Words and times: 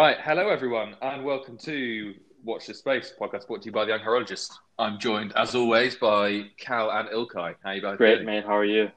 Right, 0.00 0.16
hello 0.24 0.48
everyone, 0.48 0.96
and 1.02 1.26
welcome 1.26 1.58
to 1.58 2.14
Watch 2.42 2.66
This 2.68 2.78
Space 2.78 3.12
podcast 3.20 3.46
brought 3.46 3.60
to 3.60 3.66
you 3.66 3.72
by 3.72 3.84
the 3.84 3.90
Young 3.90 4.00
Horologist. 4.00 4.50
I'm 4.78 4.98
joined, 4.98 5.34
as 5.36 5.54
always, 5.54 5.94
by 5.96 6.44
Cal 6.56 6.90
and 6.90 7.10
Ilkay. 7.10 7.56
How 7.62 7.72
you 7.72 7.82
both 7.82 7.98
Great, 7.98 8.14
doing? 8.14 8.24
mate. 8.24 8.44
How 8.46 8.56
are 8.56 8.64
you? 8.64 8.90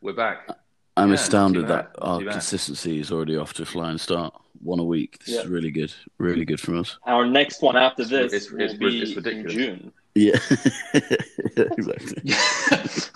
We're 0.00 0.12
back. 0.12 0.48
I'm 0.96 1.08
Yeah, 1.08 1.14
astounded 1.16 1.62
not 1.66 1.68
too 1.68 1.74
bad, 1.74 1.86
that 1.96 2.02
our 2.02 2.20
consistency 2.34 3.00
is 3.00 3.10
already 3.10 3.36
off 3.36 3.52
to 3.54 3.62
a 3.62 3.66
flying 3.66 3.98
start. 3.98 4.32
One 4.62 4.78
a 4.78 4.84
week. 4.84 5.18
This 5.26 5.40
is 5.40 5.46
really 5.48 5.72
good. 5.72 5.92
Really 6.18 6.44
good 6.44 6.60
from 6.60 6.78
us. 6.78 6.96
Our 7.04 7.26
next 7.26 7.62
one 7.62 7.76
after 7.76 8.04
this 8.04 8.32
it's- 8.32 8.50
will 8.52 8.60
it's- 8.60 8.78
be 8.78 9.02
it's 9.02 9.10
in 9.10 9.16
ridiculous. 9.16 9.54
June. 9.54 9.92
Yeah, 10.14 10.38
exactly. 11.56 12.22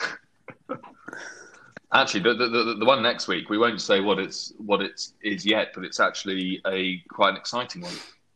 actually, 1.93 2.21
the, 2.21 2.35
the, 2.35 2.49
the, 2.49 2.75
the 2.81 2.85
one 2.85 3.03
next 3.03 3.29
week, 3.29 3.49
we 3.51 3.59
won't 3.59 3.81
say 3.81 4.01
what 4.01 4.19
it's 4.19 4.53
what 4.59 4.81
it 4.83 5.01
is 5.23 5.45
yet, 5.47 5.69
but 5.75 5.85
it's 5.85 6.01
actually 6.01 6.61
a 6.67 6.99
quite 7.09 7.31
an 7.31 7.37
exciting 7.37 7.83
one, 7.83 7.95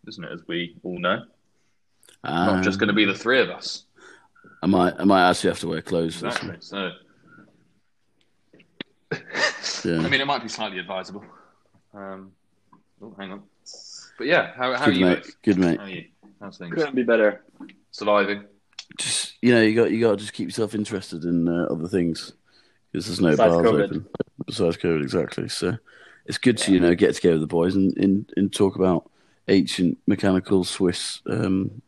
isn't 0.09 0.25
it? 0.25 0.33
As 0.33 0.41
we 0.47 0.77
all 0.83 0.99
know, 0.99 1.25
not 2.25 2.49
Um, 2.57 2.63
just 2.63 2.79
going 2.79 2.89
to 2.89 2.95
be 2.95 3.05
the 3.05 3.15
three 3.15 3.41
of 3.41 3.51
us. 3.51 3.85
I 4.63 4.67
might, 4.67 4.95
I 4.99 5.05
might 5.05 5.29
actually 5.29 5.51
have 5.51 5.61
to 5.61 5.69
wear 5.69 5.83
clothes 5.83 6.17
for 6.17 6.31
this 6.31 6.43
one. 6.43 6.61
So, 6.61 6.91
Yeah. 9.85 9.99
I 9.99 10.09
mean, 10.09 10.21
it 10.21 10.27
might 10.27 10.43
be 10.43 10.49
slightly 10.49 10.79
advisable. 10.79 11.25
Um, 11.93 12.33
oh, 13.03 13.15
hang 13.19 13.33
on. 13.33 13.43
But 14.17 14.27
yeah, 14.29 14.53
how, 14.55 14.73
how 14.75 14.85
are 14.85 14.87
Good 14.87 14.97
you? 14.97 15.05
mate. 15.07 15.23
both? 15.23 15.43
Good 15.43 15.59
mate. 15.59 15.79
How 15.79 15.85
are 15.87 15.91
you? 15.91 16.05
How's 16.41 16.59
things? 16.59 16.75
Couldn't 16.75 16.95
be 16.95 17.03
better. 17.03 17.45
Surviving. 17.91 18.45
Just 18.99 19.35
you 19.43 19.53
know, 19.55 19.63
you 19.63 19.75
got 19.75 19.91
you 19.91 20.01
got 20.01 20.13
to 20.13 20.17
just 20.19 20.33
keep 20.33 20.47
yourself 20.49 20.75
interested 20.75 21.25
in 21.25 21.49
uh, 21.49 21.67
other 21.71 21.89
things 21.89 22.33
because 22.93 23.07
there's 23.07 23.21
no 23.21 23.31
Besides 23.31 23.55
bars 23.55 23.67
COVID. 23.67 23.85
open 23.85 24.07
besides 24.47 24.77
COVID. 24.77 25.03
Exactly. 25.03 25.49
So 25.49 25.79
it's 26.27 26.39
good 26.39 26.59
to 26.59 26.73
you 26.73 26.81
know 26.81 26.95
get 26.95 27.15
together 27.15 27.35
with 27.35 27.43
the 27.43 27.47
boys 27.47 27.75
and, 27.75 27.97
and, 27.97 28.31
and 28.37 28.53
talk 28.53 28.77
about 28.77 29.11
ancient 29.49 29.99
mechanical 30.07 30.65
Swiss 30.65 31.21
um, 31.27 31.83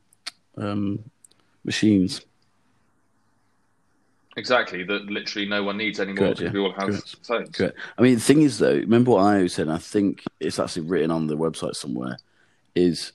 um, 0.56 1.04
machines. 1.64 2.22
Exactly. 4.36 4.82
That 4.82 5.06
literally 5.06 5.48
no 5.48 5.62
one 5.62 5.76
needs 5.76 6.00
anymore 6.00 6.34
Correct, 6.34 6.38
because 6.40 6.54
yeah. 6.54 6.60
we 6.60 6.66
all 6.66 6.72
have 6.72 6.88
Correct. 6.88 7.16
phones. 7.24 7.50
Correct. 7.50 7.78
I 7.96 8.02
mean, 8.02 8.14
the 8.16 8.20
thing 8.20 8.42
is, 8.42 8.58
though, 8.58 8.74
remember 8.74 9.12
what 9.12 9.22
I 9.22 9.46
said? 9.46 9.68
and 9.68 9.76
I 9.76 9.78
think 9.78 10.24
it's 10.40 10.58
actually 10.58 10.88
written 10.88 11.12
on 11.12 11.28
the 11.28 11.36
website 11.36 11.76
somewhere. 11.76 12.18
Is 12.74 13.12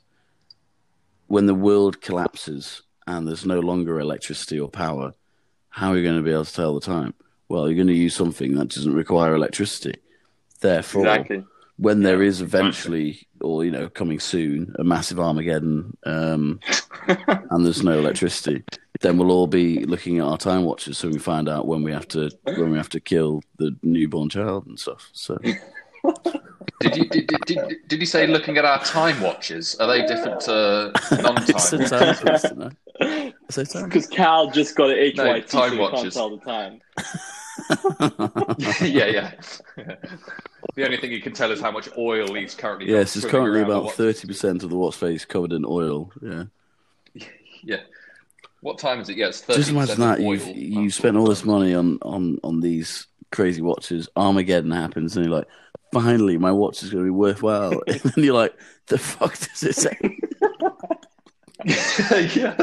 when 1.27 1.45
the 1.45 1.53
world 1.53 1.99
collapses 2.01 2.83
and 3.05 3.27
there's 3.27 3.45
no 3.45 3.59
longer 3.59 3.99
electricity 3.99 4.57
or 4.57 4.69
power, 4.69 5.13
how 5.67 5.91
are 5.91 5.97
you 5.97 6.03
going 6.03 6.15
to 6.15 6.23
be 6.23 6.31
able 6.31 6.45
to 6.45 6.53
tell 6.53 6.73
the 6.73 6.79
time? 6.79 7.13
Well, 7.50 7.67
you're 7.67 7.75
going 7.75 7.88
to 7.88 7.94
use 7.94 8.16
something 8.16 8.55
that 8.55 8.69
doesn't 8.69 8.94
require 8.94 9.33
electricity. 9.36 9.95
Therefore, 10.61 11.02
Exactly. 11.02 11.44
when 11.78 12.03
there 12.03 12.22
Yeah, 12.22 12.30
is 12.30 12.42
eventually, 12.42 13.28
or 13.42 13.66
you 13.66 13.72
know, 13.72 13.89
coming 13.89 14.19
soon, 14.19 14.75
a 14.78 14.83
massive 14.83 15.19
Armageddon, 15.19 15.97
um, 16.05 16.59
and 17.08 17.66
there's 17.66 17.83
no 17.83 17.97
electricity, 17.97 18.64
then 19.02 19.17
we'll 19.17 19.31
all 19.31 19.47
be 19.47 19.86
looking 19.86 20.20
at 20.20 20.25
our 20.25 20.38
time 20.38 20.64
watches 20.64 20.97
so 20.97 21.08
we 21.09 21.17
find 21.20 21.47
out 21.50 21.66
when 21.67 21.81
we 21.81 21.92
have 21.92 22.08
to 22.09 22.30
when 22.44 22.70
we 22.72 22.77
have 22.77 22.89
to 22.89 23.00
kill 23.00 23.42
the 23.58 23.75
newborn 23.81 24.30
child 24.30 24.67
and 24.67 24.77
stuff. 24.80 25.09
So 25.14 25.38
Did 26.81 26.95
you 26.95 27.09
did, 27.09 27.27
did, 27.27 27.45
did, 27.45 27.59
did 27.88 28.00
you 28.00 28.05
say 28.05 28.25
looking 28.27 28.58
at 28.58 28.64
our 28.66 28.81
time 28.83 29.20
watches? 29.22 29.75
Are 29.80 29.88
they 29.88 30.05
different 30.05 30.39
to 30.42 30.94
non-time? 31.22 31.83
time 31.86 32.14
twist, 32.16 32.45
isn't 32.45 32.61
it? 32.61 33.36
It's 33.50 33.58
a 33.58 33.66
time 33.66 33.86
Because 33.86 34.08
Cal 34.08 34.50
just 34.52 34.75
got 34.75 34.89
an 34.89 34.97
HYT, 34.97 35.16
No, 35.16 35.23
so 35.25 35.33
he 35.33 35.42
time 35.42 35.70
can't 35.72 35.80
watches. 35.80 36.14
tell 36.14 36.38
the 36.38 36.44
time. 36.45 36.80
yeah, 38.81 39.05
yeah. 39.05 39.31
The 40.75 40.85
only 40.85 40.97
thing 40.97 41.11
you 41.11 41.21
can 41.21 41.33
tell 41.33 41.52
is 41.52 41.59
how 41.59 41.71
much 41.71 41.89
oil 41.97 42.33
he's 42.33 42.53
currently. 42.53 42.89
yes, 42.92 43.15
it's 43.15 43.27
swimming 43.27 43.52
currently 43.52 43.61
about 43.61 43.93
thirty 43.93 44.27
percent 44.27 44.64
of 44.64 44.70
the 44.70 44.75
watch 44.75 44.95
face 44.95 45.25
covered 45.25 45.52
in 45.53 45.65
oil. 45.65 46.11
Yeah, 46.21 46.43
Yeah. 47.64 47.81
What 48.61 48.77
time 48.77 48.99
is 48.99 49.09
it? 49.09 49.17
Yeah, 49.17 49.27
it's 49.27 49.42
30 49.42 49.58
just 49.58 49.71
imagine 49.71 49.99
that 50.02 50.20
you've 50.20 50.45
you 50.47 50.89
spent 50.89 51.15
all 51.17 51.25
this 51.27 51.45
money 51.45 51.73
on 51.73 51.97
on 52.02 52.39
on 52.43 52.59
these 52.59 53.08
crazy 53.31 53.61
watches. 53.61 54.09
Armageddon 54.15 54.71
happens, 54.71 55.15
and 55.15 55.26
you're 55.26 55.36
like, 55.36 55.47
finally, 55.93 56.37
my 56.37 56.52
watch 56.52 56.83
is 56.83 56.89
going 56.89 57.03
to 57.03 57.08
be 57.08 57.11
worthwhile. 57.11 57.81
and 57.87 57.99
then 58.02 58.23
you're 58.23 58.33
like, 58.33 58.53
the 58.87 58.97
fuck 58.97 59.37
does 59.37 59.64
it 59.64 59.76
say? 59.76 59.97
yeah. 61.65 62.55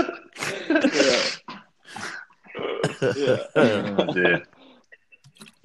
Yeah. 3.02 3.12
yeah. 3.16 3.46
Oh, 3.56 4.12
dear. 4.12 4.46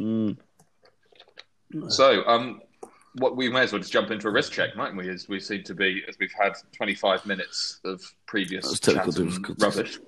Mm. 0.01 1.91
So, 1.91 2.25
um, 2.27 2.61
what 3.15 3.35
we 3.35 3.49
may 3.49 3.61
as 3.61 3.71
well 3.71 3.79
just 3.79 3.91
jump 3.91 4.11
into 4.11 4.27
a 4.27 4.31
wrist 4.31 4.51
check, 4.51 4.75
mightn't 4.75 4.97
we? 4.97 5.09
As 5.09 5.27
we 5.27 5.39
seem 5.39 5.63
to 5.63 5.73
be, 5.73 6.03
as 6.07 6.17
we've 6.19 6.33
had 6.39 6.53
25 6.73 7.25
minutes 7.25 7.79
of 7.85 8.01
previous 8.25 8.65
That 8.65 8.69
was 8.71 8.79
technical 8.79 9.11
chat 9.11 9.21
and 9.21 9.29
difficulties. 9.29 9.77
rubbish. 9.77 9.99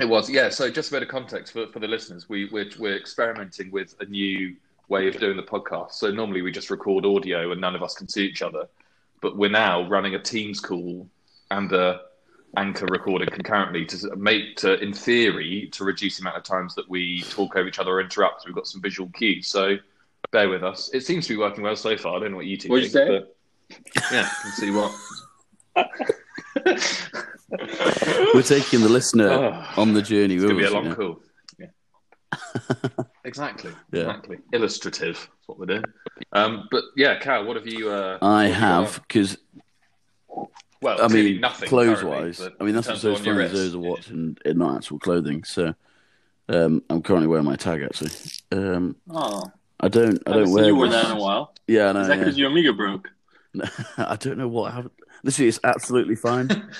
It 0.00 0.08
was, 0.08 0.30
yeah. 0.30 0.48
So, 0.48 0.70
just 0.70 0.90
a 0.90 0.92
bit 0.92 1.02
of 1.02 1.08
context 1.08 1.52
for, 1.52 1.66
for 1.68 1.80
the 1.80 1.88
listeners, 1.88 2.28
we 2.28 2.48
we're, 2.50 2.70
we're 2.78 2.96
experimenting 2.96 3.70
with 3.70 3.94
a 4.00 4.04
new 4.04 4.56
way 4.88 5.06
of 5.06 5.18
doing 5.18 5.36
the 5.36 5.42
podcast. 5.42 5.92
So 5.92 6.10
normally 6.10 6.42
we 6.42 6.50
just 6.50 6.70
record 6.70 7.04
audio 7.04 7.52
and 7.52 7.60
none 7.60 7.74
of 7.74 7.82
us 7.82 7.94
can 7.94 8.08
see 8.08 8.24
each 8.24 8.42
other, 8.42 8.68
but 9.20 9.36
we're 9.36 9.50
now 9.50 9.86
running 9.88 10.14
a 10.14 10.18
Teams 10.18 10.60
call 10.60 11.06
and 11.50 11.70
a 11.72 12.00
anchor 12.56 12.86
recording 12.86 13.28
concurrently 13.28 13.84
to 13.86 14.16
make 14.16 14.56
to 14.56 14.78
in 14.82 14.92
theory 14.92 15.68
to 15.72 15.84
reduce 15.84 16.16
the 16.16 16.22
amount 16.22 16.36
of 16.36 16.42
times 16.44 16.74
that 16.74 16.88
we 16.88 17.22
talk 17.30 17.56
over 17.56 17.68
each 17.68 17.78
other 17.78 17.92
or 17.92 18.00
interrupt. 18.00 18.44
We've 18.46 18.54
got 18.54 18.66
some 18.66 18.80
visual 18.80 19.08
cues, 19.10 19.48
so 19.48 19.76
bear 20.30 20.48
with 20.48 20.64
us. 20.64 20.90
It 20.92 21.04
seems 21.04 21.26
to 21.26 21.34
be 21.34 21.38
working 21.38 21.62
well 21.62 21.76
so 21.76 21.96
far. 21.96 22.16
I 22.16 22.20
don't 22.20 22.30
know 22.32 22.36
what 22.38 22.46
you 22.46 22.56
two 22.56 22.68
What'd 22.68 22.90
think. 22.92 23.10
you 23.10 23.20
but 23.20 23.36
yeah, 24.12 24.28
can 24.42 24.52
see 24.52 24.70
what. 24.70 24.92
We're 28.34 28.42
taking 28.42 28.80
the 28.80 28.88
listener 28.88 29.28
Oh. 29.30 29.64
on 29.80 29.94
the 29.94 30.02
journey 30.02 30.34
It's 30.34 30.44
gonna 30.44 30.56
be 30.56 30.64
a 30.64 30.70
long 30.70 30.94
call. 30.94 31.20
Yeah. 31.58 33.04
exactly. 33.24 33.72
Yeah. 33.92 34.00
Exactly. 34.02 34.38
Illustrative. 34.52 35.14
That's 35.16 35.48
what 35.48 35.58
we're 35.58 35.66
doing. 35.66 35.84
Um, 36.32 36.68
but 36.70 36.84
yeah, 36.96 37.18
Cal, 37.18 37.44
what 37.46 37.56
have 37.56 37.66
you? 37.66 37.90
Uh, 37.90 38.18
I 38.20 38.48
what 38.48 38.54
have 38.56 39.02
because 39.08 39.38
Well, 40.80 41.02
I 41.02 41.08
mean, 41.08 41.40
nothing. 41.40 41.68
clothes 41.68 42.04
wise. 42.04 42.40
I 42.60 42.64
mean 42.64 42.74
that's 42.74 42.86
what's 42.88 43.02
terms 43.02 43.02
so 43.02 43.10
of 43.12 43.18
on 43.18 43.24
your 43.24 43.34
funny 43.34 43.46
is 43.46 43.52
there's 43.52 43.74
a 43.74 43.78
watch 43.78 44.08
and, 44.08 44.38
and 44.44 44.58
not 44.58 44.76
actual 44.76 44.98
clothing. 44.98 45.44
So 45.44 45.74
um, 46.48 46.82
I'm 46.88 47.02
currently 47.02 47.26
wearing 47.28 47.44
my 47.44 47.56
tag 47.56 47.82
actually. 47.82 48.10
Um, 48.52 48.96
Oh, 49.10 49.42
I 49.80 49.88
don't 49.88 50.20
I 50.26 50.30
I 50.30 50.34
haven't 50.34 50.44
don't 50.44 50.46
seen 50.46 50.54
wear 50.54 50.64
you 50.66 50.76
wear 50.76 50.88
this- 50.90 51.02
that 51.02 51.10
in 51.12 51.16
a 51.16 51.20
while. 51.20 51.54
Yeah, 51.66 51.92
no, 51.92 52.00
Is 52.00 52.08
that 52.08 52.14
yeah. 52.18 52.24
because 52.24 52.38
your 52.38 52.50
Omega 52.50 52.72
broke? 52.72 53.08
I 53.98 54.16
don't 54.16 54.38
know 54.38 54.48
what 54.48 54.72
happened. 54.72 54.92
Literally, 55.24 55.48
it's 55.48 55.60
absolutely 55.64 56.14
fine. 56.16 56.48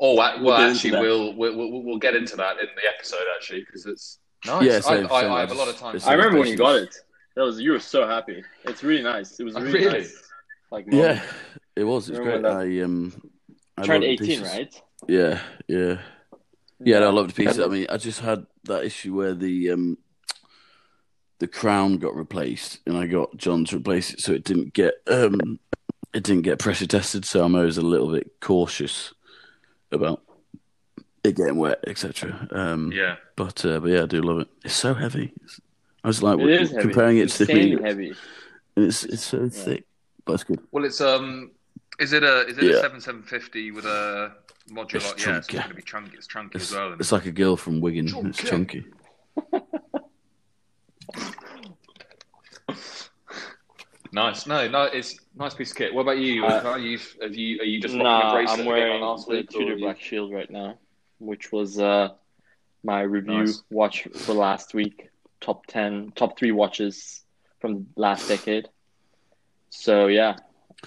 Oh, 0.00 0.14
well, 0.14 0.40
We'll 0.40 0.54
actually, 0.54 0.92
we'll, 0.92 1.34
we'll 1.34 1.56
we'll 1.56 1.82
we'll 1.82 1.98
get 1.98 2.14
into 2.14 2.36
that 2.36 2.60
in 2.60 2.66
the 2.76 2.88
episode 2.88 3.18
actually 3.34 3.62
because 3.64 3.84
it's 3.84 4.20
nice. 4.46 4.62
Yeah, 4.64 4.76
I, 4.76 4.80
same, 4.80 5.06
I, 5.10 5.22
same. 5.22 5.32
I 5.32 5.36
I 5.38 5.40
have 5.40 5.50
a 5.50 5.54
lot 5.54 5.66
of 5.66 5.76
time. 5.76 5.98
I 6.06 6.12
remember 6.12 6.38
when 6.38 6.46
you 6.46 6.56
got 6.56 6.76
it. 6.76 6.96
That 7.34 7.42
was 7.42 7.58
you 7.60 7.72
were 7.72 7.80
so 7.80 8.06
happy. 8.06 8.44
It's 8.62 8.84
really 8.84 9.02
nice. 9.02 9.40
It 9.40 9.42
was 9.44 9.54
really, 9.56 9.72
really? 9.72 9.98
nice. 9.98 10.22
Like 10.70 10.86
yeah, 10.88 11.20
it 11.74 11.82
was. 11.82 12.08
It's 12.10 12.16
great. 12.20 12.44
I 12.44 12.80
um, 12.82 13.12
I 13.78 13.86
turned 13.86 14.04
18, 14.04 14.42
right? 14.42 14.82
Yeah, 15.06 15.40
yeah, 15.68 15.98
yeah. 16.80 16.98
No, 17.00 17.08
I 17.08 17.10
loved 17.12 17.30
the 17.30 17.44
piece. 17.44 17.58
I 17.58 17.66
mean, 17.66 17.86
I 17.88 17.96
just 17.96 18.20
had 18.20 18.46
that 18.64 18.84
issue 18.84 19.14
where 19.14 19.34
the 19.34 19.70
um, 19.70 19.98
the 21.38 21.46
crown 21.48 21.98
got 21.98 22.16
replaced, 22.16 22.80
and 22.86 22.96
I 22.96 23.06
got 23.06 23.36
John 23.36 23.64
to 23.66 23.76
replace 23.76 24.12
it, 24.12 24.20
so 24.20 24.32
it 24.32 24.44
didn't 24.44 24.72
get 24.74 24.94
um, 25.06 25.58
it 26.12 26.22
didn't 26.24 26.42
get 26.42 26.58
pressure 26.58 26.86
tested. 26.86 27.24
So 27.24 27.44
I'm 27.44 27.54
always 27.54 27.78
a 27.78 27.82
little 27.82 28.10
bit 28.12 28.40
cautious 28.40 29.14
about 29.92 30.22
it 31.24 31.36
getting 31.36 31.56
wet, 31.56 31.78
etc. 31.86 32.48
Um, 32.52 32.92
Yeah, 32.92 33.16
But 33.36 33.64
uh, 33.64 33.80
but 33.80 33.90
yeah, 33.90 34.02
I 34.02 34.06
do 34.06 34.20
love 34.20 34.40
it. 34.40 34.48
It's 34.64 34.74
so 34.74 34.94
heavy. 34.94 35.24
It's- 35.42 35.60
I 36.04 36.08
was 36.08 36.22
like 36.22 36.38
It 36.38 36.48
is 36.48 36.70
heavy. 36.70 36.82
comparing 36.82 37.18
it 37.18 37.28
to 37.30 37.44
the 37.44 37.52
Insanely 37.52 37.82
heavy. 37.82 38.14
and 38.76 38.84
it's 38.86 39.04
it's 39.04 39.24
so 39.24 39.48
thick, 39.48 39.84
but 40.24 40.34
it's 40.34 40.44
good. 40.44 40.60
well, 40.70 40.84
it's 40.84 41.00
um, 41.00 41.50
is 41.98 42.12
it 42.12 42.22
a 42.22 42.46
is 42.46 42.58
it 42.58 42.64
Yeah. 42.64 42.70
a 42.74 42.80
seven 42.80 43.00
seven 43.00 43.22
fifty 43.22 43.70
with 43.70 43.84
a 43.86 44.32
modular? 44.70 44.94
It's 45.12 45.26
yeah, 45.26 45.36
it's 45.38 45.46
going 45.46 45.68
to 45.68 45.74
be 45.74 45.82
chunky. 45.82 46.16
It's 46.16 46.26
chunky 46.26 46.56
It's, 46.56 46.70
as 46.70 46.76
well. 46.76 46.92
and- 46.92 47.00
it's 47.00 47.12
like 47.12 47.26
a 47.26 47.32
girl 47.32 47.56
from 47.56 47.80
Wigan. 47.80 48.06
It's 48.06 48.38
Chunky. 48.42 48.84
chunky. 48.84 48.84
Nice. 54.10 54.46
No, 54.46 54.66
no, 54.68 54.84
it's 54.84 55.18
nice 55.36 55.52
piece 55.54 55.70
of 55.70 55.76
kit. 55.76 55.92
What 55.92 56.02
about 56.02 56.16
you? 56.18 56.44
Uh, 56.46 56.62
are 56.64 56.78
you 56.78 56.98
have 57.20 57.34
you 57.36 57.60
are 57.60 57.64
you 57.64 57.78
just 57.78 57.92
rocking 57.94 58.04
Nah, 58.04 58.30
a 58.30 58.34
bracelet 58.36 58.60
I'm 58.60 58.66
wearing 58.66 59.02
last 59.02 59.26
the 59.28 59.34
week? 59.36 59.50
or 59.54 59.58
Tudor 59.60 59.74
you- 59.76 59.84
Black 59.84 60.00
Shield 60.00 60.32
right 60.32 60.50
now, 60.50 60.78
which 61.18 61.52
was 61.52 61.78
uh, 61.78 62.08
my 62.82 63.02
review 63.02 63.40
Nice. 63.44 63.62
watch 63.70 64.08
for 64.14 64.32
last 64.32 64.72
week. 64.72 65.10
Top 65.42 65.66
ten, 65.66 66.10
top 66.16 66.38
three 66.38 66.52
watches 66.52 67.22
from 67.60 67.86
last 67.96 68.28
decade. 68.28 68.68
So 69.68 70.06
yeah. 70.06 70.36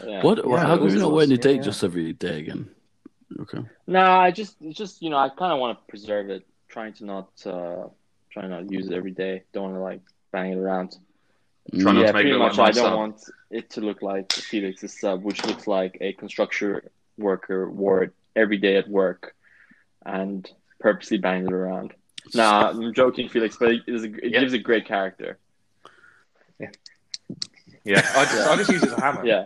Yeah. 0.05 0.23
What? 0.23 0.37
Yeah, 0.37 0.57
how 0.57 0.75
it 0.75 0.77
come 0.79 0.89
you're 0.89 0.99
not 0.99 1.11
wearing 1.11 1.29
your 1.29 1.39
awesome. 1.39 1.51
date 1.51 1.55
Yeah, 1.57 1.61
just 1.61 1.83
every 1.83 2.13
day 2.13 2.39
again? 2.39 2.69
Okay. 3.39 3.59
Nah, 3.87 4.19
I 4.19 4.31
just, 4.31 4.55
it's 4.61 4.77
just 4.77 5.01
you 5.01 5.09
know, 5.09 5.17
I 5.17 5.29
kind 5.29 5.53
of 5.53 5.59
want 5.59 5.77
to 5.79 5.85
preserve 5.87 6.29
it. 6.29 6.45
Trying 6.67 6.93
to 6.93 7.05
not, 7.05 7.29
uh, 7.45 7.87
trying 8.31 8.49
not 8.49 8.67
to 8.67 8.73
use 8.73 8.87
it 8.87 8.93
every 8.93 9.11
day. 9.11 9.43
Don't 9.53 9.63
want 9.63 9.75
to 9.75 9.81
like 9.81 10.01
bang 10.31 10.53
it 10.53 10.57
around. 10.57 10.97
Try 11.79 11.91
not 11.91 12.01
yeah, 12.01 12.07
to 12.07 12.13
make 12.13 12.23
pretty 12.23 12.31
it 12.31 12.39
much. 12.39 12.57
like 12.57 12.69
I 12.69 12.71
don't 12.71 12.85
sub. 12.85 12.97
want 12.97 13.23
it 13.51 13.69
to 13.71 13.81
look 13.81 14.01
like 14.01 14.31
Felix's 14.33 14.99
sub, 14.99 15.23
which 15.23 15.45
looks 15.45 15.67
like 15.67 15.97
a 16.01 16.13
construction 16.13 16.81
worker 17.17 17.69
wore 17.69 18.03
it 18.03 18.13
every 18.35 18.57
day 18.57 18.77
at 18.77 18.87
work 18.89 19.35
and 20.05 20.49
purposely 20.79 21.17
banged 21.17 21.47
it 21.47 21.53
around. 21.53 21.93
Nah, 22.33 22.69
I'm 22.69 22.93
joking, 22.93 23.29
Felix, 23.29 23.57
but 23.57 23.71
it, 23.71 23.81
is 23.87 24.03
a, 24.03 24.07
it 24.07 24.31
Yeah. 24.31 24.39
gives 24.39 24.53
a 24.53 24.57
great 24.59 24.85
character. 24.85 25.37
Yeah, 26.59 28.01
I 28.15 28.25
just, 28.25 28.47
I 28.47 28.55
just 28.57 28.71
use 28.71 28.83
it 28.83 28.91
as 28.91 28.97
a 28.97 29.01
hammer. 29.01 29.25
Yeah. 29.25 29.45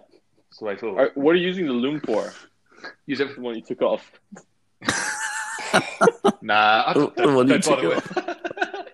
That's 0.56 0.60
the 0.62 0.66
way 0.68 0.76
forward. 0.78 1.02
Are- 1.02 1.12
what 1.22 1.32
are 1.32 1.38
you 1.38 1.48
using 1.48 1.66
the 1.66 1.74
loom 1.74 2.00
for? 2.00 2.32
Use 3.08 3.20
it. 3.20 3.36
The 3.36 3.42
one 3.42 3.56
you 3.56 3.62
took 3.62 3.82
off. 3.82 4.10
Nah, 6.42 6.84
I 6.88 6.94
don't, 6.94 7.14
the 7.16 7.28
one 7.34 7.48
you 7.50 7.58
don't 7.60 7.66
bother 7.66 8.00
took 8.00 8.16
with. 8.16 8.88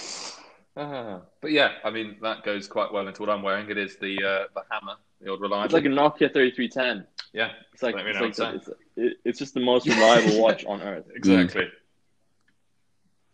Ah, 0.76 1.20
but 1.40 1.52
yeah, 1.52 1.72
I 1.84 1.90
mean 1.90 2.16
that 2.22 2.42
goes 2.42 2.66
quite 2.66 2.92
well 2.92 3.06
into 3.06 3.22
what 3.22 3.30
I'm 3.30 3.42
wearing. 3.42 3.70
It 3.70 3.78
is 3.78 3.96
the 3.96 4.16
uh, 4.16 4.44
the 4.54 4.62
hammer, 4.70 4.94
the 5.20 5.30
old 5.30 5.40
reliable. 5.40 5.64
It's 5.66 5.72
like 5.74 5.84
a 5.84 5.88
Nokia 5.88 6.32
3310. 6.32 7.06
yeah, 7.32 7.52
It's 7.72 7.82
like, 7.82 7.94
it's, 7.96 8.20
like 8.20 8.34
the, 8.34 8.54
it's, 8.56 8.68
it, 8.96 9.16
it's 9.24 9.38
just 9.38 9.54
the 9.54 9.60
most 9.60 9.86
reliable 9.86 10.40
watch 10.42 10.64
on 10.64 10.82
earth. 10.82 11.04
exactly. 11.14 11.68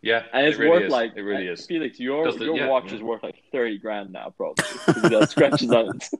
Yeah, 0.03 0.23
And 0.33 0.47
it's 0.47 0.57
it 0.57 0.61
really 0.61 0.71
worth 0.71 0.83
is. 0.85 0.91
like 0.91 1.13
it 1.15 1.21
really 1.21 1.47
is. 1.47 1.65
Felix, 1.67 1.99
your 1.99 2.25
Does 2.25 2.37
the- 2.37 2.45
your 2.45 2.57
yeah, 2.57 2.67
watch 2.67 2.85
yeah. 2.87 2.95
is 2.95 3.01
worth 3.03 3.21
like 3.21 3.35
thirty 3.51 3.77
grand 3.77 4.11
now, 4.11 4.33
probably. 4.35 4.65
Because 4.87 5.11
it 5.11 5.29
scratches 5.29 5.71
on 5.71 5.95
it. 5.95 6.09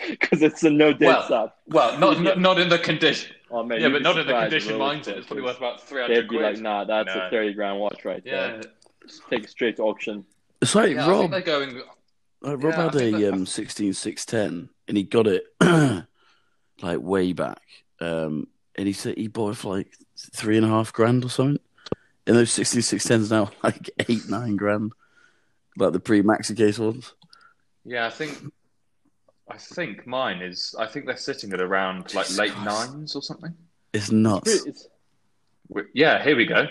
Because 0.08 0.40
it's 0.42 0.62
a 0.64 0.70
no 0.70 0.92
date 0.94 1.06
Well, 1.08 1.28
sub. 1.28 1.52
Well, 1.68 1.98
not, 1.98 2.20
not 2.22 2.38
not 2.40 2.58
in 2.58 2.68
the 2.70 2.78
condition. 2.78 3.34
Oh 3.50 3.62
man, 3.62 3.80
yeah, 3.82 3.90
but 3.90 4.00
not 4.02 4.16
in 4.18 4.26
the 4.26 4.32
condition 4.32 4.72
if 4.72 4.78
mine's 4.78 5.06
Rolex 5.06 5.12
in. 5.12 5.18
It's 5.18 5.26
probably 5.26 5.44
worth 5.44 5.58
about 5.58 5.80
three 5.82 6.06
They'd 6.08 6.22
be 6.22 6.36
quid. 6.38 6.42
like, 6.42 6.58
nah, 6.58 6.84
that's 6.84 7.14
No. 7.14 7.26
a 7.26 7.30
thirty 7.30 7.52
grand 7.52 7.78
watch 7.78 8.04
right 8.06 8.22
yeah, 8.24 8.32
there. 8.32 8.60
Take 9.30 9.44
it 9.44 9.50
straight 9.50 9.76
to 9.76 9.82
auction. 9.82 10.24
It's 10.62 10.74
like 10.74 10.94
yeah. 10.94 11.02
I 11.04 11.08
think 11.10 11.20
Rob. 11.20 11.30
they're 11.30 11.40
going. 11.42 11.74
Like 12.40 12.62
Rob 12.62 12.72
Yeah, 12.72 12.80
I 12.80 12.82
had 12.84 12.92
think 12.94 13.16
a 13.16 13.20
that- 13.20 13.32
um, 13.34 13.46
16610 13.46 14.70
and 14.88 14.96
he 14.96 15.02
got 15.02 15.26
it 15.26 15.44
like 16.82 17.00
way 17.00 17.32
back. 17.32 17.60
Um, 18.00 18.46
and 18.76 18.86
he 18.86 18.92
said 18.92 19.18
he 19.18 19.28
bought 19.28 19.50
it 19.52 19.56
for 19.56 19.76
like 19.76 19.92
three 20.34 20.56
and 20.56 20.64
a 20.64 20.68
half 20.68 20.92
grand 20.92 21.24
or 21.24 21.30
something. 21.30 21.58
And 22.28 22.36
those 22.36 22.50
16610s 22.50 23.30
now 23.30 23.50
like 23.62 23.90
eight, 24.08 24.28
nine 24.28 24.56
grand. 24.56 24.92
Like 25.76 25.92
the 25.92 26.00
pre 26.00 26.22
maxi 26.22 26.56
case 26.56 26.78
ones. 26.78 27.14
Yeah, 27.84 28.06
I 28.06 28.10
think. 28.10 28.52
I 29.50 29.56
think 29.56 30.06
mine 30.06 30.42
is. 30.42 30.74
I 30.78 30.86
think 30.86 31.06
they're 31.06 31.16
sitting 31.16 31.52
at 31.54 31.60
around 31.60 32.14
like 32.14 32.26
Jesus 32.26 32.38
late 32.38 32.52
Christ. 32.52 32.90
nines 32.92 33.16
or 33.16 33.22
something. 33.22 33.54
It's 33.94 34.12
nuts. 34.12 34.66
It's, 34.66 34.88
Yeah, 35.94 36.22
here 36.22 36.36
we 36.36 36.44
go. 36.44 36.66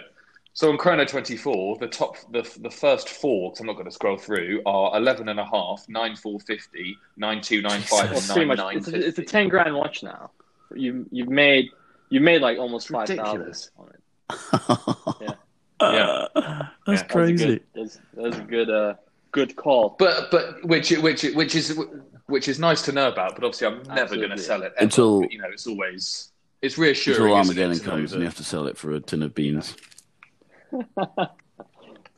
So 0.53 0.69
on 0.69 0.77
Chrono 0.77 1.05
24, 1.05 1.77
the 1.77 1.87
top, 1.87 2.15
the, 2.31 2.41
the 2.61 2.69
first 2.71 3.09
four, 3.09 3.51
because 3.51 3.59
I'm 3.59 3.67
not 3.67 3.73
going 3.73 3.85
to 3.85 3.91
scroll 3.91 4.17
through, 4.17 4.63
are 4.65 4.97
11 4.97 5.29
and 5.29 5.39
a 5.39 5.45
half, 5.45 5.87
9450, 5.87 6.97
9295, 7.15 7.91
well, 7.91 8.07
and 8.07 8.17
it's 8.17 8.31
pretty 8.31 8.45
much 8.45 8.75
it's 8.75 8.87
a, 8.87 9.07
it's 9.07 9.19
a 9.19 9.23
ten 9.23 9.49
grand 9.49 9.75
watch 9.75 10.01
now. 10.01 10.31
You 10.75 11.07
you've 11.11 11.29
made 11.29 11.69
you 12.09 12.21
made 12.21 12.41
like 12.41 12.57
almost 12.57 12.89
five 12.89 13.07
thousand 13.07 13.69
on 13.77 13.89
it. 13.89 14.01
Yeah. 15.21 15.35
That's 15.79 16.29
Yeah. 16.35 16.67
That's 16.85 17.01
a 17.01 17.05
crazy. 17.05 17.45
good, 17.45 17.63
that's, 17.75 17.99
that's 18.13 18.37
a 18.37 18.41
good 18.41 18.69
uh 18.69 18.93
good 19.31 19.55
call. 19.55 19.95
But 19.99 20.31
but 20.31 20.63
which 20.65 20.91
which 20.91 21.23
which 21.23 21.55
is 21.55 21.79
which 22.27 22.47
is 22.47 22.59
nice 22.59 22.81
to 22.83 22.91
know 22.91 23.07
about. 23.09 23.35
But 23.35 23.43
obviously, 23.45 23.67
I'm 23.67 23.83
never 23.83 24.15
going 24.15 24.29
to 24.31 24.37
sell 24.37 24.61
it 24.63 24.73
ever. 24.77 24.83
Until- 24.83 25.21
But, 25.21 25.31
you 25.31 25.39
know, 25.39 25.47
it's 25.51 25.67
always 25.67 26.31
it's 26.61 26.77
reassuring. 26.77 27.17
Until 27.17 27.39
isn't 27.39 27.57
Armageddon 27.63 27.85
comes 27.85 28.13
and 28.13 28.21
you 28.21 28.25
have 28.27 28.37
to 28.37 28.43
sell 28.43 28.67
it 28.67 28.77
for 28.77 28.91
a 28.91 28.99
tin 28.99 29.23
of 29.23 29.33
beans. 29.35 29.75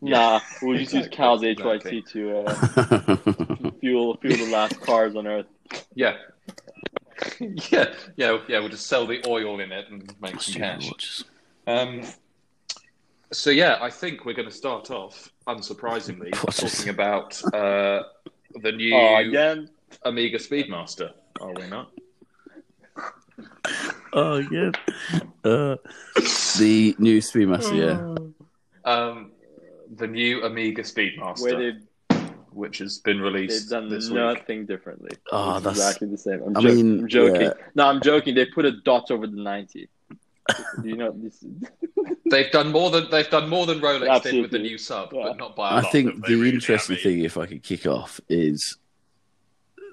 Nah, 0.02 0.40
we'll 0.62 0.78
just 0.78 0.94
use 0.94 1.08
Exactly, 1.08 1.18
Cal's 1.18 1.44
exactly. 1.44 2.02
HYT 2.02 2.10
to 2.12 2.38
uh, 2.38 3.72
fuel 3.82 4.16
fuel 4.18 4.38
the 4.38 4.50
last 4.50 4.80
cars 4.80 5.16
on 5.16 5.28
Earth. 5.28 5.46
Yeah. 5.94 6.16
yeah, 7.40 7.94
yeah, 8.16 8.38
yeah. 8.48 8.60
We'll 8.60 8.70
just 8.70 8.88
sell 8.88 9.06
the 9.06 9.22
oil 9.28 9.60
in 9.60 9.72
it 9.74 9.90
and 9.90 10.14
make 10.22 10.40
some 10.42 10.54
cash. 10.54 11.24
Um, 11.68 12.04
so 13.32 13.50
yeah, 13.50 13.78
I 13.82 13.90
think 13.90 14.26
we're 14.26 14.34
going 14.34 14.48
to 14.50 14.54
start 14.56 14.92
off, 14.92 15.32
unsurprisingly, 15.48 16.32
talking 16.34 16.90
about 16.90 17.42
uh, 17.54 18.04
the 18.62 18.72
new 18.72 18.96
Oh, 18.96 19.18
again. 19.18 19.70
Omega 20.06 20.38
Speedmaster. 20.38 21.12
Are 21.42 21.54
we 21.54 21.68
not? 21.68 21.92
Oh, 24.12 24.38
yeah. 24.38 24.72
Uh, 25.44 25.76
the 26.58 26.96
new 26.98 27.20
Speedmaster, 27.20 27.76
yeah. 27.76 28.16
Um, 28.92 29.32
the 29.98 30.08
new 30.08 30.44
Omega 30.44 30.82
Speedmaster, 30.82 31.42
Where 31.44 31.80
which 32.52 32.80
has 32.80 32.98
been 32.98 33.22
released. 33.22 33.70
they've 33.70 33.70
released 33.70 33.70
done 33.70 33.90
this 33.90 34.10
week. 34.10 34.16
nothing 34.40 34.66
differently. 34.66 35.12
Oh, 35.32 35.56
It's 35.58 35.64
that's- 35.66 35.78
exactly 35.78 36.08
the 36.08 36.18
same. 36.18 36.42
I'm, 36.44 36.58
I 36.58 36.62
jo- 36.62 36.68
mean, 36.74 37.00
I'm 37.02 37.08
joking. 37.08 37.42
yeah. 37.42 37.54
No, 37.76 37.86
I'm 37.88 38.02
joking. 38.02 38.34
They 38.34 38.46
put 38.46 38.66
a 38.66 38.72
dot 38.82 39.12
over 39.12 39.28
the 39.28 39.38
ninety. 39.42 39.90
You 40.84 40.96
know 40.96 41.12
this. 41.16 41.44
They've 42.30 42.52
done 42.52 42.72
more 42.72 42.92
than 42.92 43.10
they've 43.10 43.30
done 43.30 43.50
more 43.50 43.66
than 43.66 43.80
Rolex 43.80 44.22
did 44.24 44.42
with 44.42 44.52
the 44.52 44.60
new 44.60 44.78
sub, 44.78 45.12
Yeah. 45.14 45.24
but 45.24 45.38
not 45.38 45.56
by 45.56 45.70
a 45.70 45.72
I 45.72 45.76
lot. 45.78 45.86
I 45.86 45.90
think 45.92 46.26
the 46.28 46.36
really, 46.36 46.52
interesting 46.56 46.96
I 46.96 46.98
mean. 46.98 47.04
thing, 47.04 47.26
if 47.26 47.38
I 47.38 47.46
could 47.48 47.64
kick 47.64 47.88
off, 47.88 48.22
is 48.30 48.78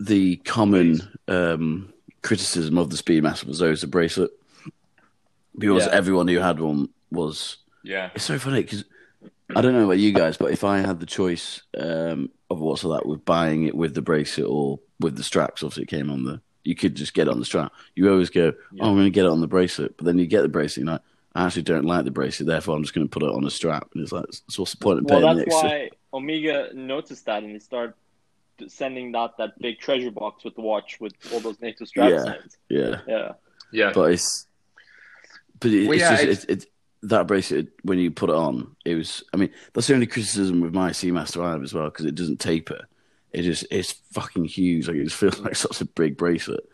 the 0.01 0.37
common 0.39 1.01
um, 1.29 1.93
criticism 2.23 2.77
of 2.77 2.91
the 2.91 2.97
Speedmaster 2.97 3.47
was 3.47 3.63
always 3.63 3.81
the 3.81 3.87
bracelet. 3.87 4.31
Because 5.59 5.87
Yeah. 5.87 5.93
everyone 5.93 6.29
who 6.29 6.39
had 6.39 6.61
one 6.61 6.91
was. 7.11 7.57
yeah, 7.83 8.11
It's 8.15 8.25
so 8.25 8.39
funny 8.39 8.63
because 8.63 8.85
I 9.55 9.63
don't 9.63 9.73
know 9.73 9.85
about 9.85 9.99
you 9.99 10.13
guys, 10.13 10.37
but 10.37 10.51
if 10.53 10.65
I 10.65 10.79
had 10.79 11.01
the 11.01 11.07
choice 11.07 11.63
um, 11.79 12.31
of 12.51 12.61
what's 12.61 12.83
that 12.83 13.07
with 13.07 13.25
buying 13.25 13.65
it 13.65 13.75
with 13.75 13.95
the 13.95 14.03
bracelet 14.03 14.49
or 14.49 14.81
with 15.01 15.17
the 15.17 15.23
straps, 15.25 15.63
obviously 15.63 15.85
it 15.85 15.89
came 15.89 16.11
on 16.11 16.25
the. 16.25 16.41
You 16.67 16.75
could 16.75 16.95
just 16.95 17.15
get 17.15 17.29
it 17.29 17.31
on 17.31 17.39
the 17.39 17.45
strap. 17.47 17.73
You 17.95 18.11
always 18.11 18.31
go, 18.31 18.53
"Oh, 18.81 18.89
I'm 18.89 18.95
going 18.95 19.05
to 19.05 19.11
get 19.11 19.25
it 19.27 19.31
on 19.31 19.41
the 19.41 19.47
bracelet," 19.47 19.97
but 19.97 20.05
then 20.07 20.19
you 20.19 20.27
get 20.27 20.43
the 20.43 20.49
bracelet, 20.49 20.79
and 20.79 20.87
you're 20.87 20.95
like, 20.95 21.03
I 21.35 21.45
actually 21.47 21.63
don't 21.63 21.85
like 21.85 22.05
the 22.07 22.11
bracelet, 22.11 22.47
therefore 22.47 22.75
I'm 22.77 22.83
just 22.83 22.95
going 22.95 23.07
to 23.07 23.11
put 23.11 23.23
it 23.23 23.29
on 23.29 23.45
a 23.45 23.51
strap. 23.51 23.91
And 23.93 24.03
it's 24.03 24.11
like, 24.13 24.25
so 24.49 24.63
what's 24.63 24.73
the 24.73 24.79
point 24.79 25.01
of 25.01 25.05
Well, 25.05 25.21
paying 25.21 25.37
the 25.37 25.45
that's 25.45 25.55
extra? 25.55 25.69
why 25.69 25.91
Omega 26.15 26.71
noticed 26.75 27.27
that 27.27 27.43
and 27.43 27.55
they 27.55 27.59
started 27.59 27.93
sending 28.69 29.15
out 29.15 29.37
that 29.37 29.59
big 29.59 29.79
treasure 29.79 30.11
box 30.11 30.45
with 30.45 30.55
the 30.55 30.63
watch 30.63 30.99
with 30.99 31.13
all 31.33 31.41
those 31.41 31.61
NATO 31.61 31.85
straps 31.85 32.25
Yeah. 32.71 32.79
in. 32.79 32.91
Yeah. 32.91 33.01
Yeah. 33.07 33.33
yeah. 33.71 33.93
but 33.95 34.13
it's 34.13 34.47
but 35.61 35.71
it, 35.71 35.85
Well, 35.89 35.93
it's 35.93 36.01
yeah, 36.01 36.11
just 36.11 36.23
it's- 36.23 36.45
it's, 36.45 36.65
it's 36.65 36.67
that 37.03 37.27
bracelet 37.27 37.69
when 37.83 37.99
you 37.99 38.11
put 38.11 38.31
it 38.31 38.35
on 38.35 38.75
it 38.87 38.95
was 38.95 39.23
i 39.33 39.37
mean 39.37 39.51
that's 39.75 39.87
the 39.87 39.95
only 39.95 40.07
criticism 40.07 40.61
with 40.63 40.75
my 40.75 40.91
seamaster 40.91 41.45
i 41.45 41.51
have 41.53 41.63
as 41.63 41.73
well 41.75 41.85
because 41.85 42.07
it 42.07 42.15
doesn't 42.15 42.41
taper 42.41 42.89
it 43.37 43.43
just 43.43 43.67
it's 43.71 43.93
fucking 44.13 44.45
huge 44.45 44.89
like 44.89 44.97
it 44.97 45.05
just 45.05 45.17
feels 45.17 45.39
like 45.47 45.55
such 45.57 45.81
a 45.81 45.85
big 45.85 46.17
bracelet 46.17 46.65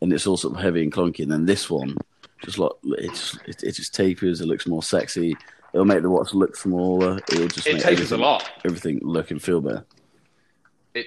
and 0.00 0.12
it's 0.12 0.26
all 0.26 0.36
sort 0.36 0.54
of 0.56 0.60
heavy 0.62 0.82
and 0.82 0.92
clunky 0.92 1.20
and 1.22 1.30
then 1.30 1.44
this 1.46 1.68
one 1.70 1.96
just 2.44 2.58
like 2.58 2.72
it 2.84 3.10
just 3.10 3.38
it, 3.46 3.62
it 3.62 3.72
just 3.72 3.94
tapers 3.94 4.40
it 4.40 4.46
looks 4.46 4.66
more 4.66 4.82
sexy 4.82 5.36
it'll 5.74 5.84
make 5.84 6.02
the 6.02 6.10
watch 6.10 6.32
look 6.34 6.56
smaller 6.56 7.18
it'll 7.30 7.48
just 7.48 7.66
it 7.66 7.74
make 7.74 7.82
tapers 7.82 8.12
a 8.12 8.16
lot. 8.16 8.50
everything 8.64 8.98
look 9.02 9.30
and 9.30 9.42
feel 9.42 9.60
better 9.60 9.84
It 10.94 11.06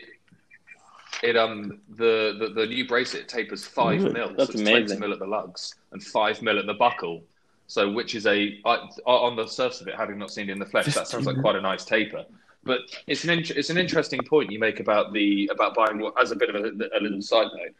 it 1.23 1.35
um 1.37 1.79
the, 1.89 2.35
the, 2.39 2.47
the 2.61 2.67
new 2.67 2.87
bracelet 2.87 3.27
tapers 3.27 3.65
five 3.65 4.01
Really? 4.03 4.13
mil, 4.13 4.27
That's 4.29 4.53
so 4.53 4.53
it's 4.53 4.61
twenty 4.61 4.77
amazing. 4.77 4.99
mil 4.99 5.13
at 5.13 5.19
the 5.19 5.27
lugs 5.27 5.75
and 5.91 6.01
five 6.03 6.41
mil 6.41 6.57
at 6.59 6.65
the 6.65 6.73
buckle. 6.73 7.23
So 7.67 7.89
which 7.91 8.15
is 8.15 8.25
a 8.25 8.59
I, 8.65 8.87
on 9.05 9.35
the 9.35 9.47
surface 9.47 9.81
of 9.81 9.87
it, 9.87 9.95
having 9.95 10.17
not 10.17 10.31
seen 10.31 10.49
it 10.49 10.53
in 10.53 10.59
the 10.59 10.65
flesh, 10.65 10.87
that 10.95 11.07
sounds 11.07 11.25
like 11.25 11.39
quite 11.45 11.55
a 11.55 11.61
nice 11.61 11.85
taper. 11.85 12.25
But 12.63 12.81
it's 13.07 13.23
an 13.23 13.31
int- 13.31 13.51
it's 13.51 13.69
an 13.69 13.77
interesting 13.77 14.21
point 14.23 14.51
you 14.51 14.59
make 14.59 14.79
about 14.79 15.13
the 15.13 15.49
about 15.51 15.73
buying 15.75 16.09
as 16.21 16.31
a 16.31 16.35
bit 16.35 16.53
of 16.53 16.63
a, 16.63 16.69
a 16.97 16.99
little 17.01 17.21
side 17.21 17.47
note. 17.55 17.73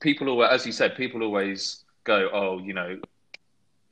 People 0.00 0.28
always, 0.28 0.50
as 0.50 0.66
you 0.66 0.72
said, 0.72 0.96
people 0.96 1.22
always 1.22 1.84
go, 2.04 2.28
oh, 2.32 2.58
you 2.58 2.74
know, 2.74 2.98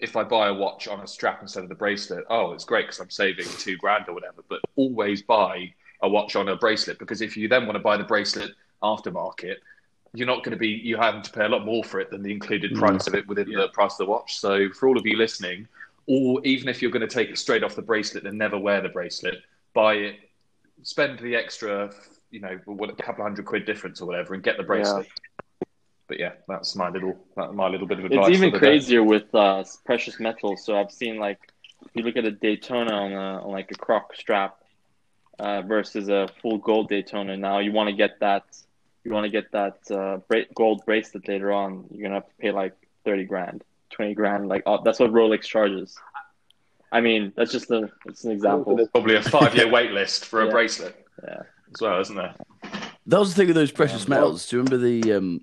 if 0.00 0.16
I 0.16 0.24
buy 0.24 0.48
a 0.48 0.54
watch 0.54 0.88
on 0.88 1.00
a 1.00 1.06
strap 1.06 1.40
instead 1.40 1.62
of 1.62 1.68
the 1.68 1.74
bracelet, 1.74 2.24
oh, 2.28 2.52
it's 2.52 2.64
great 2.64 2.86
because 2.86 3.00
I'm 3.00 3.10
saving 3.10 3.46
two 3.58 3.76
grand 3.76 4.06
or 4.08 4.14
whatever. 4.14 4.42
But 4.48 4.60
always 4.76 5.22
buy 5.22 5.72
a 6.02 6.08
watch 6.08 6.36
on 6.36 6.48
a 6.48 6.56
bracelet 6.56 6.98
because 6.98 7.22
if 7.22 7.36
you 7.36 7.48
then 7.48 7.64
want 7.64 7.76
to 7.76 7.82
buy 7.82 7.96
the 7.96 8.04
bracelet 8.04 8.50
aftermarket, 8.82 9.56
you're 10.14 10.26
not 10.26 10.44
going 10.44 10.50
to 10.52 10.58
be 10.58 10.68
you 10.68 10.96
having 10.96 11.22
to 11.22 11.30
pay 11.32 11.44
a 11.44 11.48
lot 11.48 11.64
more 11.64 11.82
for 11.84 12.00
it 12.00 12.10
than 12.10 12.22
the 12.22 12.30
included 12.32 12.72
Mm. 12.72 12.78
price 12.78 13.06
of 13.06 13.14
it 13.14 13.26
within 13.28 13.48
Yeah. 13.48 13.62
the 13.62 13.68
price 13.68 13.92
of 13.92 13.98
the 13.98 14.06
watch. 14.06 14.36
So 14.38 14.68
for 14.70 14.88
all 14.88 14.98
of 14.98 15.06
you 15.06 15.16
listening, 15.16 15.66
or 16.06 16.40
even 16.44 16.68
if 16.68 16.82
you're 16.82 16.90
going 16.90 17.08
to 17.08 17.12
take 17.12 17.30
it 17.30 17.38
straight 17.38 17.62
off 17.64 17.74
the 17.76 17.82
bracelet 17.82 18.26
and 18.26 18.36
never 18.36 18.58
wear 18.58 18.80
the 18.80 18.88
bracelet, 18.90 19.42
buy 19.74 19.94
it, 19.94 20.16
spend 20.82 21.18
the 21.18 21.36
extra, 21.36 21.92
you 22.30 22.40
know, 22.40 22.58
what 22.64 22.90
a 22.90 22.94
couple 22.94 23.24
hundred 23.24 23.44
quid 23.44 23.66
difference 23.66 24.00
or 24.00 24.06
whatever, 24.06 24.34
and 24.34 24.42
get 24.42 24.56
the 24.56 24.62
bracelet. 24.62 25.08
But 26.06 26.18
yeah, 26.18 26.32
that's 26.48 26.76
my 26.76 26.90
little 26.90 27.16
that, 27.36 27.54
my 27.54 27.68
little 27.68 27.86
bit 27.86 27.98
of 27.98 28.04
advice. 28.04 28.28
It's 28.28 28.36
even 28.36 28.52
the 28.52 28.58
day. 28.58 28.66
crazier 28.66 29.02
with 29.02 29.34
uh, 29.34 29.64
precious 29.84 30.20
metals. 30.20 30.64
So 30.64 30.78
I've 30.78 30.92
seen 30.92 31.18
like 31.18 31.38
if 31.86 31.90
you 31.94 32.02
look 32.02 32.16
at 32.16 32.24
a 32.24 32.30
Daytona 32.30 32.92
on, 32.92 33.12
a, 33.12 33.42
on 33.42 33.50
like 33.50 33.70
a 33.70 33.74
croc 33.74 34.14
strap 34.14 34.58
uh, 35.38 35.62
versus 35.62 36.08
a 36.08 36.28
full 36.42 36.58
gold 36.58 36.88
Daytona. 36.88 37.36
Now 37.36 37.58
you 37.58 37.72
want 37.72 37.88
to 37.88 37.96
get 37.96 38.20
that 38.20 38.44
you 39.04 39.12
want 39.12 39.24
to 39.24 39.30
get 39.30 39.52
that 39.52 39.78
uh, 39.90 40.18
bra- 40.28 40.50
gold 40.54 40.82
bracelet 40.84 41.28
later 41.28 41.52
on. 41.52 41.86
You're 41.90 42.02
gonna 42.02 42.16
have 42.16 42.28
to 42.28 42.34
pay 42.38 42.50
like 42.50 42.74
thirty 43.04 43.24
grand, 43.24 43.64
twenty 43.90 44.14
grand. 44.14 44.48
Like 44.48 44.64
oh, 44.66 44.82
that's 44.84 44.98
what 44.98 45.10
Rolex 45.10 45.42
charges. 45.42 45.96
I 46.94 47.00
mean, 47.00 47.32
that's 47.36 47.52
just 47.52 47.70
a 47.70 47.90
it's 48.06 48.24
an 48.24 48.30
example. 48.30 48.88
Probably 48.92 49.16
a 49.16 49.22
five-year 49.22 49.68
wait 49.76 49.90
list 49.90 50.24
for 50.26 50.40
a 50.42 50.46
Yeah. 50.46 50.50
bracelet 50.52 51.06
Yeah. 51.22 51.42
as 51.74 51.80
well, 51.80 52.00
isn't 52.00 52.16
there? 52.16 52.34
That 53.06 53.18
was 53.18 53.34
the 53.34 53.36
thing 53.36 53.48
with 53.48 53.56
those 53.56 53.72
precious 53.72 54.04
Um, 54.04 54.10
metals. 54.10 54.48
Do 54.48 54.56
you 54.56 54.62
remember 54.62 54.78
the 54.78 55.12
um, 55.14 55.40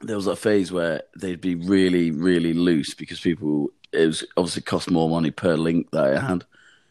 there 0.00 0.16
was 0.16 0.24
that 0.24 0.36
phase 0.36 0.72
where 0.72 1.02
they'd 1.16 1.40
be 1.40 1.54
really, 1.54 2.10
really 2.10 2.54
loose 2.54 2.94
because 2.94 3.20
people 3.20 3.70
it 3.92 4.06
was 4.06 4.24
obviously 4.36 4.62
cost 4.62 4.90
more 4.90 5.08
money 5.08 5.30
per 5.30 5.54
link 5.54 5.90
that 5.92 6.14
it 6.14 6.18
had. 6.20 6.44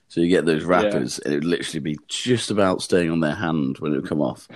So 0.08 0.22
you 0.22 0.28
get 0.30 0.46
those 0.46 0.64
wrappers, 0.66 1.20
and 1.20 1.34
it 1.34 1.38
would 1.38 1.46
literally 1.46 1.80
be 1.80 1.98
just 2.08 2.52
about 2.52 2.82
staying 2.82 3.10
on 3.10 3.22
their 3.22 3.34
hand 3.36 3.78
when 3.80 3.94
it 3.94 3.96
would 3.96 4.08
come 4.10 4.22
off, 4.22 4.48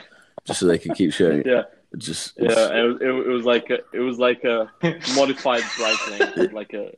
just 0.45 0.59
so 0.59 0.65
they 0.67 0.77
could 0.77 0.95
keep 0.95 1.11
showing. 1.13 1.39
it. 1.39 1.45
Yeah, 1.53 1.63
It 1.93 1.99
Just 1.99 2.33
yeah. 2.37 2.49
It 2.77 2.83
was, 2.87 3.01
it, 3.01 3.07
it 3.07 3.29
was 3.31 3.45
like 3.45 3.69
a, 3.71 3.79
it 3.93 3.99
was 4.01 4.19
like 4.19 4.43
a 4.43 4.69
modified 5.15 5.61
Breitling, 5.77 6.35
with 6.37 6.51
like 6.53 6.73
a 6.73 6.93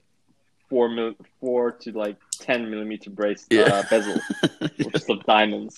four 0.69 0.89
mil, 0.89 1.13
four 1.39 1.71
to 1.71 1.91
like 1.91 2.17
ten 2.39 2.69
millimeter 2.69 3.09
brace 3.09 3.43
uh, 3.51 3.55
Yeah. 3.55 3.83
bezel 3.89 4.19
with 4.61 4.91
just 4.93 5.09
of 5.09 5.23
diamonds. 5.25 5.77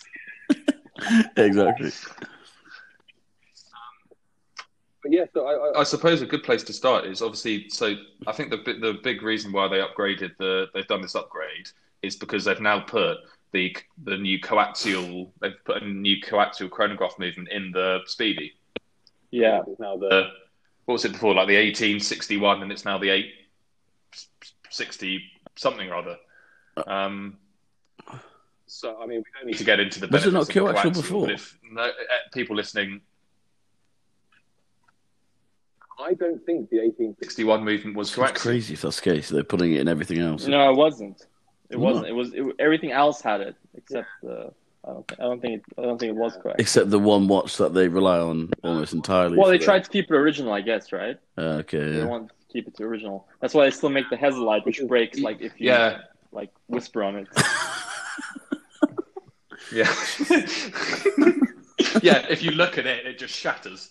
exactly. 1.38 1.92
But 5.02 5.14
yeah, 5.14 5.26
so 5.34 5.46
I, 5.48 5.54
I, 5.54 5.80
I 5.80 5.84
suppose 5.84 6.22
a 6.22 6.26
good 6.26 6.44
place 6.44 6.64
to 6.64 6.74
start 6.74 7.06
is 7.06 7.22
obviously. 7.22 7.70
So 7.70 7.96
I 8.28 8.34
think 8.34 8.50
the 8.50 8.58
the 8.58 9.00
big 9.02 9.22
reason 9.24 9.52
why 9.52 9.68
they 9.70 9.78
upgraded 9.78 10.32
the 10.38 10.68
they've 10.74 10.88
done 10.88 11.02
this 11.02 11.16
upgrade 11.16 11.70
is 12.02 12.16
because 12.18 12.44
they've 12.46 12.60
now 12.60 12.82
put 12.82 13.18
the 13.52 13.76
the 14.04 14.18
new 14.18 14.40
coaxial 14.42 15.32
they've 15.42 15.64
put 15.64 15.82
a 15.82 15.88
new 15.88 16.22
coaxial 16.22 16.70
chronograph 16.70 17.18
movement 17.18 17.48
in 17.50 17.72
the 17.72 18.00
Speedy. 18.08 18.54
Yeah, 19.32 19.62
is 19.72 19.80
now 19.80 19.96
the 19.96 20.08
Uh, 20.08 20.30
what 20.86 20.94
was 20.94 21.06
it 21.06 21.14
before? 21.14 21.34
Like 21.34 21.48
the 21.48 21.56
eighteen 21.56 22.02
sixty 22.02 22.36
one, 22.36 22.62
and 22.62 22.70
it's 22.72 22.84
now 22.84 22.98
the 22.98 23.10
eight 23.10 23.32
sixty 24.70 25.24
something 25.56 25.90
or 25.90 25.96
other. 25.96 26.18
Um, 26.88 27.38
so 28.68 28.98
I 29.02 29.06
mean 29.06 29.20
we 29.20 29.24
don't 29.40 29.48
need 29.48 29.58
to 29.58 29.64
get 29.64 29.80
into 29.80 30.00
the 30.00 30.08
Was 30.08 30.26
it 30.26 30.34
not 30.34 30.44
of 30.44 30.48
the 30.48 30.54
coaxial 30.54 30.74
coaxial, 30.76 30.94
before? 30.94 31.26
But 31.26 31.32
if 31.36 31.58
no, 31.72 31.82
uh, 31.84 31.92
people 32.34 32.56
listening, 32.56 33.02
I 36.00 36.14
don't 36.14 36.44
think 36.46 36.70
the 36.70 36.78
1861 36.78 37.64
movement 37.66 37.98
was 37.98 38.18
It's 38.18 38.42
crazy 38.42 38.74
if 38.74 38.82
that's 38.84 38.98
the 39.02 39.12
case. 39.14 39.30
They're 39.30 39.44
putting 39.44 39.74
it 39.74 39.82
in 39.82 39.88
everything 39.88 40.20
else. 40.20 40.48
no, 40.48 40.72
it 40.72 40.76
wasn't. 40.78 41.22
It 41.70 41.78
No. 41.78 41.84
wasn't. 41.84 42.08
It 42.08 42.14
was 42.14 42.34
it, 42.34 42.44
everything 42.58 42.92
else 42.92 43.22
had 43.22 43.42
it 43.42 43.56
except 43.76 44.08
the. 44.24 44.52
I 44.86 44.92
don't. 44.94 45.06
Think, 45.08 45.20
I 45.20 45.24
don't 45.24 45.42
think. 45.42 45.54
It, 45.56 45.64
I 45.78 45.82
don't 45.84 46.00
think 46.00 46.10
it 46.12 46.16
was 46.16 46.38
correct. 46.42 46.60
Except 46.62 46.90
the 46.90 47.00
one 47.00 47.28
watch 47.28 47.58
that 47.58 47.74
they 47.74 47.90
rely 47.90 48.18
on 48.18 48.50
almost 48.64 48.94
entirely. 48.94 49.38
Well, 49.38 49.50
they 49.50 49.58
their- 49.58 49.66
tried 49.66 49.84
to 49.84 49.90
keep 49.90 50.06
it 50.10 50.16
original, 50.16 50.54
I 50.54 50.62
guess, 50.62 50.94
right? 50.94 51.18
Uh, 51.38 51.42
okay, 51.64 51.80
They 51.92 51.98
yeah. 51.98 52.06
want 52.06 52.30
to 52.30 52.36
keep 52.52 52.68
it 52.68 52.76
to 52.78 52.84
original. 52.84 53.28
That's 53.40 53.54
why 53.54 53.66
I 53.66 53.70
still 53.70 53.90
make 53.90 54.10
the 54.10 54.18
Hesalite, 54.18 54.66
which 54.66 54.82
breaks 54.88 55.20
like 55.20 55.42
if 55.42 55.60
you 55.60 55.70
Yeah, 55.70 56.02
like 56.32 56.52
whisper 56.68 57.04
on 57.04 57.16
it. 57.18 57.28
yeah, 59.72 59.94
yeah. 62.02 62.26
If 62.30 62.44
you 62.44 62.52
look 62.52 62.78
at 62.78 62.86
it, 62.86 63.06
it 63.06 63.18
just 63.20 63.36
shatters. 63.36 63.90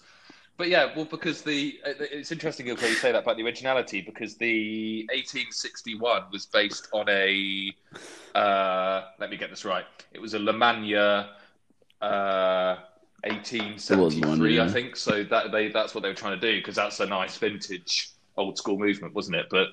But 0.57 0.69
yeah, 0.69 0.93
well, 0.97 1.05
because 1.05 1.43
the 1.43 1.79
it's 1.85 2.33
interesting 2.33 2.67
that 2.67 2.83
you 2.83 2.95
say 2.95 3.12
that 3.12 3.23
about 3.23 3.37
the 3.37 3.45
originality 3.45 4.00
because 4.00 4.37
the 4.37 5.03
1861 5.11 6.25
was 6.33 6.47
based 6.47 6.88
on 6.93 7.09
a 7.09 7.73
uh, 8.35 9.03
let 9.21 9.31
me 9.31 9.37
get 9.37 9.50
this 9.50 9.65
right. 9.65 9.85
It 10.12 10.21
was 10.21 10.35
a 10.35 10.38
Lemania 10.38 11.29
uh, 12.03 12.77
1873, 13.25 13.97
was 13.97 14.17
one, 14.17 14.61
I 14.61 14.69
think. 14.69 14.97
So 14.97 15.23
that 15.25 15.53
they 15.53 15.69
that's 15.69 15.95
what 15.95 16.03
they 16.03 16.09
were 16.09 16.15
trying 16.15 16.38
to 16.38 16.53
do 16.53 16.59
because 16.59 16.75
that's 16.75 16.99
a 16.99 17.07
nice 17.07 17.37
vintage 17.37 18.11
old 18.38 18.57
school 18.57 18.78
movement, 18.78 19.14
wasn't 19.14 19.37
it? 19.37 19.47
But 19.50 19.68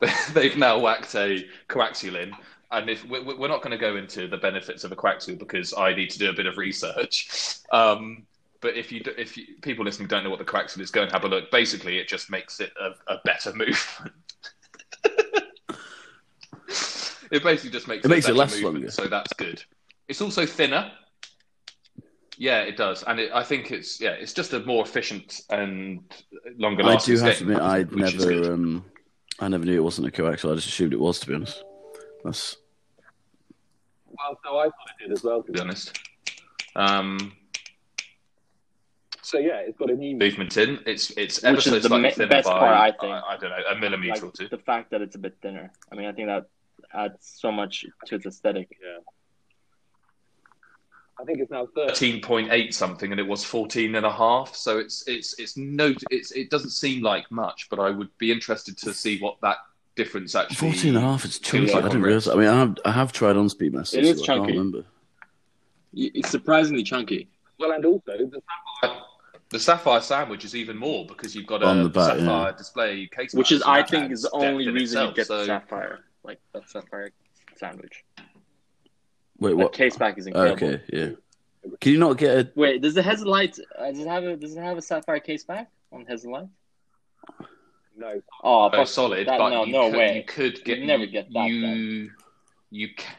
they've 0.32 0.56
now 0.56 0.78
whacked 0.78 1.14
a 1.14 1.46
coaxial 1.68 2.20
in. 2.22 2.32
And 2.70 2.90
if 2.90 3.04
we- 3.08 3.20
we- 3.20 3.34
we're 3.34 3.48
not 3.48 3.62
going 3.62 3.70
to 3.70 3.78
go 3.78 3.96
into 3.96 4.26
the 4.28 4.36
benefits 4.36 4.84
of 4.84 4.92
a 4.92 4.96
coaxial 4.96 5.38
because 5.38 5.72
I 5.72 5.94
need 5.94 6.10
to 6.10 6.18
do 6.18 6.28
a 6.30 6.32
bit 6.32 6.46
of 6.46 6.56
research, 6.58 7.28
um, 7.72 8.26
but 8.60 8.76
if 8.76 8.90
you 8.92 9.00
do, 9.00 9.12
if 9.16 9.36
you, 9.36 9.44
people 9.62 9.84
listening 9.84 10.08
don't 10.08 10.24
know 10.24 10.30
what 10.30 10.40
the 10.40 10.44
coaxial 10.44 10.80
is, 10.80 10.90
go 10.90 11.02
and 11.02 11.12
have 11.12 11.24
a 11.24 11.28
look. 11.28 11.50
Basically, 11.52 11.98
it 11.98 12.08
just 12.08 12.28
makes 12.30 12.58
it 12.60 12.72
a, 12.80 12.90
a 13.14 13.18
better 13.24 13.52
movement. 13.54 14.12
it 17.30 17.42
basically 17.42 17.70
just 17.70 17.88
makes 17.88 18.04
It 18.04 18.08
makes 18.08 18.26
it 18.26 18.30
better 18.30 18.38
last 18.38 18.54
movement, 18.54 18.74
longer. 18.76 18.90
so 18.90 19.06
that's 19.06 19.32
good. 19.34 19.62
It's 20.08 20.20
also 20.20 20.44
thinner. 20.46 20.90
Yeah, 22.40 22.60
it 22.60 22.76
does, 22.76 23.02
and 23.02 23.18
it, 23.18 23.32
I 23.34 23.42
think 23.42 23.72
it's 23.72 24.00
yeah, 24.00 24.10
it's 24.10 24.32
just 24.32 24.52
a 24.52 24.60
more 24.60 24.84
efficient 24.84 25.40
and 25.50 26.00
longer 26.56 26.84
I 26.84 26.94
do 26.96 27.18
have 27.18 27.36
to 27.38 27.42
admit, 27.42 27.60
I'd 27.60 27.90
which 27.90 28.14
is 28.14 28.24
good. 28.24 28.42
never, 28.42 28.52
um, 28.54 28.84
I 29.40 29.48
never 29.48 29.64
knew 29.64 29.76
it 29.76 29.82
wasn't 29.82 30.06
a 30.06 30.10
coaxial. 30.12 30.52
I 30.52 30.54
just 30.54 30.68
assumed 30.68 30.92
it 30.92 31.00
was. 31.00 31.18
To 31.18 31.26
be 31.26 31.34
honest, 31.34 31.64
that's 32.22 32.56
well 34.06 34.38
so 34.44 34.56
I 34.58 34.64
thought 34.66 34.72
it 35.00 35.08
did 35.08 35.12
as 35.12 35.24
well 35.24 35.42
to 35.42 35.50
be 35.50 35.58
honest. 35.60 35.98
Um, 36.76 37.32
so 39.20 39.38
yeah 39.38 39.56
it's 39.58 39.76
got 39.76 39.90
a 39.90 39.94
new 39.96 40.16
movement 40.16 40.56
in. 40.56 40.78
It's 40.86 41.10
it's 41.16 41.42
ever 41.42 41.56
Which 41.56 41.64
so 41.64 41.74
is 41.74 41.82
slightly 41.84 42.02
ma- 42.08 42.14
thinner 42.14 42.28
best 42.28 42.46
by 42.46 42.58
part, 42.60 42.72
I 42.72 42.90
think. 42.92 43.12
I, 43.12 43.36
don't 43.36 43.50
know 43.50 43.56
a 43.72 43.76
millimeter 43.80 44.12
Like 44.14 44.22
or 44.24 44.30
two. 44.30 44.48
the 44.48 44.58
fact 44.58 44.92
that 44.92 45.02
it's 45.02 45.16
a 45.16 45.18
bit 45.18 45.36
thinner. 45.42 45.72
I 45.90 45.96
mean, 45.96 46.06
I 46.06 46.12
think 46.12 46.28
that 46.28 46.46
adds 46.94 47.18
so 47.40 47.50
much 47.50 47.84
to 48.06 48.14
its 48.14 48.26
aesthetic. 48.26 48.68
I 51.20 51.24
think 51.24 51.40
it's 51.40 51.50
now 51.50 51.66
Thirteen 51.74 52.20
point 52.20 52.52
eight 52.52 52.72
something, 52.74 53.10
and 53.10 53.20
it 53.20 53.26
was 53.26 53.42
14 53.44 53.94
and 53.96 54.06
a 54.06 54.12
half. 54.12 54.54
So 54.54 54.78
it's 54.78 55.06
it's 55.08 55.34
it's 55.38 55.56
no, 55.56 55.92
it's 56.10 56.30
it 56.32 56.48
doesn't 56.50 56.70
seem 56.70 57.02
like 57.02 57.30
much, 57.30 57.68
but 57.70 57.78
I 57.80 57.90
would 57.90 58.16
be 58.18 58.30
interested 58.30 58.78
to 58.78 58.94
see 58.94 59.18
what 59.18 59.36
that 59.42 59.56
difference 59.96 60.34
actually. 60.36 60.56
14 60.70 60.88
and 60.90 60.98
a 60.98 61.00
half. 61.00 61.24
It's 61.24 61.38
chunky. 61.40 61.66
like 61.72 61.76
I 61.76 61.80
didn't 61.88 61.96
on 61.96 62.02
realize. 62.02 62.28
I 62.28 62.34
mean, 62.36 62.46
I 62.48 62.58
have, 62.60 62.78
I 62.84 62.92
have 62.92 63.12
tried 63.12 63.36
on 63.36 63.48
Speedmaster. 63.48 63.98
It 63.98 64.04
is 64.04 64.18
so 64.18 64.24
I 64.24 64.36
can't 64.36 64.46
remember. 64.48 64.84
It's 65.94 66.30
surprisingly 66.30 66.82
chunky. 66.84 67.28
well 67.58 67.72
and 67.72 67.84
also 67.84 68.12
the 68.16 68.40
The 69.50 69.58
sapphire 69.58 70.00
sandwich 70.02 70.44
is 70.44 70.54
even 70.54 70.76
more 70.76 71.06
because 71.06 71.34
you've 71.34 71.46
got 71.46 71.62
a 71.62 71.66
On 71.66 71.82
the 71.82 71.88
back, 71.88 72.18
sapphire 72.18 72.52
display 72.52 73.06
case, 73.08 73.32
Which 73.34 73.50
is, 73.50 73.62
I 73.62 73.82
think, 73.82 74.12
is 74.12 74.22
the 74.22 74.30
only 74.32 74.68
reason 74.68 74.98
itself. 74.98 75.10
you 75.10 75.16
get 75.16 75.26
So- 75.26 75.38
the 75.38 75.46
sapphire, 75.46 76.00
like 76.22 76.38
the 76.52 76.62
sapphire 76.66 77.10
sandwich. 77.56 78.04
Wait, 79.40 79.54
what? 79.54 79.72
case 79.72 79.96
back 79.96 80.18
is 80.18 80.26
Oh, 80.26 80.30
incredible. 80.30 80.68
okay, 80.74 80.82
yeah. 80.92 81.10
Can 81.80 81.92
you 81.92 81.98
not 81.98 82.16
get 82.18 82.38
a? 82.38 82.50
Wait, 82.54 82.80
does 82.82 82.94
the 82.94 83.02
Hesalite 83.02 83.58
uh, 83.78 83.90
does 83.90 83.98
it 84.00 84.06
have 84.08 84.24
a 84.24 84.36
does 84.36 84.56
it 84.56 84.60
have 84.62 84.78
a 84.78 84.82
sapphire 84.82 85.20
case 85.20 85.44
back 85.44 85.70
on 85.92 86.04
Hesalite? 86.06 86.48
no 87.96 88.20
Oh, 88.42 88.66
Oh, 88.66 88.70
fuck, 88.70 88.86
solid, 88.86 89.26
that- 89.26 89.38
but 89.38 89.50
no, 89.50 89.64
you, 89.64 89.72
no 89.72 89.90
could, 89.90 89.98
way. 89.98 90.16
you 90.16 90.22
could 90.24 90.64
get 90.64 90.78
You'd 90.78 90.86
never 90.86 91.06
get 91.06 91.32
that, 91.32 91.48
You 91.50 92.10
you 92.70 92.88
ca 92.96 93.12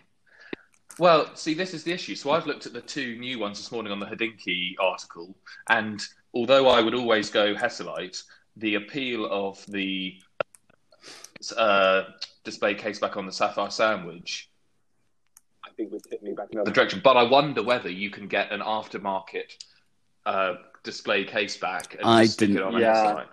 Well, 0.99 1.35
see, 1.35 1.53
this 1.53 1.73
is 1.73 1.83
the 1.83 1.91
issue. 1.91 2.15
So 2.15 2.31
I've 2.31 2.47
looked 2.47 2.65
at 2.65 2.73
the 2.73 2.81
two 2.81 3.17
new 3.17 3.39
ones 3.39 3.57
this 3.57 3.71
morning 3.71 3.91
on 3.91 3.99
the 3.99 4.05
Hodinkee 4.05 4.75
article, 4.79 5.35
and 5.69 6.01
although 6.33 6.67
I 6.67 6.81
would 6.81 6.95
always 6.95 7.29
go 7.29 7.53
Hesalite, 7.55 8.23
the 8.57 8.75
appeal 8.75 9.25
of 9.31 9.63
the 9.67 10.19
uh, 11.57 12.03
display 12.43 12.73
case 12.75 12.99
back 12.99 13.15
on 13.17 13.25
the 13.25 13.31
Sapphire 13.31 13.69
Sandwich, 13.69 14.48
I 14.48 14.48
think 15.79 15.91
would 15.93 16.03
tip 16.03 16.21
me 16.21 16.33
back 16.33 16.49
the 16.51 16.57
another 16.57 16.71
direction. 16.71 17.01
But 17.03 17.17
I 17.17 17.23
wonder 17.23 17.63
whether 17.63 17.89
you 17.89 18.09
can 18.09 18.27
get 18.27 18.51
an 18.51 18.59
aftermarket 18.59 19.55
uh, 20.25 20.55
display 20.83 21.23
case 21.23 21.57
back 21.57 21.95
and 21.95 22.03
I 22.03 22.23
just 22.23 22.33
stick 22.33 22.49
it 22.49 22.53
didn't- 22.53 22.67
on 22.67 22.75
a 22.75 22.79
Yeah. 22.81 22.93
Hesalite. 22.95 23.25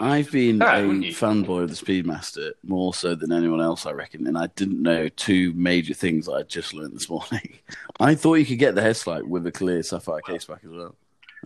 I've 0.00 0.32
been 0.32 0.58
Yeah, 0.58 0.78
a 0.78 0.82
fanboy 1.12 1.62
of 1.62 1.68
the 1.70 1.76
Speedmaster 1.76 2.50
more 2.64 2.92
so 2.92 3.14
than 3.14 3.30
anyone 3.32 3.60
else, 3.60 3.86
I 3.86 3.92
reckon, 3.92 4.26
and 4.26 4.36
I 4.36 4.48
didn't 4.48 4.82
know 4.82 5.08
two 5.10 5.52
major 5.52 5.94
things 5.94 6.28
I 6.28 6.42
just 6.42 6.74
learned 6.74 6.92
this 6.96 7.08
morning. 7.08 7.58
I 8.00 8.16
thought 8.16 8.34
you 8.34 8.46
could 8.46 8.58
get 8.58 8.74
the 8.74 8.80
Hesalite 8.80 9.22
with 9.28 9.46
a 9.46 9.52
clear 9.52 9.82
sapphire 9.84 10.20
case 10.22 10.44
back 10.44 10.62
as 10.64 10.70
well. 10.70 10.96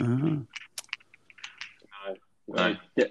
Uh-huh. 0.00 0.37
No. 2.49 2.76
Yeah. 2.97 3.04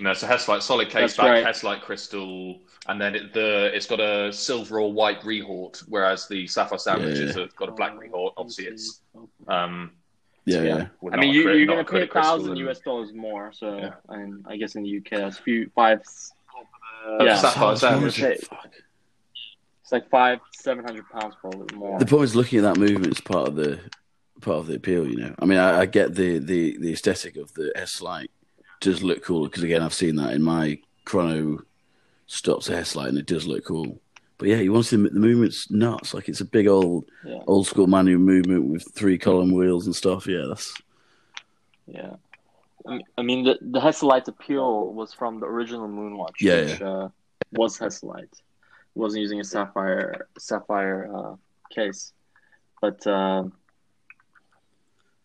No, 0.00 0.12
so 0.14 0.26
Hesalite 0.26 0.62
solid 0.62 0.88
case 0.88 1.14
That's 1.14 1.16
back, 1.16 1.44
right. 1.44 1.44
Hesalite 1.46 1.80
crystal, 1.82 2.60
and 2.86 3.00
then 3.00 3.14
it, 3.16 3.32
the 3.34 3.70
it's 3.74 3.86
got 3.86 4.00
a 4.00 4.32
silver 4.32 4.80
or 4.80 4.92
white 4.92 5.20
rehaut, 5.22 5.78
whereas 5.88 6.28
the 6.28 6.46
sapphire 6.46 6.78
sandwich 6.78 7.18
Yeah. 7.18 7.26
has 7.42 7.52
got 7.54 7.68
a 7.68 7.72
black 7.72 7.94
rehaut. 7.96 8.32
Obviously, 8.36 8.66
it's 8.66 9.00
um. 9.48 9.92
Yeah, 10.44 10.62
yeah, 10.62 10.76
yeah. 11.02 11.10
I 11.12 11.16
mean, 11.18 11.34
you, 11.34 11.42
crit- 11.42 11.56
you're 11.58 11.66
gonna 11.66 11.80
a 11.80 11.84
pay 11.84 12.02
a 12.04 12.06
thousand 12.06 12.52
and- 12.52 12.68
US 12.70 12.78
dollars 12.80 13.12
more. 13.12 13.52
So, 13.52 13.76
Yeah. 13.76 13.90
and 14.08 14.46
I 14.48 14.56
guess 14.56 14.76
in 14.76 14.82
the 14.82 14.96
UK, 14.96 15.10
that's 15.10 15.36
few 15.38 15.70
five. 15.74 16.00
Uh, 17.06 17.24
Yeah. 17.24 17.36
sapphire 17.36 17.76
So 17.76 17.88
sandwich. 17.90 18.18
fuck. 18.48 18.72
It's 19.82 19.92
like 19.92 20.08
five, 20.10 20.38
seven 20.54 20.84
hundred 20.84 21.04
pounds 21.10 21.34
probably 21.40 21.74
more. 21.76 21.98
The 21.98 22.06
point 22.06 22.24
is 22.24 22.36
looking 22.36 22.58
at 22.60 22.62
that 22.74 22.78
movement 22.80 23.12
is 23.12 23.20
part 23.20 23.48
of 23.48 23.56
the 23.56 23.78
part 24.40 24.58
of 24.58 24.66
the 24.68 24.74
appeal. 24.76 25.06
You 25.06 25.16
know, 25.16 25.34
I 25.38 25.44
mean, 25.44 25.58
I, 25.58 25.80
I 25.80 25.86
get 25.86 26.14
the 26.14 26.38
the 26.38 26.78
the 26.78 26.92
aesthetic 26.92 27.36
of 27.36 27.52
the 27.54 27.72
Hesalite 27.76 28.28
does 28.80 29.02
look 29.02 29.22
cool 29.24 29.44
because 29.44 29.62
again, 29.62 29.82
I've 29.82 29.94
seen 29.94 30.16
that 30.16 30.34
in 30.34 30.42
my 30.42 30.78
chrono 31.04 31.62
stops 32.26 32.68
Hesalite 32.68 33.08
and 33.08 33.18
it 33.18 33.26
does 33.26 33.46
look 33.46 33.64
cool. 33.64 34.00
But 34.38 34.48
yeah, 34.48 34.56
you 34.58 34.72
want 34.72 34.84
to 34.84 34.90
see 34.90 35.02
the, 35.02 35.08
the 35.10 35.18
movement's 35.20 35.70
nuts. 35.70 36.14
Like 36.14 36.28
it's 36.28 36.40
a 36.40 36.44
big 36.44 36.68
old 36.68 37.06
Yeah. 37.24 37.40
old 37.46 37.66
school 37.66 37.86
manual 37.86 38.20
movement 38.20 38.66
with 38.66 38.86
three 38.94 39.18
column 39.18 39.52
wheels 39.52 39.86
and 39.86 39.96
stuff. 39.96 40.26
Yeah, 40.26 40.44
that's 40.48 40.74
Yeah. 41.86 42.14
I 43.18 43.22
mean- 43.22 43.44
the, 43.44 43.58
the 43.60 43.80
Hesalite 43.80 44.28
appeal 44.28 44.92
was 44.94 45.12
from 45.12 45.40
the 45.40 45.46
original 45.46 45.88
Moonwatch, 45.88 46.40
Yeah, 46.40 46.60
which 46.62 46.80
Uh, 46.82 47.08
was 47.52 47.78
Hesalite. 47.78 48.40
wasn't 48.94 49.22
using 49.22 49.40
a 49.40 49.44
sapphire 49.44 50.28
sapphire 50.38 51.10
uh, 51.14 51.34
case, 51.70 52.12
but 52.80 53.04
um, 53.06 53.52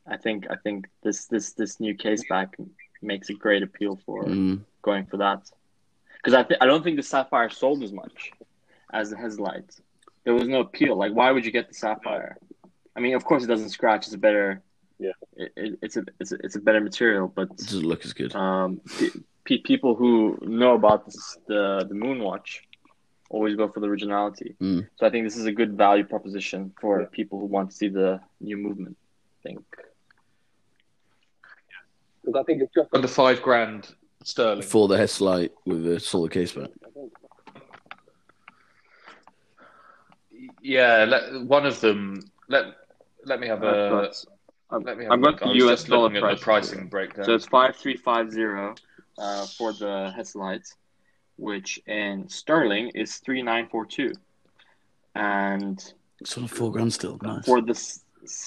I 0.05 0.17
think 0.17 0.47
I 0.49 0.55
think 0.63 0.87
this 1.03 1.25
this 1.27 1.53
this 1.53 1.79
new 1.79 1.95
case 1.95 2.23
back 2.27 2.55
makes 3.03 3.29
a 3.29 3.33
great 3.33 3.63
appeal 3.63 3.99
for 4.05 4.23
Mm. 4.25 4.61
going 4.81 5.05
for 5.05 5.17
that 5.17 5.41
because 6.17 6.33
I 6.33 6.43
th- 6.43 6.59
I 6.61 6.65
don't 6.65 6.83
think 6.83 6.97
the 6.97 7.03
sapphire 7.13 7.49
sold 7.49 7.83
as 7.83 7.91
much 7.91 8.31
as 8.91 9.09
the 9.11 9.15
Hesalite. 9.17 9.79
There 10.23 10.33
was 10.33 10.47
no 10.47 10.61
appeal. 10.61 10.95
Like, 10.95 11.13
why 11.13 11.31
would 11.31 11.45
you 11.45 11.51
get 11.51 11.67
the 11.67 11.73
sapphire? 11.73 12.37
I 12.95 12.99
mean, 13.03 13.15
of 13.15 13.23
course, 13.25 13.43
it 13.43 13.47
doesn't 13.47 13.69
scratch. 13.69 14.05
It's 14.07 14.15
a 14.15 14.17
better. 14.27 14.61
Yeah. 14.99 15.11
It, 15.35 15.51
it, 15.63 15.79
it's 15.81 15.97
a 15.97 16.03
it's 16.19 16.31
a 16.31 16.37
it's 16.45 16.55
a 16.55 16.61
better 16.67 16.79
material, 16.81 17.27
but 17.27 17.49
It 17.51 17.57
doesn't 17.71 17.85
look 17.91 18.05
as 18.05 18.13
good. 18.13 18.33
um, 18.35 18.79
pe- 18.99 19.19
pe- 19.45 19.63
people 19.71 19.95
who 19.95 20.37
know 20.61 20.73
about 20.75 21.05
this, 21.05 21.37
the 21.47 21.85
the 21.89 21.95
Moonwatch 21.95 22.49
always 23.29 23.55
go 23.55 23.67
for 23.67 23.79
the 23.81 23.87
originality. 23.87 24.55
Mm. 24.61 24.87
So 24.97 25.07
I 25.07 25.09
think 25.09 25.25
this 25.25 25.35
is 25.37 25.45
a 25.45 25.51
good 25.51 25.71
value 25.85 26.05
proposition 26.05 26.71
for 26.79 27.01
Yeah. 27.01 27.07
people 27.11 27.39
who 27.39 27.47
want 27.47 27.71
to 27.71 27.75
see 27.75 27.89
the 27.89 28.21
new 28.39 28.57
movement. 28.57 28.95
I 29.39 29.49
think. 29.49 29.65
Because 32.23 32.39
I 32.39 32.43
think 32.43 32.61
it's 32.61 32.73
just. 32.73 32.89
Under 32.93 33.07
five 33.07 33.41
grand 33.41 33.93
sterling. 34.23 34.61
For 34.61 34.87
the 34.87 34.95
Hesalite 34.97 35.51
with 35.65 35.85
a 35.87 35.99
solid 35.99 36.31
case 36.31 36.51
back. 36.53 36.69
I 36.85 36.89
Yeah, 40.61 41.05
let, 41.07 41.43
one 41.45 41.65
of 41.65 41.79
them. 41.81 42.21
Let 42.49 42.65
let 43.25 43.39
me 43.39 43.47
have 43.47 43.63
a. 43.63 43.89
But 44.71 44.85
Let 44.85 44.97
me 44.97 45.03
have 45.05 45.13
I've 45.13 45.19
a 45.19 45.21
got 45.21 45.31
look. 45.31 45.39
the 45.39 45.45
I 45.45 45.49
was 45.49 45.63
US 45.63 45.83
dollar 45.83 46.03
looking 46.03 46.23
at 46.23 46.37
the 46.37 46.41
pricing 46.41 46.79
here. 46.79 46.87
breakdown. 46.87 47.25
So 47.25 47.35
it's 47.35 47.45
five 47.45 47.75
three 47.75 47.97
five 47.97 48.31
zero 48.31 48.75
uh, 49.17 49.45
for 49.57 49.73
the 49.73 50.13
Hesalite, 50.17 50.73
which 51.37 51.79
in 51.87 52.27
sterling 52.29 52.89
is 52.95 53.17
three 53.17 53.41
nine 53.41 53.67
four 53.69 53.85
two, 53.85 54.13
and 55.15 55.83
It's 56.21 56.37
on 56.37 56.47
four 56.47 56.71
grand 56.71 56.93
still. 56.93 57.19
Nice. 57.21 57.45
for 57.45 57.61
this 57.61 57.99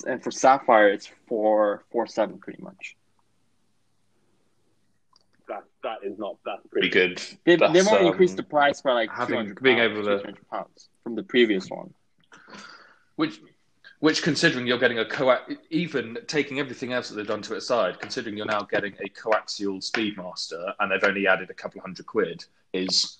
and 0.07 0.23
for 0.25 0.31
Sapphire 0.31 0.89
it's 0.89 1.11
four 1.29 1.85
four 1.93 2.07
seven 2.07 2.39
pretty 2.39 2.63
much. 2.63 2.96
That 5.87 6.01
that 6.01 6.07
is 6.07 6.19
not 6.19 6.37
that's 6.45 6.67
pretty 6.69 6.91
pretty. 6.91 7.15
good. 7.15 7.23
They've, 7.45 7.59
That's, 7.59 7.73
they've 7.73 7.89
only 7.89 8.07
um, 8.07 8.13
increased 8.13 8.37
the 8.37 8.43
price 8.43 8.81
by 8.83 8.93
like 8.93 9.11
having- 9.11 9.29
two 9.29 9.37
hundred 9.37 9.63
being 9.63 9.79
pounds, 9.79 9.93
able 9.93 10.03
to- 10.03 10.19
200 10.19 10.49
pounds 10.51 10.89
from 11.03 11.15
the 11.15 11.23
previous 11.23 11.69
one. 11.69 11.93
Which, 13.17 13.41
which 14.01 14.23
considering 14.23 14.67
you're 14.67 14.79
getting 14.79 14.99
a 14.99 15.05
coax, 15.05 15.55
even 15.71 16.19
taking 16.27 16.61
everything 16.61 16.93
else 16.93 17.09
that 17.09 17.15
they've 17.15 17.27
done 17.27 17.41
to 17.43 17.55
it 17.55 17.59
aside, 17.59 17.99
considering 17.99 18.37
you're 18.37 18.45
now 18.47 18.61
getting 18.61 18.93
a 19.05 19.09
coaxial 19.09 19.79
Speedmaster 19.83 20.75
and 20.81 20.91
they've 20.91 21.09
only 21.09 21.27
added 21.27 21.49
a 21.49 21.55
couple 21.55 21.79
of 21.79 21.85
hundred 21.85 22.05
quid, 22.07 22.45
is 22.75 23.19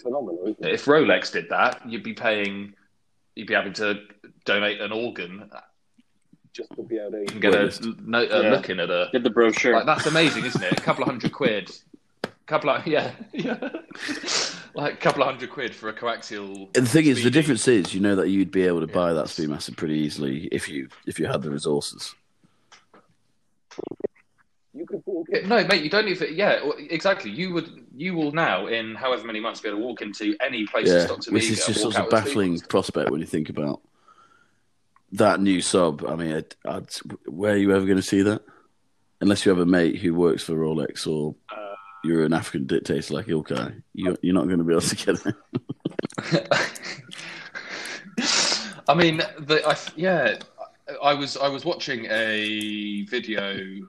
phenomenal, 0.00 0.40
isn't 0.44 0.64
it? 0.64 0.72
if 0.72 0.86
Rolex 0.86 1.32
did 1.32 1.50
that, 1.50 1.86
you'd 1.86 2.02
be 2.02 2.14
paying, 2.14 2.74
you'd 3.34 3.46
be 3.48 3.54
having 3.54 3.74
to 3.74 4.00
donate 4.46 4.80
an 4.80 4.92
organ 4.92 5.50
Just 6.52 6.70
to 6.76 6.82
be 6.82 6.96
able 6.98 7.12
to. 7.12 7.18
and 7.32 7.40
get 7.40 7.54
a, 7.54 7.58
Waitlist. 7.58 8.00
no, 8.06 8.18
a 8.22 8.42
Yeah. 8.42 8.50
look 8.50 8.68
in 8.70 8.80
at 8.80 8.90
a. 8.90 9.08
Get 9.12 9.22
the 9.22 9.30
brochure. 9.30 9.74
Like 9.74 9.86
that's 9.86 10.06
amazing, 10.06 10.44
isn't 10.44 10.62
it? 10.62 10.72
A 10.72 10.82
couple 10.82 11.02
of 11.04 11.08
hundred 11.08 11.32
quid. 11.32 11.70
couple 12.46 12.70
of 12.70 12.84
yeah, 12.86 13.12
yeah. 13.32 13.68
like 14.74 14.94
a 14.94 14.96
couple 14.96 15.22
of 15.22 15.28
hundred 15.28 15.50
quid 15.50 15.72
for 15.74 15.88
a 15.88 15.92
coaxial. 15.92 16.68
And 16.76 16.86
the 16.86 16.90
thing 16.90 17.06
is, 17.06 17.22
the 17.22 17.30
difference 17.30 17.68
is, 17.68 17.94
you 17.94 18.00
know 18.00 18.16
that 18.16 18.28
you'd 18.30 18.50
be 18.50 18.62
able 18.62 18.80
to 18.80 18.88
buy 18.88 19.12
that 19.12 19.26
Speedmaster 19.26 19.76
pretty 19.76 19.94
easily 19.98 20.48
if 20.50 20.68
you 20.68 20.88
if 21.06 21.20
you 21.20 21.26
had 21.26 21.42
the 21.42 21.50
resources. 21.50 22.14
You 24.72 24.86
could 24.86 25.02
walk 25.06 25.26
Yeah, 25.30 25.46
No, 25.46 25.64
mate, 25.64 25.82
you 25.82 25.90
don't 25.90 26.04
need 26.06 26.12
even. 26.12 26.34
Yeah, 26.34 26.60
exactly. 26.78 27.30
You 27.30 27.52
would. 27.54 27.70
You 27.96 28.14
will 28.14 28.32
now, 28.32 28.66
in 28.66 28.94
however 28.94 29.24
many 29.26 29.38
months, 29.40 29.60
be 29.60 29.68
able 29.68 29.78
to 29.78 29.84
walk 29.84 30.00
into 30.00 30.36
any 30.40 30.66
place 30.66 30.88
that 30.88 30.94
Yeah, 31.00 31.06
stocks 31.06 31.28
which 31.30 31.50
is 31.50 31.64
just 31.66 31.84
walk 31.84 31.94
such 31.94 32.04
a 32.06 32.08
baffling 32.08 32.58
prospect 32.60 33.10
when 33.10 33.20
you 33.20 33.26
think 33.26 33.48
about 33.50 33.80
that 35.12 35.40
new 35.40 35.60
sub. 35.60 36.04
I 36.06 36.16
mean, 36.16 36.32
I'd, 36.32 36.54
I'd, 36.66 36.88
where 37.26 37.54
are 37.54 37.56
you 37.56 37.74
ever 37.74 37.84
going 37.84 37.96
to 37.96 38.02
see 38.02 38.22
that? 38.22 38.42
Unless 39.20 39.44
you 39.44 39.50
have 39.50 39.58
a 39.58 39.66
mate 39.66 39.96
who 39.96 40.14
works 40.14 40.42
for 40.42 40.54
Rolex 40.54 41.06
or 41.06 41.34
Uh, 41.54 41.74
you're 42.02 42.24
an 42.24 42.32
African 42.32 42.66
dictator 42.66 43.14
like 43.14 43.26
Ilkay, 43.26 43.82
you, 43.92 44.16
you're 44.22 44.34
not 44.34 44.46
going 44.46 44.58
to 44.58 44.64
be 44.64 44.72
able 44.72 44.80
to 44.80 44.96
get 44.96 45.26
it. 45.26 45.34
I 48.88 48.94
mean, 48.94 49.18
the, 49.38 49.62
I, 49.66 49.76
yeah, 49.96 50.38
I 51.02 51.14
was 51.14 51.36
I 51.36 51.48
was 51.48 51.64
watching 51.64 52.06
a 52.06 53.02
video 53.04 53.86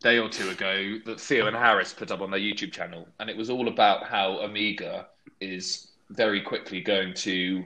day 0.00 0.18
or 0.18 0.28
two 0.28 0.48
ago 0.50 0.98
that 1.06 1.20
Theo 1.20 1.46
and 1.46 1.56
Harris 1.56 1.92
put 1.92 2.10
up 2.10 2.20
on 2.20 2.30
their 2.30 2.40
YouTube 2.40 2.72
channel, 2.72 3.08
and 3.20 3.30
it 3.30 3.36
was 3.36 3.50
all 3.50 3.68
about 3.68 4.04
how 4.04 4.40
Omega 4.40 5.06
is 5.40 5.88
very 6.10 6.40
quickly 6.40 6.80
going 6.80 7.14
to, 7.14 7.64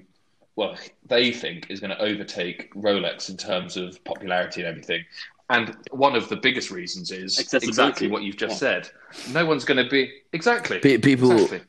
well, 0.57 0.77
they 1.07 1.33
think 1.33 1.71
is 1.71 1.81
going 1.81 1.91
to 1.91 2.01
overtake 2.01 2.73
Rolex 2.75 3.31
in 3.31 3.37
terms 3.37 3.77
of 3.77 4.03
popularity 4.05 4.61
and 4.61 4.69
everything. 4.69 5.05
And 5.51 5.77
one 5.91 6.15
of 6.15 6.29
the 6.29 6.37
biggest 6.37 6.71
reasons 6.71 7.11
is 7.11 7.39
exactly 7.55 8.09
what 8.09 8.23
you've 8.23 8.37
just 8.37 8.55
Yeah. 8.55 8.81
said. 8.83 8.91
No 9.33 9.45
one's 9.47 9.65
going 9.65 9.83
to 9.83 9.89
be 9.91 10.11
exactly 10.33 10.79
Pe- 10.79 10.99
People, 10.99 11.33
exactly. 11.33 11.61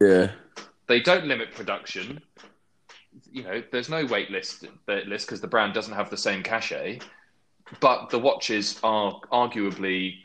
yeah, 0.00 0.32
They 0.86 1.00
don't 1.00 1.26
limit 1.26 1.52
production. 1.52 2.20
You 3.30 3.42
know, 3.42 3.62
there's 3.72 3.88
no 3.88 4.04
wait 4.06 4.30
list 4.30 4.64
list 4.86 5.26
because 5.26 5.40
the 5.40 5.48
brand 5.48 5.74
doesn't 5.74 5.94
have 5.94 6.10
the 6.10 6.16
same 6.16 6.42
cachet. 6.42 7.00
But 7.80 8.10
the 8.10 8.18
watches 8.18 8.78
are 8.84 9.20
arguably. 9.32 10.22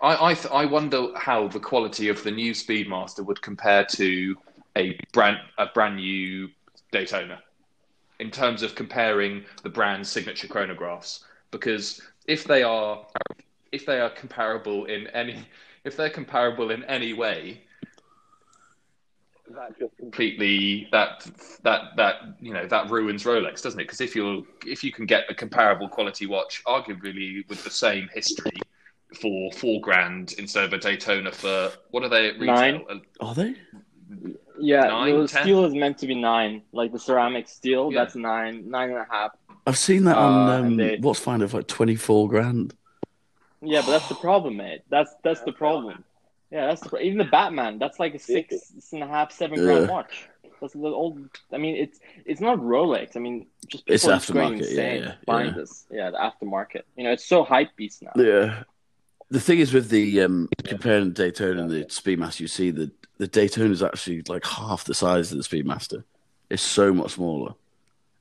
I 0.00 0.30
I, 0.30 0.34
th- 0.34 0.52
I 0.52 0.64
wonder 0.64 1.08
how 1.16 1.48
the 1.48 1.60
quality 1.60 2.08
of 2.08 2.22
the 2.24 2.30
new 2.30 2.52
Speedmaster 2.52 3.24
would 3.24 3.40
compare 3.42 3.84
to 3.92 4.36
a 4.76 4.98
brand 5.12 5.38
a 5.58 5.66
brand 5.66 5.96
new 5.96 6.48
Daytona, 6.92 7.42
in 8.20 8.30
terms 8.30 8.62
of 8.62 8.74
comparing 8.74 9.44
the 9.62 9.68
brand's 9.68 10.08
signature 10.08 10.48
chronographs. 10.48 11.20
Because 11.50 12.00
if 12.26 12.44
they 12.44 12.62
are 12.62 13.06
if 13.72 13.86
they 13.86 14.00
are 14.00 14.10
comparable 14.10 14.84
in 14.86 15.06
any 15.08 15.44
if 15.84 15.96
they're 15.96 16.10
comparable 16.10 16.70
in 16.70 16.84
any 16.84 17.12
way, 17.12 17.62
that 19.50 19.78
just 19.78 19.96
completely 19.98 20.88
that 20.92 21.26
that 21.62 21.96
that 21.96 22.14
you 22.40 22.52
know 22.52 22.66
that 22.66 22.90
ruins 22.90 23.24
Rolex, 23.24 23.62
doesn't 23.62 23.80
it? 23.80 23.84
Because 23.84 24.00
if 24.00 24.16
you 24.16 24.46
if 24.66 24.82
you 24.82 24.92
can 24.92 25.06
get 25.06 25.24
a 25.28 25.34
comparable 25.34 25.88
quality 25.88 26.26
watch, 26.26 26.62
arguably 26.66 27.46
with 27.48 27.62
the 27.62 27.70
same 27.70 28.08
history, 28.14 28.56
for 29.20 29.52
four 29.52 29.80
grand 29.80 30.34
instead 30.38 30.64
of 30.64 30.72
a 30.72 30.78
Daytona 30.78 31.32
for 31.32 31.72
what 31.90 32.02
are 32.02 32.08
they 32.08 32.28
at 32.28 32.38
retail? 32.38 32.54
Nine. 32.54 32.84
Uh, 32.88 33.24
are 33.24 33.34
they? 33.34 33.54
Yeah, 34.58 34.82
Nine, 34.84 35.20
the 35.22 35.28
10? 35.28 35.42
steel 35.42 35.64
is 35.64 35.74
meant 35.74 35.98
to 35.98 36.06
be 36.06 36.14
nine. 36.14 36.62
Like 36.72 36.92
the 36.92 36.98
ceramic 36.98 37.48
steel, 37.48 37.92
Yeah. 37.92 38.00
that's 38.04 38.14
nine, 38.14 38.70
nine 38.70 38.90
and 38.90 38.98
a 38.98 39.06
half. 39.10 39.32
I've 39.66 39.78
seen 39.78 40.04
that 40.04 40.16
on 40.16 40.48
Uh, 40.48 40.58
um, 40.66 40.76
they- 40.76 40.96
what's 40.98 41.18
fine 41.20 41.42
of 41.42 41.54
like 41.54 41.66
twenty 41.66 41.96
four 41.96 42.28
grand. 42.28 42.74
Yeah, 43.62 43.80
but 43.80 43.92
that's 43.92 44.08
the 44.08 44.14
problem, 44.14 44.56
mate. 44.56 44.82
That's 44.90 45.12
that's 45.22 45.40
the 45.40 45.52
problem. 45.52 46.04
Yeah, 46.50 46.66
that's 46.66 46.82
the, 46.82 46.90
pro- 46.90 47.00
even 47.00 47.18
the 47.18 47.24
Batman. 47.24 47.78
That's 47.78 47.98
like 47.98 48.14
a 48.14 48.18
six, 48.18 48.68
six 48.68 48.92
and 48.92 49.02
a 49.02 49.06
half, 49.08 49.32
seven 49.32 49.58
grand 49.58 49.86
Yeah. 49.86 49.90
watch. 49.92 50.28
That's 50.60 50.74
the 50.74 50.78
old. 50.80 51.18
I 51.52 51.58
mean, 51.58 51.74
it's 51.76 51.98
it's 52.24 52.40
not 52.40 52.58
Rolex. 52.58 53.16
I 53.16 53.20
mean, 53.20 53.46
just 53.68 53.84
people 53.86 53.94
It's 53.94 54.06
are 54.06 54.16
just 54.18 54.32
going 54.32 54.52
aftermarket, 54.54 54.60
yeah, 54.60 54.68
insane 54.68 55.02
yeah, 55.02 55.14
buying 55.26 55.46
yeah. 55.48 55.54
this. 55.56 55.86
Yeah, 55.90 56.10
the 56.10 56.18
aftermarket. 56.18 56.82
You 56.96 57.04
know, 57.04 57.12
it's 57.12 57.24
so 57.26 57.42
hype 57.42 57.74
beast 57.76 58.02
now. 58.02 58.12
Yeah. 58.16 58.62
The 59.30 59.40
thing 59.40 59.58
is 59.58 59.72
with 59.72 59.88
the 59.88 60.20
um, 60.20 60.48
comparing 60.64 61.12
Daytona 61.12 61.62
and 61.62 61.70
the 61.70 61.84
Speedmaster, 61.86 62.40
you 62.40 62.46
see 62.48 62.70
that 62.70 62.90
the 63.18 63.26
Daytona 63.26 63.70
is 63.70 63.82
actually 63.82 64.22
like 64.28 64.44
half 64.44 64.84
the 64.84 64.94
size 64.94 65.30
of 65.32 65.38
the 65.38 65.44
Speedmaster. 65.44 66.04
It's 66.50 66.62
so 66.62 66.92
much 66.92 67.12
smaller, 67.12 67.54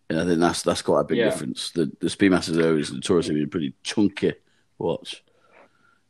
and 0.10 0.20
I 0.20 0.26
think 0.26 0.40
that's 0.40 0.62
that's 0.64 0.82
quite 0.82 1.02
a 1.02 1.06
big 1.06 1.18
Yeah. 1.18 1.26
difference. 1.30 1.72
The 1.72 1.92
the 2.00 2.08
Speedmaster 2.08 2.54
though 2.56 2.76
is 2.76 2.92
notoriously 2.92 3.44
a 3.44 3.48
pretty 3.48 3.74
chunky 3.84 4.34
watch. 4.78 5.24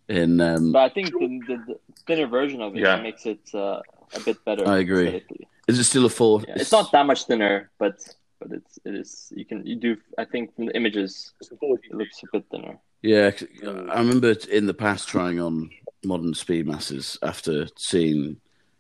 In 0.10 0.42
um, 0.42 0.74
But 0.74 0.80
I 0.84 0.90
think 0.90 1.12
the, 1.12 1.28
the, 1.48 1.58
the 1.68 1.80
thinner 2.06 2.28
version 2.28 2.62
of 2.62 2.76
it 2.76 2.82
Yeah. 2.82 3.02
makes 3.02 3.26
it 3.26 3.40
uh, 3.54 3.82
a 4.14 4.20
bit 4.26 4.44
better. 4.46 4.68
I 4.68 4.80
agree. 4.80 5.08
aesthetically. 5.08 5.48
is 5.68 5.80
it 5.80 5.86
still 5.86 6.06
a 6.06 6.10
four? 6.10 6.42
Yeah, 6.48 6.56
it's 6.58 6.72
not 6.74 6.92
that 6.92 7.06
much 7.06 7.24
thinner, 7.26 7.72
but 7.80 7.96
but 8.40 8.52
it's 8.52 8.78
it 8.86 8.96
is. 8.96 9.32
You 9.36 9.46
can 9.46 9.66
you 9.66 9.76
do. 9.78 9.98
I 10.18 10.26
think 10.26 10.54
from 10.56 10.66
the 10.68 10.76
images, 10.76 11.32
it's 11.40 11.52
a 11.52 11.56
40. 11.56 11.88
it 11.90 11.96
looks 11.96 12.22
a 12.22 12.26
bit 12.34 12.46
thinner. 12.52 12.78
Yeah, 13.02 13.32
'cause 13.32 13.48
I 13.64 14.00
remember 14.00 14.36
in 14.52 14.66
the 14.66 14.74
past 14.74 15.08
trying 15.08 15.40
on 15.40 15.70
modern 16.06 16.34
Speedmasters 16.34 17.18
after 17.24 17.68
seeing. 17.78 18.38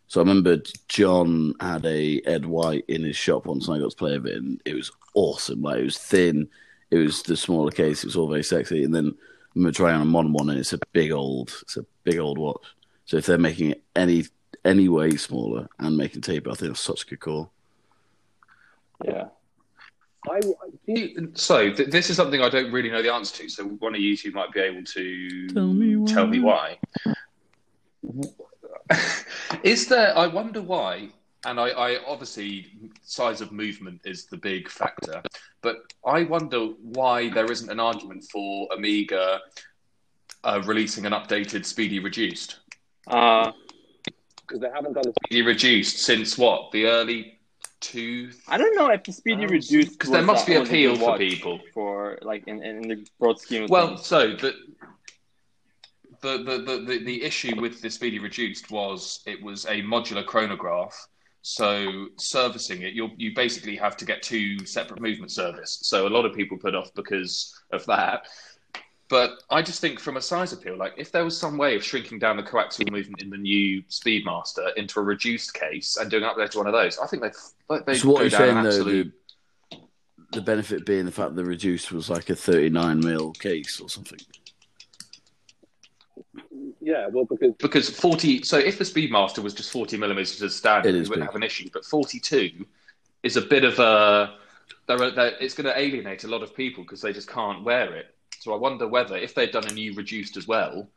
So 0.07 0.19
I 0.19 0.23
remember 0.23 0.61
John 0.87 1.53
had 1.59 1.85
a 1.85 2.21
Ed 2.25 2.45
White 2.45 2.85
in 2.87 3.03
his 3.03 3.15
shop 3.15 3.45
once, 3.45 3.67
and 3.67 3.75
I 3.75 3.79
got 3.79 3.91
to 3.91 3.97
play 3.97 4.17
with 4.17 4.31
it, 4.31 4.37
and 4.37 4.61
it 4.65 4.75
was 4.75 4.91
awesome. 5.15 5.61
Like 5.61 5.79
it 5.79 5.85
was 5.85 5.97
thin, 5.97 6.47
it 6.91 6.97
was 6.97 7.23
the 7.23 7.35
smaller 7.35 7.71
case, 7.71 8.03
it 8.03 8.07
was 8.07 8.15
all 8.15 8.29
very 8.29 8.43
sexy. 8.43 8.83
And 8.83 8.93
then 8.93 9.15
I 9.17 9.49
remember 9.55 9.75
trying 9.75 9.95
on 9.95 10.01
a 10.01 10.05
modern 10.05 10.33
one, 10.33 10.49
and 10.49 10.59
it's 10.59 10.73
a 10.73 10.79
big 10.91 11.11
old, 11.11 11.55
it's 11.63 11.77
a 11.77 11.85
big 12.03 12.19
old 12.19 12.37
watch. 12.37 12.65
So 13.05 13.17
if 13.17 13.25
they're 13.25 13.37
making 13.37 13.71
it 13.71 13.83
any 13.95 14.25
any 14.65 14.87
way 14.87 15.15
smaller 15.17 15.67
and 15.79 15.97
making 15.97 16.21
tape, 16.21 16.47
I 16.47 16.53
think 16.53 16.71
that's 16.71 16.79
such 16.79 17.03
a 17.03 17.07
good 17.07 17.19
call. 17.19 17.51
Yeah. 19.03 19.25
I, 20.29 20.39
I, 20.39 21.15
So 21.33 21.73
th- 21.73 21.89
this 21.89 22.09
is 22.09 22.15
something 22.15 22.41
I 22.41 22.47
don't 22.47 22.71
really 22.71 22.89
know 22.89 23.01
the 23.01 23.13
answer 23.13 23.43
to. 23.43 23.49
So 23.49 23.65
one 23.65 23.93
of 23.93 23.99
you 23.99 24.15
two 24.15 24.31
might 24.31 24.53
be 24.53 24.61
able 24.61 24.83
to 24.83 25.47
Tell 25.49 25.73
me 25.73 25.95
why. 25.97 26.13
Tell 26.13 26.27
me 26.27 26.39
why. 26.39 26.77
is 29.63 29.87
there? 29.87 30.17
I 30.17 30.27
wonder 30.27 30.61
why 30.61 31.09
and 31.45 31.59
I, 31.59 31.69
I 31.69 32.03
obviously 32.05 32.67
size 33.03 33.41
of 33.41 33.51
movement 33.51 34.01
is 34.05 34.25
the 34.25 34.37
big 34.37 34.69
factor, 34.69 35.21
but 35.61 35.77
I 36.05 36.23
wonder 36.23 36.67
why 36.81 37.29
there 37.29 37.51
isn't 37.51 37.69
an 37.69 37.79
argument 37.79 38.23
for 38.31 38.69
Omega 38.73 39.41
uh, 40.43 40.61
releasing 40.65 41.05
an 41.05 41.13
updated 41.13 41.65
Speedy 41.65 41.99
Reduced. 41.99 42.59
Uh, 43.07 43.51
because 44.41 44.61
they 44.61 44.69
haven't 44.73 44.93
done 44.93 45.07
a 45.07 45.13
Speedy 45.25 45.41
Reduced 45.41 45.99
since 45.99 46.37
what 46.37 46.71
the 46.71 46.85
early 46.85 47.39
two 47.79 48.31
I 48.47 48.57
don't 48.57 48.75
know 48.77 48.89
if 48.91 49.03
the 49.03 49.11
speedy 49.11 49.45
reduced 49.45 49.99
because 49.99 50.09
there 50.09 50.21
must 50.21 50.47
be 50.47 50.55
appeal 50.55 50.95
for 50.95 51.17
people. 51.17 51.59
for 51.73 52.17
like 52.21 52.47
in, 52.47 52.63
in 52.63 52.81
the 52.81 53.05
broad 53.19 53.41
scheme 53.41 53.63
of 53.65 53.69
Well, 53.69 53.87
things. 53.89 54.05
so 54.05 54.35
the, 54.37 54.53
the 56.31 56.57
the, 56.57 56.79
the 56.85 57.03
the 57.03 57.23
issue 57.23 57.59
with 57.59 57.81
the 57.81 57.89
Speedy 57.89 58.19
Reduced 58.19 58.71
was 58.71 59.21
it 59.25 59.41
was 59.41 59.65
a 59.65 59.81
modular 59.83 60.25
chronograph. 60.25 61.07
So 61.45 62.07
servicing 62.17 62.83
it, 62.83 62.93
you 62.93 63.09
you 63.17 63.35
basically 63.35 63.75
have 63.75 63.97
to 63.97 64.05
get 64.05 64.23
two 64.23 64.65
separate 64.65 65.01
movement 65.01 65.31
service. 65.31 65.79
So 65.81 66.07
a 66.07 66.09
lot 66.09 66.25
of 66.25 66.33
people 66.33 66.57
put 66.57 66.73
off 66.75 66.93
because 66.93 67.53
of 67.71 67.85
that. 67.87 68.23
But 69.09 69.31
I 69.49 69.61
just 69.61 69.81
think 69.81 69.99
from 69.99 70.17
a 70.17 70.21
size 70.21 70.53
appeal, 70.53 70.77
like 70.77 70.93
if 70.97 71.11
there 71.11 71.23
was 71.25 71.37
some 71.37 71.57
way 71.57 71.75
of 71.75 71.83
shrinking 71.83 72.19
down 72.19 72.37
the 72.37 72.43
coaxial 72.43 72.89
movement 72.89 73.21
in 73.21 73.29
the 73.29 73.37
new 73.37 73.83
Speedmaster 73.83 74.73
into 74.75 74.99
a 74.99 75.03
reduced 75.03 75.53
case 75.53 75.97
and 75.97 76.09
doing 76.09 76.23
upload 76.23 76.49
to 76.51 76.57
one 76.59 76.67
of 76.67 76.73
those, 76.73 76.97
I 76.97 77.07
think 77.07 77.21
they'd 77.21 77.33
like 77.69 77.85
they 77.85 77.95
So 77.95 78.09
what 78.09 78.17
go 78.19 78.21
you're 78.21 78.29
down 78.29 78.39
saying 78.39 78.63
though, 78.63 78.69
absolute. 78.69 79.13
the, 79.71 79.77
the 80.31 80.41
benefit 80.41 80.85
being 80.85 81.05
the 81.05 81.11
fact 81.11 81.35
the 81.35 81.45
reduced 81.45 81.91
was 81.91 82.09
like 82.09 82.29
a 82.29 82.35
39 82.35 83.01
mil 83.01 83.33
case 83.33 83.79
or 83.81 83.89
something. 83.89 84.19
Yeah, 86.83 87.07
well 87.07 87.25
because 87.25 87.53
because 87.59 87.89
40 87.89 88.43
so 88.43 88.57
if 88.57 88.77
the 88.77 88.83
speedmaster 88.83 89.39
was 89.39 89.53
just 89.53 89.71
40 89.71 89.97
millimeters 89.97 90.41
as 90.41 90.55
standard 90.55 90.89
It 90.89 90.93
we 90.93 90.99
wouldn't 90.99 91.15
big. 91.21 91.23
have 91.25 91.35
an 91.35 91.43
issue 91.43 91.69
but 91.71 91.85
42 91.85 92.65
is 93.23 93.37
a 93.37 93.41
bit 93.41 93.63
of 93.63 93.79
a 93.79 94.35
there 94.87 95.01
are, 95.01 95.11
there, 95.11 95.31
it's 95.39 95.53
going 95.53 95.65
to 95.65 95.79
alienate 95.79 96.23
a 96.25 96.27
lot 96.27 96.43
of 96.43 96.53
people 96.55 96.83
because 96.83 97.01
they 97.01 97.13
just 97.13 97.29
can't 97.29 97.63
wear 97.63 97.93
it 97.95 98.13
so 98.39 98.53
i 98.53 98.57
wonder 98.57 98.87
whether 98.87 99.15
if 99.17 99.33
they'd 99.33 99.51
done 99.51 99.65
a 99.67 99.73
new 99.73 99.93
reduced 99.93 100.35
as 100.37 100.47
well 100.47 100.87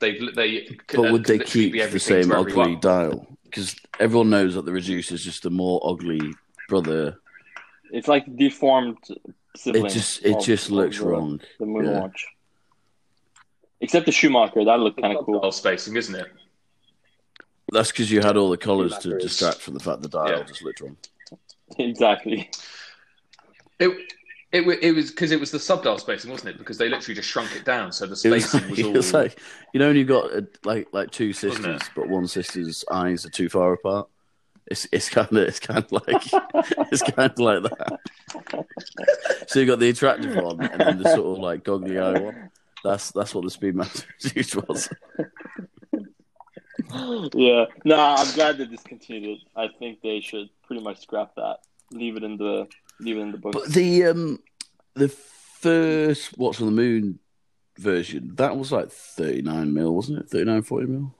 they've 0.00 0.34
they 0.34 0.62
could, 0.86 1.02
But 1.02 1.12
would 1.12 1.24
they 1.24 1.38
could 1.38 1.46
keep 1.46 1.72
be 1.72 1.84
the 1.84 1.98
same 1.98 2.32
ugly 2.32 2.52
everyone. 2.52 2.80
dial? 2.80 3.26
Because 3.44 3.76
everyone 4.00 4.30
knows 4.30 4.54
that 4.54 4.64
the 4.64 4.72
reduced 4.72 5.12
is 5.12 5.24
just 5.24 5.46
a 5.46 5.50
more 5.50 5.80
ugly 5.84 6.20
brother. 6.68 7.18
It's 7.90 8.08
like 8.08 8.24
deformed 8.36 8.98
sibling. 9.56 9.86
It 9.86 9.90
just 9.90 10.24
it 10.24 10.40
just 10.40 10.70
looks 10.70 10.98
the, 10.98 11.06
wrong. 11.06 11.40
The 11.58 11.66
Moon 11.66 11.84
Yeah. 11.86 12.08
Watch. 13.80 13.84
Except 13.88 14.06
the 14.06 14.12
Schumacher, 14.12 14.64
that 14.64 14.80
looked 14.80 15.00
kind 15.00 15.16
of 15.16 15.24
cool. 15.24 15.40
Well, 15.40 15.52
spacing 15.52 15.96
isn't 15.96 16.14
it 16.14 16.26
That's 17.72 17.90
because 17.90 18.10
you 18.10 18.20
had 18.20 18.36
all 18.36 18.50
the 18.50 18.56
colours 18.56 18.96
to 18.98 19.18
distract 19.18 19.58
from 19.58 19.74
the 19.74 19.80
fact 19.80 20.02
the 20.02 20.08
dial 20.08 20.30
Yeah. 20.38 20.42
just 20.44 20.62
looked 20.62 20.80
wrong. 20.80 20.96
exactly. 21.78 22.50
it 23.78 23.90
it, 24.52 24.62
it 24.80 24.92
was 24.94 25.10
because 25.10 25.32
it 25.32 25.40
was 25.40 25.50
the 25.50 25.58
subdial 25.58 25.98
spacing, 25.98 26.30
wasn't 26.30 26.50
it? 26.50 26.58
Because 26.58 26.78
they 26.78 26.88
literally 26.88 27.14
just 27.16 27.28
shrunk 27.28 27.54
it 27.56 27.64
down, 27.64 27.90
so 27.92 28.06
the 28.06 28.12
It 28.24 28.30
was, 28.30 28.44
spacing 28.48 28.60
like, 28.60 28.70
was, 28.78 28.86
all. 28.86 28.92
was 28.92 29.12
like 29.12 29.40
you 29.74 29.80
know 29.80 29.88
when 29.88 29.96
you've 29.96 30.08
got 30.08 30.32
uh 30.32 30.40
like 30.64 30.88
like 30.92 31.10
two 31.10 31.32
sisters, 31.32 31.82
but 31.94 32.08
one 32.08 32.26
sister's 32.28 32.84
eyes 32.90 33.26
are 33.26 33.30
too 33.30 33.48
far 33.48 33.72
apart. 33.72 34.08
It's 34.68 34.86
it's 34.92 35.08
kind 35.10 35.28
of 35.30 35.36
it's 35.38 35.60
kind 35.60 35.84
of 35.84 35.92
like 35.92 36.22
it's 36.92 37.02
kind 37.02 37.30
of 37.32 37.38
like 37.38 37.62
that. 37.64 37.98
So 39.48 39.60
you 39.60 39.66
have 39.66 39.74
got 39.76 39.80
the 39.80 39.88
attractive 39.90 40.34
one 40.36 40.60
and 40.60 40.80
then 40.80 40.98
the 41.02 41.14
sort 41.14 41.36
of 41.38 41.42
like 41.42 41.62
goggly 41.64 41.98
eye 41.98 42.18
one. 42.18 42.50
That's 42.86 43.10
that's 43.10 43.34
what 43.34 43.42
the 43.42 43.50
Speedmaster 43.50 44.04
used 44.36 44.54
was. 44.54 44.88
yeah. 47.34 47.64
No, 47.84 47.98
I'm 47.98 48.32
glad 48.34 48.58
they 48.58 48.66
discontinued 48.66 49.38
it. 49.38 49.42
I 49.56 49.66
think 49.76 50.02
they 50.02 50.20
should 50.20 50.50
pretty 50.64 50.82
much 50.82 51.02
scrap 51.02 51.34
that. 51.34 51.58
Leave 51.90 52.16
it 52.16 52.22
in 52.22 52.36
the 52.36 52.68
leave 53.00 53.16
it 53.16 53.20
in 53.20 53.32
the 53.32 53.38
books. 53.38 53.58
But 53.58 53.72
the 53.72 54.04
um 54.04 54.38
the 54.94 55.08
first 55.08 56.38
What's 56.38 56.60
on 56.60 56.66
the 56.66 56.72
Moon 56.72 57.18
version 57.76 58.36
that 58.36 58.56
was 58.56 58.70
like 58.70 58.90
39 58.90 59.74
mil, 59.74 59.92
wasn't 59.92 60.20
it? 60.20 60.30
39, 60.30 60.62
40 60.62 60.86
mil. 60.86 61.12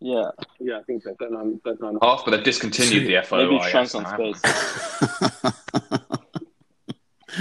yeah. 0.00 0.30
yeah, 0.60 0.78
I 0.78 0.82
think 0.84 1.02
so. 1.02 1.14
Don't 1.20 1.32
know, 1.32 1.60
don't 1.62 1.78
know. 1.80 1.98
half, 2.00 2.24
but 2.24 2.30
they've 2.30 2.42
discontinued 2.42 3.06
the 3.06 3.20
FOIS. 3.22 3.50
Maybe 3.50 3.56
it 3.56 3.70
shrunk 3.70 3.94
on 3.94 4.04
now, 4.04 4.32
space. 4.32 4.40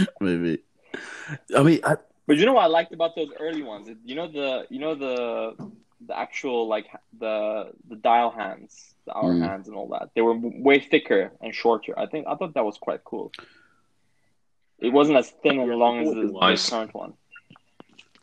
Maybe. 0.20 0.60
I 1.56 1.64
mean, 1.64 1.80
I, 1.84 1.98
But 2.28 2.38
you 2.38 2.46
know 2.46 2.54
what 2.54 2.64
I 2.64 2.68
liked 2.68 2.94
about 2.94 3.16
those 3.16 3.30
early 3.40 3.64
ones? 3.64 3.90
You 4.06 4.16
know 4.16 4.28
the 4.28 4.66
you 4.70 4.80
know 4.80 4.96
the 4.96 5.56
the 6.06 6.18
actual 6.18 6.68
like 6.68 6.88
the 7.18 7.72
the 7.90 7.96
dial 7.96 8.30
hands, 8.32 8.94
the 9.06 9.16
hour 9.18 9.34
Mm. 9.34 9.48
hands, 9.48 9.68
and 9.68 9.76
all 9.78 9.88
that. 9.90 10.10
They 10.14 10.22
were 10.22 10.36
way 10.36 10.80
thicker 10.80 11.32
and 11.42 11.56
shorter. 11.56 11.98
I 11.98 12.06
think 12.06 12.28
I 12.28 12.36
thought 12.36 12.54
that 12.54 12.66
was 12.66 12.78
quite 12.78 13.04
cool. 13.04 13.32
It 14.80 14.90
wasn't 14.90 15.18
as 15.18 15.30
thin 15.42 15.60
and 15.60 15.72
long 15.76 16.02
as 16.02 16.14
the, 16.14 16.24
Nice. 16.40 16.66
the 16.66 16.72
current 16.76 16.94
one. 16.94 17.14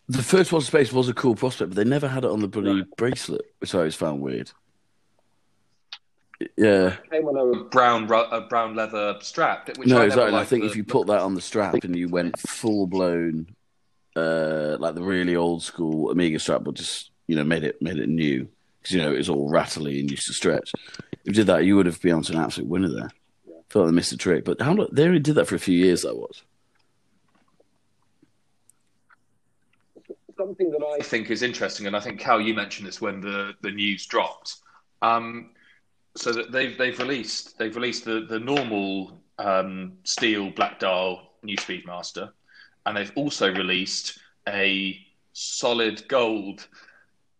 the 0.08 0.22
first 0.22 0.52
one 0.52 0.60
space 0.60 0.92
was 0.92 1.08
a 1.08 1.14
cool 1.14 1.34
prospect, 1.34 1.70
but 1.70 1.76
they 1.76 1.82
never 1.88 2.06
had 2.06 2.24
it 2.24 2.30
on 2.30 2.40
the 2.40 2.46
bloody 2.46 2.84
bracelet, 2.98 3.42
which 3.58 3.74
I 3.74 3.78
always 3.78 3.94
found 3.96 4.20
weird. 4.20 4.52
Yeah, 6.58 6.96
Came 7.10 7.26
on 7.26 7.36
a 7.36 7.60
A 7.60 7.64
brown 7.64 8.10
a 8.10 8.40
brown 8.42 8.74
leather 8.76 9.16
strap. 9.20 9.76
Which 9.78 9.88
no, 9.88 10.02
I 10.02 10.04
exactly. 10.04 10.38
I 10.38 10.44
think 10.44 10.62
the 10.62 10.68
if 10.68 10.76
you 10.76 10.82
look 10.82 10.88
put 10.92 11.06
that 11.06 11.20
on 11.20 11.34
the 11.34 11.40
strap 11.40 11.82
and 11.84 11.96
you 11.96 12.08
went 12.08 12.38
full 12.38 12.86
blown, 12.86 13.53
uh, 14.16 14.76
like 14.78 14.94
the 14.94 15.02
really 15.02 15.36
old 15.36 15.62
school 15.62 16.10
Omega 16.10 16.38
strap, 16.38 16.64
but 16.64 16.74
just 16.74 17.10
you 17.26 17.36
know 17.36 17.44
made 17.44 17.64
it 17.64 17.80
made 17.80 17.98
it 17.98 18.08
new 18.08 18.48
because 18.80 18.94
you 18.94 19.02
know 19.02 19.12
it 19.12 19.18
was 19.18 19.28
all 19.28 19.48
rattly 19.48 20.00
and 20.00 20.10
used 20.10 20.26
to 20.26 20.32
stretch. 20.32 20.72
If 21.12 21.18
you 21.24 21.32
did 21.32 21.46
that, 21.46 21.64
you 21.64 21.76
would 21.76 21.86
have 21.86 22.00
been 22.00 22.14
onto 22.14 22.32
an 22.32 22.38
absolute 22.38 22.68
winner 22.68 22.88
there. 22.88 23.10
Felt 23.70 23.86
they 23.86 23.92
missed 23.92 24.12
a 24.12 24.16
trick, 24.16 24.44
but 24.44 24.60
how 24.60 24.74
lo- 24.74 24.88
they 24.92 25.04
only 25.04 25.18
did 25.20 25.36
that 25.36 25.46
for 25.46 25.54
a 25.54 25.60
few 25.60 25.76
years. 25.76 26.02
That 26.02 26.16
was. 26.16 26.42
something 30.36 30.70
that 30.70 30.82
I 30.82 30.96
I 30.96 31.00
think 31.00 31.30
is 31.30 31.42
interesting, 31.42 31.86
and 31.86 31.96
I 31.96 32.00
think 32.00 32.20
Cal, 32.20 32.40
you 32.40 32.54
mentioned 32.54 32.86
this 32.86 33.00
when 33.00 33.20
the, 33.20 33.54
the 33.62 33.70
news 33.70 34.06
dropped. 34.06 34.56
Um, 35.02 35.50
so 36.16 36.32
that 36.32 36.52
they've 36.52 36.76
they've 36.78 36.98
released 36.98 37.58
they've 37.58 37.74
released 37.74 38.04
the 38.04 38.26
the 38.28 38.38
normal 38.38 39.18
um, 39.38 39.94
steel 40.04 40.50
black 40.50 40.78
dial 40.78 41.32
new 41.42 41.56
Speedmaster, 41.56 42.30
and 42.86 42.96
they've 42.96 43.12
also 43.16 43.52
released 43.52 44.18
a 44.48 44.98
solid 45.32 46.06
gold 46.08 46.66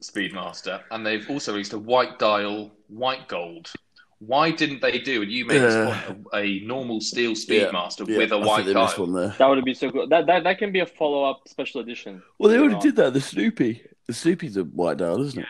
Speedmaster, 0.03 0.83
and 0.91 1.07
they've 1.07 1.29
also 1.31 1.53
released 1.53 1.73
a 1.73 1.79
white 1.79 2.19
dial 2.19 2.73
white 2.89 3.27
gold. 3.29 3.73
Why 4.19 4.51
didn't 4.51 4.81
they 4.83 4.99
do? 4.99 5.23
And 5.23 5.31
you 5.31 5.45
made 5.47 5.63
Uh, 5.63 5.67
this 5.67 6.07
point: 6.07 6.27
a, 6.33 6.37
a 6.39 6.61
normal 6.61 7.01
steel 7.01 7.33
Speedmaster 7.33 8.07
Yeah, 8.09 8.19
with 8.19 8.33
a 8.33 8.37
I 8.37 8.47
white 8.47 8.67
dial. 8.73 8.89
one 8.99 9.13
there. 9.15 9.35
That 9.39 9.49
would 9.49 9.65
be 9.65 9.75
so 9.75 9.91
cool. 9.91 10.07
That 10.07 10.27
that, 10.27 10.45
that 10.45 10.59
can 10.59 10.73
be 10.73 10.81
a 10.81 10.87
follow 10.87 11.25
up 11.25 11.49
special 11.49 11.81
edition. 11.81 12.23
Well, 12.39 12.51
they 12.51 12.59
already 12.59 12.75
Yeah. 12.75 12.81
did 12.81 12.97
that. 12.97 13.13
The 13.15 13.21
Snoopy, 13.21 13.83
the 14.07 14.13
Snoopy's 14.13 14.57
a 14.57 14.65
white 14.65 14.99
dial, 14.99 15.23
isn't 15.23 15.41
it? 15.43 15.49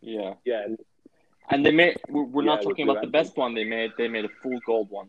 Yeah, 0.00 0.34
yeah, 0.44 0.64
and 0.64 0.78
and 1.50 1.66
they 1.66 1.70
made. 1.72 1.98
We're, 2.08 2.24
we're 2.24 2.44
not 2.44 2.62
talking 2.62 2.86
with 2.86 2.96
about 2.96 3.04
the 3.04 3.10
best 3.10 3.36
one 3.36 3.54
they 3.54 3.64
made. 3.64 3.92
They 3.98 4.08
made 4.08 4.24
a 4.24 4.30
full 4.42 4.58
gold 4.66 4.88
one. 4.90 5.08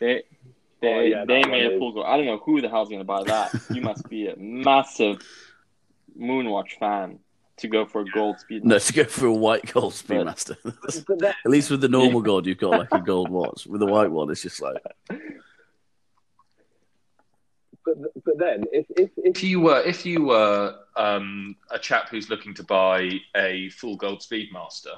They. 0.00 0.22
They, 0.84 0.94
Oh, 0.94 1.00
yeah, 1.00 1.24
they 1.24 1.44
made 1.44 1.66
a 1.66 1.72
is- 1.74 1.78
full 1.78 1.92
gold. 1.92 2.06
I 2.06 2.16
don't 2.16 2.26
know 2.26 2.38
who 2.38 2.60
the 2.60 2.68
hell's 2.68 2.88
gonna 2.88 3.04
buy 3.04 3.22
that. 3.24 3.52
you 3.70 3.80
must 3.80 4.08
be 4.08 4.28
a 4.28 4.36
massive 4.36 5.22
Moonwatch 6.18 6.78
fan 6.78 7.18
to 7.56 7.68
go 7.68 7.86
for 7.86 8.00
a 8.02 8.04
gold 8.10 8.38
speed. 8.40 8.64
No, 8.64 8.78
to 8.78 8.92
go 8.92 9.04
for 9.04 9.26
a 9.26 9.32
white 9.32 9.72
gold 9.72 9.92
Speedmaster. 9.92 10.56
but 11.06 11.22
At 11.44 11.50
least 11.50 11.70
with 11.70 11.80
the 11.80 11.88
normal 11.88 12.20
gold, 12.20 12.46
you've 12.46 12.58
got 12.58 12.70
like 12.72 12.88
a 12.92 13.00
gold 13.12 13.30
watch. 13.30 13.66
With 13.66 13.80
the 13.80 13.86
white 13.86 14.10
one, 14.10 14.30
it's 14.30 14.42
just 14.42 14.60
like 14.60 14.76
but, 17.84 17.96
but 18.24 18.38
then 18.38 18.64
if 18.72 18.86
if 18.90 19.10
if 19.18 19.36
if 19.36 19.42
you 19.44 19.60
were 19.60 19.80
if 19.82 20.06
you 20.06 20.24
were 20.24 20.74
um, 20.96 21.54
a 21.70 21.78
chap 21.78 22.08
who's 22.08 22.30
looking 22.30 22.54
to 22.54 22.62
buy 22.64 23.10
a 23.36 23.68
full 23.70 23.96
gold 23.96 24.20
Speedmaster, 24.20 24.96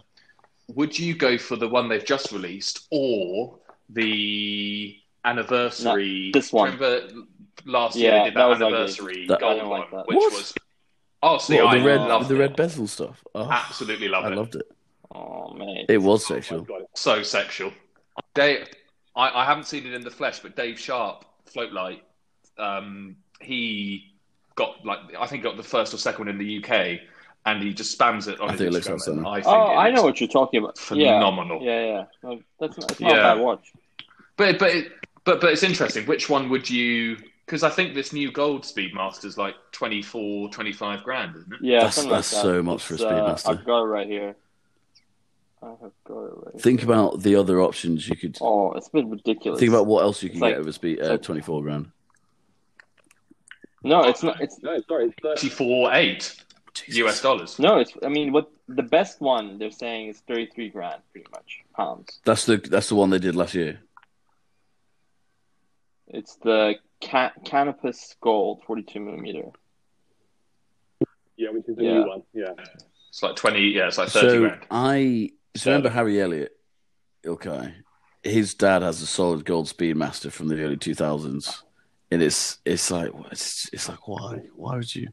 would 0.69 0.99
you 0.99 1.15
go 1.15 1.37
for 1.37 1.57
the 1.57 1.69
one 1.69 1.89
they've 1.89 2.05
just 2.05 2.33
released 2.33 2.87
or 2.91 3.59
the 3.91 4.97
anniversary? 5.27 6.31
No, 6.35 6.39
this 6.41 6.53
one. 6.53 6.73
Remember 6.79 7.09
last 7.65 7.97
year 7.97 8.13
Yeah, 8.13 8.19
they 8.19 8.25
did 8.31 8.37
that 8.37 8.59
that, 8.59 8.63
anniversary 8.67 9.27
That- 9.27 9.41
gold 9.41 9.59
don't 9.59 9.69
one, 9.69 9.81
like 9.81 9.91
that. 9.91 10.07
which 10.07 10.17
What? 10.17 10.33
was 10.33 10.55
oh, 11.23 11.39
see, 11.39 11.57
what, 11.61 11.67
I 11.77 11.79
the 11.81 11.85
red, 11.85 12.01
loved 12.01 12.29
the 12.29 12.37
it. 12.37 12.39
red 12.39 12.57
bezel 12.57 12.87
stuff. 12.87 13.23
Oh, 13.35 13.51
Absolutely 13.51 14.09
loved 14.09 14.27
I 14.27 14.31
it. 14.31 14.33
I 14.33 14.37
loved 14.37 14.57
it. 14.57 14.67
Oh 15.15 15.53
man. 15.55 15.85
It 15.89 15.99
was 15.99 16.23
oh 16.31 16.35
sexual. 16.35 16.61
God, 16.63 16.83
So 16.95 17.23
sexual. 17.23 17.73
Dave, 18.35 18.67
I, 19.15 19.31
I 19.43 19.45
haven't 19.45 19.65
seen 19.65 19.87
it 19.87 19.93
in 19.95 20.03
the 20.03 20.11
flesh, 20.11 20.41
but 20.41 20.57
Dave 20.57 20.79
Sharp, 20.79 21.25
Floatlight, 21.55 22.01
um, 22.59 23.17
he 23.41 24.13
got 24.55 24.85
like 24.85 24.99
I 25.19 25.27
think 25.27 25.43
got 25.43 25.57
the 25.57 25.63
first 25.63 25.93
or 25.95 25.99
second 25.99 26.27
one 26.27 26.29
in 26.29 26.39
the 26.39 26.59
UK, 26.65 27.01
and 27.47 27.63
he 27.63 27.73
just 27.75 27.99
spams 27.99 28.29
it 28.29 28.41
on 28.41 28.49
I 28.49 28.53
his 28.53 28.61
think 28.61 28.69
it 28.71 28.73
looks 28.75 28.89
Instagram. 28.89 28.93
outstanding. 28.95 29.25
and 29.25 29.29
I 29.29 29.35
think 29.43 29.47
Oh, 29.47 29.71
it 29.73 29.75
I 29.77 29.91
know 29.91 30.03
what 30.03 30.21
you're 30.21 30.29
talking 30.29 30.63
about. 30.63 30.79
phenomenal. 30.79 31.63
Yeah, 31.63 31.81
yeah. 31.81 31.87
yeah. 31.93 32.05
No, 32.23 32.41
that's 32.61 32.79
not, 32.79 32.91
it's 32.93 33.01
not 33.01 33.11
Yeah. 33.13 33.33
a 33.33 33.35
bad 33.37 33.43
watch. 33.45 33.73
But 34.37 34.59
but 34.59 34.71
it, 34.75 34.93
but 35.27 35.41
but 35.43 35.53
it's 35.53 35.63
interesting. 35.63 36.07
Which 36.07 36.31
one 36.31 36.49
would 36.49 36.69
you? 36.71 37.19
Because 37.45 37.63
I 37.63 37.69
think 37.71 37.95
this 37.95 38.13
new 38.13 38.33
gold 38.33 38.63
Speedmaster's 38.63 39.37
like 39.39 39.55
24, 39.73 40.49
25 40.49 41.05
grand, 41.05 41.37
isn't 41.37 41.53
it? 41.53 41.59
Yeah, 41.63 41.77
That's- 41.79 41.95
something 41.95 42.11
like 42.11 42.19
that's 42.19 42.31
that. 42.33 42.43
so 42.43 42.63
much 42.63 42.83
for 42.83 42.95
a 42.95 42.97
It's, 42.97 43.05
uh, 43.05 43.11
Speedmaster. 43.13 43.49
I've 43.59 43.65
got 43.65 43.83
it 43.83 43.87
right 43.87 44.07
here. 44.09 44.37
I 45.63 45.67
have 45.81 45.93
got 46.05 46.23
it 46.25 46.33
right. 46.35 46.61
Think 46.61 46.83
about 46.83 47.23
the 47.23 47.37
other 47.37 47.61
options 47.61 48.09
you 48.09 48.17
could. 48.17 48.37
Oh, 48.41 48.73
it's 48.73 48.89
been 48.89 49.09
ridiculous. 49.11 49.61
Think 49.61 49.71
about 49.71 49.87
what 49.87 50.03
else 50.03 50.23
you 50.23 50.29
can 50.31 50.39
It's 50.39 50.43
like- 50.43 50.55
get 50.55 50.61
over 50.61 50.73
speed. 50.73 50.99
it's 50.99 51.09
Uh, 51.09 51.13
like- 51.13 51.23
Twenty 51.23 51.41
four 51.41 51.63
grand. 51.63 51.91
No, 53.85 54.03
it's 54.05 54.23
not. 54.23 54.41
It's 54.41 54.61
No, 54.63 54.81
sorry, 54.89 55.07
it's 55.07 55.15
34 55.23 55.93
8 55.95 56.43
US 56.89 57.21
dollars. 57.23 57.59
no. 57.59 57.79
It's. 57.79 57.93
I 58.03 58.09
mean, 58.09 58.33
what 58.33 58.51
the 58.69 58.83
best 58.83 59.21
one 59.21 59.59
they're 59.59 59.71
saying 59.71 60.09
is 60.09 60.19
thirty-three 60.27 60.71
grand, 60.71 61.01
pretty 61.13 61.29
much 61.31 61.61
pounds. 61.77 62.21
That's 62.25 62.45
the 62.47 62.57
that's 62.57 62.89
the 62.89 62.97
one 62.97 63.11
they 63.11 63.19
did 63.21 63.37
last 63.37 63.55
year. 63.55 63.81
It's 66.09 66.37
the 66.37 66.75
Ca- 67.03 67.33
Canopus 67.45 68.15
Gold, 68.21 68.63
forty-two 68.67 69.01
millimeter. 69.01 69.51
Yeah, 71.37 71.51
which 71.51 71.69
is 71.69 71.77
the 71.77 71.85
Yeah. 71.85 71.93
new 72.01 72.07
one. 72.09 72.23
Yeah. 72.33 72.53
It's 73.11 73.23
like 73.23 73.37
20, 73.37 73.61
yeah, 73.61 73.87
it's 73.89 73.99
like 73.99 74.09
30 74.09 74.29
So 74.29 74.41
grand. 74.41 74.67
I 74.71 75.31
so 75.55 75.71
remember 75.71 75.91
Harry 75.91 76.21
Elliott. 76.21 76.53
Okay, 77.27 77.75
his 78.23 78.55
dad 78.55 78.83
has 78.83 79.03
a 79.03 79.07
solid 79.07 79.45
gold 79.45 79.67
Speedmaster 79.67 80.31
from 80.31 80.49
the 80.49 80.63
early 80.63 80.77
two 80.77 80.95
thousands, 80.95 81.63
and 82.11 82.23
it's 82.23 82.59
it's 82.65 82.91
like 82.91 83.11
it's, 83.33 83.69
it's 83.73 83.89
like 83.89 84.07
why 84.07 84.43
why 84.55 84.77
would 84.77 84.95
you? 84.95 85.09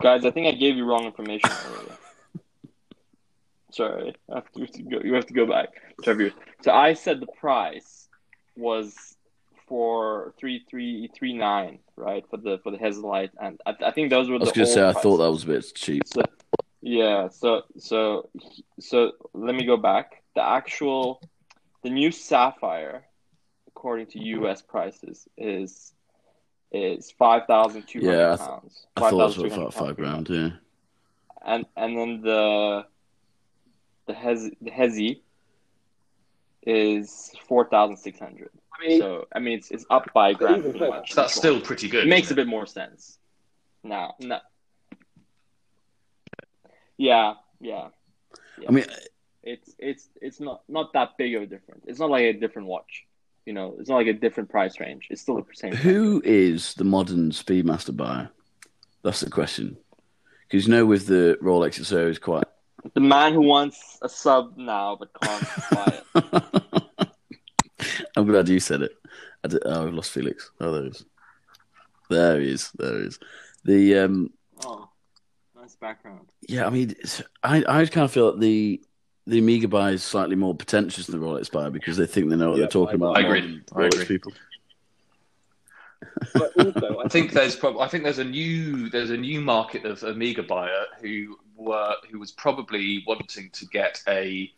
Guys, 0.00 0.24
I 0.24 0.30
think 0.30 0.46
I 0.46 0.52
gave 0.52 0.76
you 0.76 0.84
wrong 0.86 1.04
information 1.04 1.50
earlier. 1.66 1.96
Sorry, 3.72 4.14
I 4.30 4.34
have 4.36 4.50
to 4.52 4.82
go, 4.82 5.00
you 5.04 5.14
have 5.14 5.26
to 5.26 5.34
go 5.34 5.46
back. 5.46 5.68
Trevor. 6.02 6.30
So 6.62 6.72
I 6.72 6.94
said 6.94 7.20
the 7.20 7.26
price 7.38 8.08
was 8.56 9.16
for 9.70 10.34
three 10.38 10.64
three 10.68 11.08
three 11.16 11.32
nine, 11.32 11.78
right? 11.96 12.24
For 12.28 12.36
the 12.36 12.58
for 12.64 12.72
the 12.72 12.76
Hesalite, 12.76 13.30
and 13.40 13.58
I, 13.64 13.74
I 13.86 13.90
think 13.92 14.10
those 14.10 14.28
were 14.28 14.34
I 14.34 14.40
was 14.40 14.50
going 14.52 14.66
to 14.66 14.72
say 14.72 14.84
I 14.86 14.92
thought 14.92 15.18
that 15.18 15.30
was 15.30 15.44
a 15.44 15.46
bit 15.46 15.64
cheap. 15.76 16.02
So, 16.06 16.22
yeah, 16.82 17.28
so 17.28 17.62
so 17.78 18.28
so 18.80 19.12
let 19.32 19.54
me 19.54 19.64
go 19.64 19.76
back. 19.76 20.22
The 20.34 20.42
actual, 20.42 21.22
the 21.84 21.90
new 21.90 22.10
Sapphire, 22.10 23.04
according 23.68 24.08
to 24.08 24.18
U.S. 24.38 24.60
prices, 24.60 25.28
is 25.38 25.92
is 26.72 27.12
five 27.12 27.46
thousand 27.46 27.86
two 27.86 28.00
hundred 28.00 28.18
Yeah, 28.18 28.32
I 28.32 28.36
th- 28.36 28.48
pounds. 28.48 28.86
I 28.96 29.00
thought 29.10 29.12
it 29.36 29.38
was 29.42 29.52
about 29.52 29.72
five 29.74 29.96
pounds. 29.96 30.28
grand. 30.28 30.28
Yeah, 30.30 30.50
And 31.46 31.64
and 31.76 31.96
then 31.96 32.20
the 32.22 32.86
the 34.08 34.14
Hez 34.14 34.50
the 34.60 34.70
Hezi 34.72 35.20
is 36.66 37.30
four 37.48 37.68
thousand 37.68 37.98
six 37.98 38.18
hundred. 38.18 38.50
I 38.82 38.88
mean, 38.88 39.00
So 39.00 39.26
I 39.34 39.38
mean, 39.38 39.58
it's 39.58 39.70
it's 39.70 39.84
up 39.90 40.10
by 40.14 40.30
a 40.30 40.34
grand. 40.34 40.58
Even 40.64 40.72
pretty 40.72 40.92
so. 41.08 41.20
That's 41.22 41.34
still 41.34 41.60
pretty 41.60 41.88
good. 41.88 42.04
It 42.04 42.08
makes 42.08 42.30
a 42.30 42.34
bit 42.34 42.46
more 42.46 42.66
sense. 42.66 43.18
Now, 43.82 44.14
no. 44.20 44.38
Yeah, 46.96 47.34
yeah. 47.60 47.88
I 48.68 48.70
mean, 48.72 48.84
uh, 48.84 48.94
It's 49.42 49.74
it's 49.78 50.08
it's 50.20 50.40
not 50.40 50.62
not 50.68 50.92
that 50.92 51.16
big 51.16 51.34
of 51.34 51.42
a 51.42 51.46
difference. 51.46 51.84
It's 51.86 51.98
not 51.98 52.10
like 52.10 52.24
a 52.24 52.32
different 52.34 52.68
watch. 52.68 53.04
You 53.46 53.54
know, 53.54 53.76
it's 53.78 53.88
not 53.88 53.96
like 53.96 54.06
a 54.06 54.12
different 54.12 54.50
price 54.50 54.78
range. 54.80 55.08
It's 55.10 55.22
still 55.22 55.36
the 55.36 55.44
same. 55.54 55.74
who 55.74 56.20
is 56.24 56.74
the 56.74 56.84
modern 56.84 57.30
Speedmaster 57.30 57.96
buyer? 57.96 58.30
That's 59.02 59.20
the 59.20 59.30
question. 59.30 59.78
Because 60.46 60.66
you 60.66 60.72
know, 60.72 60.84
with 60.84 61.06
the 61.06 61.38
Rolex, 61.42 61.78
it's 61.78 61.92
always 61.92 62.18
quite. 62.18 62.44
The 62.94 63.00
man 63.00 63.32
who 63.32 63.42
wants 63.42 63.98
a 64.02 64.08
sub 64.08 64.56
now 64.58 64.96
but 64.98 65.08
can't 65.20 65.48
buy 65.70 66.00
it. 66.14 66.44
I'm 68.16 68.26
glad 68.26 68.48
you 68.48 68.60
said 68.60 68.82
it. 68.82 68.92
I 69.44 69.48
did, 69.48 69.62
oh, 69.64 69.86
I've 69.86 69.94
lost 69.94 70.10
Felix. 70.12 70.50
Oh, 70.60 70.72
there 70.72 70.82
he 70.82 70.88
is. 70.90 71.04
There 72.10 72.40
he 72.40 72.48
is. 72.50 72.70
There 72.76 72.98
he 72.98 73.06
is. 73.06 73.18
The 73.64 73.98
um, 73.98 74.30
Oh, 74.64 74.88
nice 75.56 75.76
background. 75.76 76.28
yeah, 76.48 76.66
I 76.66 76.70
mean, 76.70 76.94
I 77.42 77.58
I 77.66 77.86
kind 77.86 78.04
of 78.04 78.12
feel 78.12 78.32
that 78.32 78.40
the 78.40 78.80
the 79.26 79.38
Omega 79.40 79.68
buy 79.68 79.90
is 79.92 80.02
slightly 80.02 80.34
more 80.36 80.54
pretentious 80.54 81.06
than 81.06 81.20
the 81.20 81.24
Rolex 81.26 81.50
buy 81.50 81.68
because 81.68 81.96
they 81.96 82.06
think 82.06 82.28
they 82.30 82.36
know 82.36 82.50
what 82.50 82.56
Yeah, 82.56 82.62
they're 82.62 82.68
talking 82.70 82.94
I- 83.02 83.06
about. 83.10 83.18
I 83.18 83.20
agree. 83.22 83.62
I 83.74 83.84
agree. 83.86 84.04
People. 84.06 84.32
but 86.34 86.52
also, 86.58 87.00
I 87.04 87.08
think 87.08 87.32
there's 87.32 87.56
prob- 87.56 87.78
I 87.78 87.86
think 87.88 88.04
there's 88.04 88.18
a 88.18 88.24
new 88.24 88.88
there's 88.90 89.10
a 89.10 89.16
new 89.16 89.40
market 89.40 89.84
of 89.84 90.02
Omega 90.02 90.42
buyer 90.42 90.84
who 91.00 91.38
were 91.56 91.94
who 92.10 92.18
was 92.18 92.32
probably 92.32 93.04
wanting 93.06 93.50
to 93.50 93.66
get 93.66 94.02
a 94.08 94.50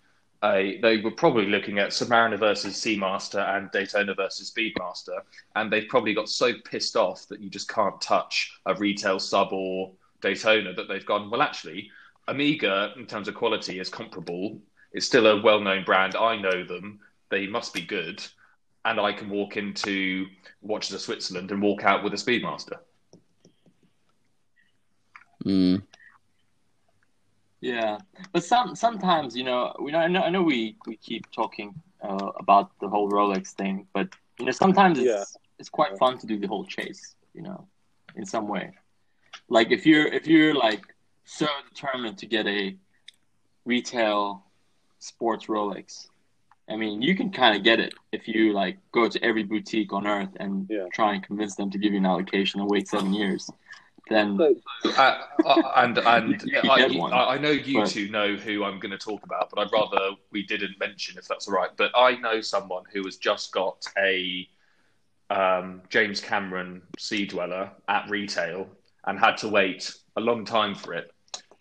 a 0.44 0.78
they 0.80 0.98
were 0.98 1.10
probably 1.10 1.46
looking 1.46 1.78
at 1.78 1.90
Submariner 1.90 2.38
versus 2.38 2.74
Seamaster 2.74 3.56
and 3.56 3.70
Daytona 3.70 4.14
versus 4.14 4.50
Speedmaster, 4.50 5.20
and 5.56 5.72
they've 5.72 5.88
probably 5.88 6.14
got 6.14 6.28
so 6.28 6.52
pissed 6.64 6.96
off 6.96 7.26
that 7.28 7.40
you 7.40 7.48
just 7.50 7.68
can't 7.68 8.00
touch 8.00 8.52
a 8.66 8.74
retail 8.74 9.18
sub 9.18 9.52
or 9.52 9.92
Daytona 10.20 10.72
that 10.74 10.88
they've 10.88 11.06
gone 11.06 11.30
well 11.30 11.42
actually 11.42 11.90
Omega 12.28 12.92
in 12.96 13.06
terms 13.06 13.28
of 13.28 13.34
quality 13.34 13.80
is 13.80 13.88
comparable. 13.88 14.58
It's 14.92 15.06
still 15.06 15.26
a 15.26 15.42
well-known 15.42 15.84
brand. 15.84 16.14
I 16.16 16.36
know 16.36 16.64
them. 16.64 17.00
They 17.30 17.46
must 17.46 17.74
be 17.74 17.80
good, 17.80 18.22
and 18.84 19.00
I 19.00 19.12
can 19.12 19.28
walk 19.28 19.56
into 19.56 20.26
Watches 20.60 20.94
of 20.94 21.00
Switzerland 21.00 21.50
and 21.50 21.62
walk 21.62 21.84
out 21.84 22.04
with 22.04 22.12
a 22.12 22.16
Speedmaster. 22.16 22.78
Mm. 25.44 25.82
Yeah, 27.62 27.98
but 28.32 28.42
some 28.42 28.74
sometimes 28.74 29.36
you 29.36 29.44
know 29.44 29.72
we 29.80 29.92
know 29.92 29.98
I 30.00 30.08
know, 30.08 30.22
I 30.22 30.30
know 30.30 30.42
we 30.42 30.76
we 30.84 30.96
keep 30.96 31.30
talking 31.30 31.72
uh, 32.02 32.30
about 32.40 32.72
the 32.80 32.88
whole 32.88 33.08
Rolex 33.08 33.50
thing, 33.50 33.86
but 33.94 34.08
you 34.38 34.44
know 34.46 34.50
sometimes 34.50 34.98
it's 34.98 35.06
Yeah. 35.06 35.24
it's 35.60 35.68
quite 35.70 35.96
fun 35.96 36.18
to 36.18 36.26
do 36.26 36.38
the 36.40 36.48
whole 36.48 36.64
chase. 36.66 37.14
You 37.34 37.42
know, 37.42 37.68
in 38.16 38.26
some 38.26 38.48
way, 38.48 38.72
like 39.48 39.70
if 39.70 39.86
you're 39.86 40.08
if 40.08 40.26
you're 40.26 40.54
like 40.54 40.82
so 41.24 41.46
determined 41.72 42.18
to 42.18 42.26
get 42.26 42.48
a 42.48 42.76
retail 43.64 44.44
sports 44.98 45.46
Rolex, 45.46 46.08
I 46.68 46.74
mean 46.74 47.00
you 47.00 47.14
can 47.14 47.30
kind 47.30 47.56
of 47.56 47.62
get 47.62 47.78
it 47.78 47.94
if 48.10 48.26
you 48.26 48.52
like 48.52 48.78
go 48.90 49.08
to 49.08 49.24
every 49.24 49.44
boutique 49.44 49.92
on 49.92 50.06
earth 50.06 50.34
and 50.40 50.66
Yeah. 50.68 50.86
try 50.92 51.14
and 51.14 51.22
convince 51.22 51.54
them 51.54 51.70
to 51.70 51.78
give 51.78 51.92
you 51.92 51.98
an 51.98 52.06
allocation 52.06 52.60
and 52.60 52.68
wait 52.68 52.88
seven 52.88 53.12
years. 53.14 53.48
Then 54.08 54.38
Uh, 54.84 55.22
uh, 55.44 55.72
and 55.76 55.96
and 55.98 56.42
I. 56.68 56.86
I 57.12 57.34
I 57.34 57.38
know 57.38 57.50
you 57.50 57.80
But- 57.80 57.90
two 57.90 58.08
know 58.08 58.34
who 58.36 58.64
I'm 58.64 58.78
going 58.80 58.90
to 58.90 58.98
talk 58.98 59.22
about, 59.22 59.48
but 59.50 59.60
I'd 59.60 59.72
rather 59.72 60.16
we 60.32 60.42
didn't 60.44 60.78
mention 60.78 61.16
if 61.18 61.28
that's 61.28 61.48
all 61.48 61.54
right. 61.54 61.70
But 61.76 61.92
I 61.96 62.16
know 62.16 62.40
someone 62.40 62.84
who 62.92 63.04
has 63.04 63.16
just 63.16 63.52
got 63.52 63.84
a 63.98 64.48
um, 65.30 65.82
James 65.88 66.20
Cameron 66.20 66.82
Sea 66.98 67.26
Dweller 67.26 67.70
at 67.88 68.10
retail 68.10 68.68
and 69.06 69.18
had 69.18 69.36
to 69.38 69.48
wait 69.48 69.92
a 70.16 70.20
long 70.20 70.44
time 70.44 70.74
for 70.74 70.94
it. 70.94 71.10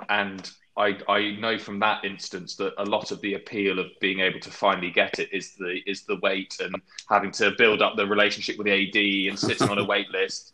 And 0.09 0.49
I 0.77 0.97
I 1.07 1.31
know 1.39 1.57
from 1.57 1.79
that 1.79 2.03
instance 2.03 2.55
that 2.55 2.73
a 2.77 2.85
lot 2.85 3.11
of 3.11 3.21
the 3.21 3.35
appeal 3.35 3.77
of 3.79 3.87
being 3.99 4.19
able 4.19 4.39
to 4.41 4.49
finally 4.51 4.89
get 4.89 5.19
it 5.19 5.29
is 5.31 5.53
the 5.55 5.79
is 5.85 6.03
the 6.03 6.17
wait 6.17 6.59
and 6.59 6.75
having 7.09 7.31
to 7.33 7.51
build 7.57 7.81
up 7.81 7.95
the 7.95 8.05
relationship 8.07 8.57
with 8.57 8.65
the 8.65 8.73
AD 8.73 9.29
and 9.29 9.37
sitting 9.39 9.69
on 9.69 9.77
a 9.77 9.85
wait 9.93 10.09
list. 10.09 10.53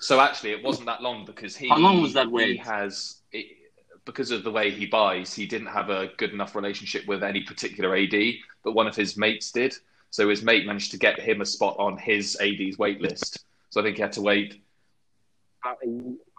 So 0.00 0.20
actually, 0.20 0.52
it 0.52 0.62
wasn't 0.62 0.86
that 0.86 1.02
long 1.02 1.24
because 1.24 1.56
he. 1.56 1.68
How 1.68 1.78
long 1.78 2.02
was 2.02 2.12
that 2.14 2.28
He 2.28 2.56
has 2.56 3.16
it, 3.32 3.46
because 4.04 4.30
of 4.30 4.42
the 4.42 4.50
way 4.50 4.70
he 4.70 4.86
buys. 4.86 5.34
He 5.34 5.46
didn't 5.46 5.68
have 5.68 5.90
a 5.90 6.10
good 6.16 6.32
enough 6.32 6.54
relationship 6.56 7.06
with 7.06 7.22
any 7.22 7.42
particular 7.42 7.94
AD, 7.94 8.14
but 8.64 8.72
one 8.72 8.86
of 8.86 8.96
his 8.96 9.16
mates 9.16 9.52
did. 9.52 9.74
So 10.10 10.30
his 10.30 10.42
mate 10.42 10.66
managed 10.66 10.92
to 10.92 10.98
get 10.98 11.20
him 11.20 11.42
a 11.42 11.46
spot 11.46 11.76
on 11.78 11.98
his 11.98 12.36
AD's 12.40 12.78
wait 12.78 13.02
list. 13.02 13.44
So 13.68 13.80
I 13.80 13.84
think 13.84 13.96
he 13.96 14.02
had 14.02 14.12
to 14.12 14.22
wait, 14.22 14.62
about 15.62 15.76
a, 15.84 15.88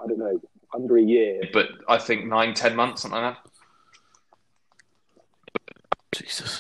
I 0.04 0.08
don't 0.08 0.18
know, 0.18 0.42
under 0.74 0.98
a 0.98 1.02
year. 1.02 1.42
but 1.54 1.68
I 1.88 2.00
think 2.00 2.26
nine, 2.26 2.56
ten 2.56 2.76
months, 2.76 3.04
something 3.04 3.22
like 3.22 3.36
that. 3.36 3.52
Jesus. 6.12 6.59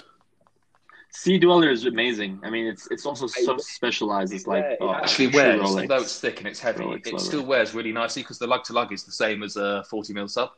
Sea 1.21 1.37
Dweller 1.37 1.69
is 1.69 1.85
amazing. 1.85 2.39
I 2.43 2.49
mean, 2.49 2.65
it's 2.65 2.87
it's 2.91 3.05
also 3.05 3.27
so 3.27 3.57
specialized. 3.57 4.31
It's 4.31 4.47
like 4.47 4.63
Yeah, 4.63 4.71
it 4.71 4.77
oh, 4.79 4.93
Actually, 4.93 5.27
wears 5.27 5.59
Rolex. 5.59 5.81
although 5.81 5.97
it's 6.03 6.17
thick 6.17 6.37
and 6.39 6.47
it's 6.47 6.61
heavy, 6.61 6.79
Rolex 6.85 7.07
it 7.07 7.13
leather. 7.13 7.25
still 7.25 7.45
wears 7.45 7.73
really 7.73 7.91
nicely 7.91 8.21
because 8.21 8.39
the 8.39 8.47
lug 8.47 8.63
to 8.63 8.71
lug 8.73 8.93
is 8.93 9.03
the 9.03 9.11
same 9.11 9.43
as 9.43 9.57
a 9.57 9.83
forty 9.89 10.13
mil 10.13 10.29
sub. 10.29 10.51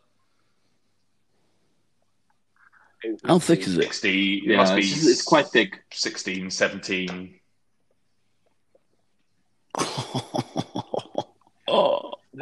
How 3.26 3.39
thick 3.39 3.62
is 3.62 3.76
it? 3.76 3.82
60, 3.86 4.36
it 4.38 4.43
Yeah, 4.43 4.58
must 4.58 4.76
be 4.76 4.82
it's, 4.82 5.08
it's 5.08 5.24
quite 5.24 5.47
thick. 5.47 5.80
16, 5.91 6.52
17. 6.52 7.39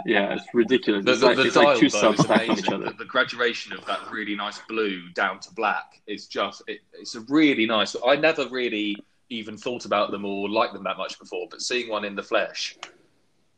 Yeah, 0.05 0.33
it's 0.33 0.43
ridiculous. 0.53 1.03
The, 1.03 1.11
it's 1.11 1.19
the, 1.21 1.25
like, 1.27 1.35
the 1.37 1.43
it's 1.45 1.53
dial, 1.55 1.63
like 1.65 1.79
two 1.79 1.89
though, 1.89 1.99
subs 1.99 2.19
stacking 2.23 2.49
amazing. 2.51 2.65
each 2.65 2.71
other. 2.71 2.85
The, 2.85 2.93
the 2.97 3.05
graduation 3.05 3.73
of 3.73 3.85
that 3.87 3.99
really 4.11 4.35
nice 4.35 4.59
blue 4.69 5.09
down 5.13 5.39
to 5.39 5.53
black 5.53 6.01
is 6.05 6.27
just, 6.27 6.61
it, 6.67 6.81
it's 6.93 7.15
a 7.15 7.21
really 7.21 7.65
nice. 7.65 7.95
I 8.05 8.15
never 8.15 8.47
really 8.49 8.95
even 9.29 9.57
thought 9.57 9.85
about 9.85 10.11
them 10.11 10.25
or 10.25 10.47
liked 10.49 10.73
them 10.73 10.83
that 10.83 10.97
much 10.97 11.17
before, 11.19 11.47
but 11.49 11.61
seeing 11.61 11.89
one 11.89 12.05
in 12.05 12.15
the 12.15 12.21
flesh, 12.23 12.77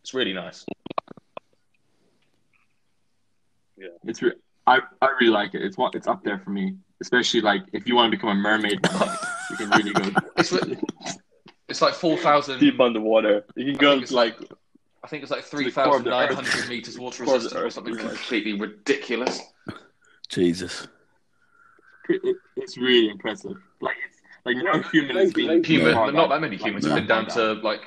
it's 0.02 0.14
really 0.14 0.34
nice. 0.34 0.66
Yeah, 3.78 3.88
It's 4.06 4.22
re- 4.22 4.34
I 4.68 4.80
I 5.02 5.08
really 5.20 5.32
like 5.34 5.54
it. 5.56 5.64
It's 5.64 5.78
one. 5.78 5.92
It's 5.96 6.08
up 6.08 6.24
there 6.24 6.40
for 6.40 6.52
me. 6.52 6.76
Especially 7.02 7.42
like 7.42 7.64
if 7.74 7.88
you 7.88 7.96
want 7.96 8.12
to 8.12 8.18
become 8.18 8.30
a 8.30 8.36
mermaid, 8.36 8.80
you 9.50 9.58
can 9.58 9.70
really 9.72 9.92
go 9.92 10.12
It's, 10.38 10.52
re- 10.52 10.78
it's 11.68 11.82
like 11.82 11.96
4,000. 11.96 12.60
deep 12.60 12.80
underwater. 12.80 13.44
You 13.56 13.66
can 13.66 13.76
go 13.78 13.92
think 13.94 14.04
it's- 14.04 14.12
like 14.12 14.38
I 15.04 15.08
think 15.08 15.24
it's 15.24 15.32
like 15.32 15.50
the 15.50 15.72
core 15.72 15.98
of 15.98 16.04
the 16.04 16.12
earth. 16.16 16.30
3,900 16.30 16.70
meters 16.70 17.00
water 17.00 17.26
Core 17.26 17.36
resistant 17.36 17.64
or 17.64 17.70
something 17.72 17.98
completely 17.98 18.54
ridiculous. 18.54 19.42
Jesus. 20.30 20.88
it- 22.10 22.38
it's 22.56 22.78
really 22.78 23.10
impressive. 23.10 23.56
Like 23.80 23.96
it's 24.08 24.18
like 24.46 24.58
no 24.58 24.82
human 24.90 25.16
has 25.16 25.34
been 25.34 25.64
Human- 25.64 25.64
Human, 25.96 26.14
not 26.16 26.30
by- 26.30 26.36
that 26.36 26.42
many 26.42 26.58
humans 26.58 26.86
no. 26.86 26.92
have 26.92 27.00
been 27.00 27.08
down 27.08 27.26
hard 27.26 27.34
to 27.36 27.54
like 27.66 27.82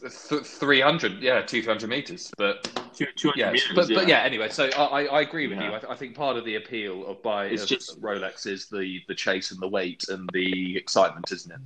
th- 0.00 0.42
300, 0.42 1.20
yeah, 1.22 1.42
200 1.42 1.88
meters. 1.88 2.30
But 2.38 2.64
200 2.96 3.36
yeah, 3.36 3.50
meters, 3.52 3.72
but 3.74 3.88
but 3.88 4.08
yeah. 4.08 4.20
Anyway, 4.20 4.48
so 4.48 4.66
I, 4.76 4.84
I 4.84 5.04
I 5.04 5.20
agree 5.22 5.46
with 5.46 5.58
Yeah. 5.58 5.70
you. 5.80 5.88
I, 5.88 5.92
I 5.92 5.96
think 5.96 6.14
part 6.14 6.36
of 6.36 6.44
the 6.44 6.56
appeal 6.56 7.06
of 7.06 7.22
buy 7.22 7.46
It's 7.46 7.64
of 7.64 7.68
just- 7.68 8.00
Rolex 8.00 8.46
is 8.46 8.66
the 8.66 9.00
the 9.08 9.14
chase 9.14 9.50
and 9.50 9.60
the 9.60 9.68
weight 9.68 10.08
and 10.08 10.28
the 10.32 10.76
excitement, 10.76 11.30
isn't 11.32 11.52
it? 11.52 11.60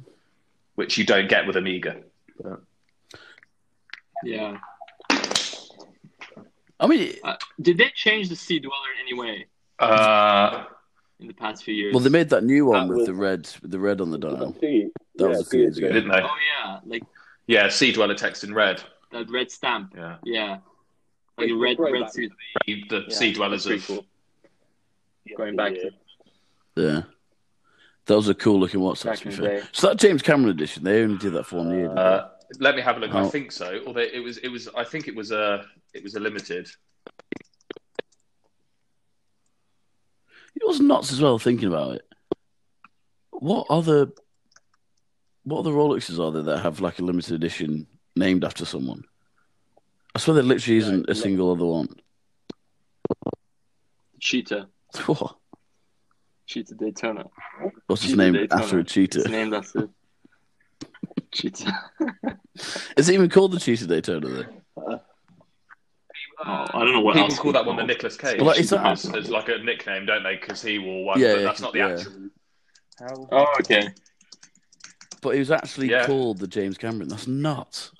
Which 0.74 0.98
you 0.98 1.04
don't 1.04 1.28
get 1.28 1.46
with 1.46 1.56
Omega. 1.56 2.02
Yeah. 4.24 4.58
I 6.80 6.86
mean, 6.86 7.14
Uh, 7.22 7.36
did 7.60 7.78
they 7.78 7.90
change 7.94 8.28
the 8.28 8.36
Sea 8.36 8.58
Dweller 8.58 8.92
in 9.00 9.06
any 9.06 9.14
way 9.18 9.46
Uh, 9.78 10.64
in 11.20 11.28
the 11.28 11.34
past 11.34 11.64
few 11.64 11.72
years? 11.74 11.94
well, 11.94 12.02
they 12.02 12.10
made 12.10 12.28
that 12.30 12.44
new 12.44 12.66
one 12.66 12.82
That 12.82 12.88
with 12.88 12.96
was- 12.98 13.06
the 13.06 13.14
red, 13.14 13.48
with 13.62 13.70
the 13.70 13.78
red 13.78 14.00
on 14.00 14.10
the 14.10 14.18
dial. 14.18 14.52
That 14.52 14.90
yeah, 15.16 15.26
was 15.28 15.40
a 15.46 15.50
few 15.50 15.60
years 15.60 15.78
ago. 15.78 15.88
didn't 15.92 16.10
they? 16.10 16.20
Oh 16.20 16.36
yeah, 16.64 16.80
like 16.84 17.02
Yeah, 17.46 17.68
Sea 17.68 17.92
Dweller 17.92 18.14
text 18.14 18.42
in 18.44 18.52
red. 18.54 18.82
that 19.12 19.30
red 19.30 19.50
stamp. 19.50 19.92
Yeah, 19.96 20.16
Yeah, 20.24 20.58
like 21.38 21.48
It's 21.50 21.52
red 21.54 21.78
red 21.78 22.00
back. 22.02 22.12
suit. 22.12 22.32
the, 22.66 22.84
the 22.88 23.00
Yeah, 23.08 23.14
Sea 23.14 23.32
Dwellers 23.32 23.64
that's 23.64 23.82
of 23.82 23.86
pretty 23.86 24.06
cool. 25.30 25.36
Going 25.36 25.56
back 25.56 25.74
to 25.74 25.90
Yeah. 26.76 27.02
That 28.06 28.16
was 28.16 28.28
a 28.28 28.34
cool 28.34 28.60
looking 28.60 28.80
watch, 28.80 29.00
to 29.00 29.10
be 29.12 29.30
fair. 29.30 29.66
So 29.72 29.86
that 29.88 29.96
James 29.98 30.20
Cameron 30.20 30.50
edition, 30.50 30.84
they 30.84 31.02
only 31.02 31.16
did 31.16 31.32
that 31.34 31.44
for 31.46 31.56
one 31.56 31.70
year. 31.70 31.90
Uh, 31.90 32.28
let 32.60 32.74
me 32.76 32.82
have 32.82 32.96
a 32.96 33.00
look. 33.00 33.14
I 33.14 33.20
Oh. 33.22 33.28
think 33.28 33.52
so. 33.52 33.80
Although 33.86 34.00
it 34.00 34.22
was, 34.22 34.38
it 34.38 34.48
was. 34.48 34.68
I 34.76 34.84
think 34.84 35.08
it 35.08 35.14
was 35.14 35.30
a, 35.30 35.64
it 35.92 36.02
was 36.02 36.14
a 36.14 36.20
limited. 36.20 36.68
It 40.56 40.66
was 40.66 40.80
nuts 40.80 41.12
as 41.12 41.20
well, 41.20 41.38
thinking 41.38 41.68
about 41.68 41.96
it. 41.96 42.02
What 43.30 43.66
other, 43.68 44.12
what 45.42 45.58
other 45.60 45.72
Rolexes 45.72 46.18
are 46.24 46.30
there 46.32 46.42
that 46.44 46.60
have 46.60 46.80
like 46.80 46.98
a 47.00 47.02
limited 47.04 47.34
edition 47.34 47.86
named 48.16 48.44
after 48.44 48.64
someone? 48.64 49.02
I 50.14 50.20
swear 50.20 50.34
there 50.34 50.44
literally 50.44 50.78
isn't 50.78 51.10
a 51.10 51.14
single 51.14 51.50
other 51.50 51.66
one. 51.66 51.88
Cheetah. 54.20 54.68
What? 55.06 55.36
Cheetah 56.46 56.74
Daytona. 56.74 57.24
What's 57.88 58.02
his 58.02 58.12
Cheetah 58.12 58.22
name 58.22 58.32
Daytona. 58.34 58.62
after 58.62 58.78
a 58.78 58.80
It's 58.82 58.92
cheetah? 58.92 59.28
named 59.28 59.54
after 59.54 59.88
Cheetah. 61.34 61.90
Is 62.96 63.08
it 63.08 63.14
even 63.14 63.28
called 63.28 63.52
the 63.52 63.60
Cheetah 63.60 63.86
Daytona 63.86 64.28
then? 64.28 64.46
Oh, 64.76 65.00
I 66.46 66.66
don't 66.80 66.92
know 66.92 67.00
what 67.00 67.14
People 67.14 67.30
else 67.30 67.38
call 67.38 67.50
it's 67.50 67.58
that 67.58 67.66
one 67.66 67.76
the. 67.76 67.84
Nicolas 67.84 68.16
Cage. 68.16 68.40
Well, 68.40 68.50
it's 68.50 68.72
as, 68.72 69.02
that- 69.02 69.16
as 69.16 69.30
like 69.30 69.48
a 69.48 69.58
nickname, 69.58 70.06
don't 70.06 70.22
they? 70.22 70.36
Because 70.36 70.62
he 70.62 70.78
wore 70.78 71.04
one, 71.04 71.20
Yeah, 71.20 71.34
but 71.36 71.42
that's 71.42 71.60
not 71.60 71.72
the 71.72 71.78
yeah. 71.80 71.88
actual. 71.94 72.12
How? 72.98 73.28
Oh, 73.32 73.46
okay. 73.60 73.88
But 75.22 75.36
it 75.36 75.38
was 75.38 75.50
actually 75.50 75.90
Yeah. 75.90 76.06
called 76.06 76.38
the 76.38 76.46
James 76.46 76.76
Cameron. 76.78 77.08
That's 77.08 77.26
nuts. 77.26 77.92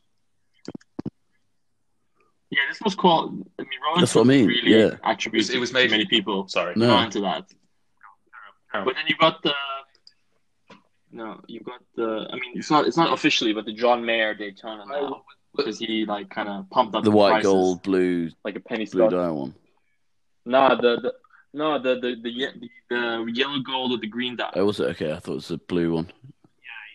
Yeah, 2.50 2.60
this 2.68 2.80
was 2.82 2.94
called. 2.94 3.48
I 3.58 3.62
mean, 3.62 3.70
Rolex 3.88 4.00
That's 4.00 4.14
what 4.14 4.22
I 4.26 4.28
mean, 4.28 4.46
Really 4.46 4.78
yeah. 4.78 4.96
attributes 5.02 5.50
It 5.50 5.58
was 5.58 5.70
to 5.70 5.74
made- 5.74 5.90
many 5.90 6.04
people. 6.06 6.46
Sorry. 6.48 6.74
No. 6.76 6.88
Not 6.88 7.06
into 7.06 7.20
that. 7.20 7.44
Oh. 8.74 8.84
But 8.84 8.94
then 8.94 9.04
you 9.08 9.16
got 9.16 9.42
the. 9.42 9.52
No, 11.14 11.40
you've 11.46 11.62
got 11.64 11.80
the. 11.94 12.26
I 12.30 12.34
mean, 12.34 12.52
it's 12.56 12.70
not. 12.70 12.86
It's 12.86 12.96
not 12.96 13.12
officially, 13.12 13.52
but 13.52 13.64
the 13.64 13.72
John 13.72 14.04
Mayer 14.04 14.34
Daytona 14.34 14.84
now 14.84 15.22
because 15.56 15.78
he 15.78 16.04
like 16.04 16.28
kind 16.28 16.48
of 16.48 16.68
pumped 16.70 16.94
up 16.96 17.04
The 17.04 17.10
white, 17.12 17.30
prices, 17.42 17.52
gold, 17.52 17.82
blue, 17.84 18.30
like 18.44 18.56
a 18.56 18.60
penny 18.60 18.84
blue 18.86 19.08
stock. 19.08 19.34
one. 19.36 19.54
Nah, 20.44 20.74
the, 20.74 21.00
the 21.00 21.14
no 21.52 21.78
the 21.80 21.94
the 22.00 22.16
the, 22.20 22.46
the 22.58 22.68
the 23.26 23.32
yellow 23.32 23.60
gold 23.60 23.92
or 23.92 23.98
the 23.98 24.08
green 24.08 24.34
dot. 24.34 24.54
Oh, 24.56 24.64
was 24.66 24.80
it? 24.80 24.88
Okay, 24.90 25.12
I 25.12 25.20
thought 25.20 25.32
it 25.32 25.34
was 25.36 25.48
the 25.48 25.58
blue 25.58 25.92
one. 25.94 26.10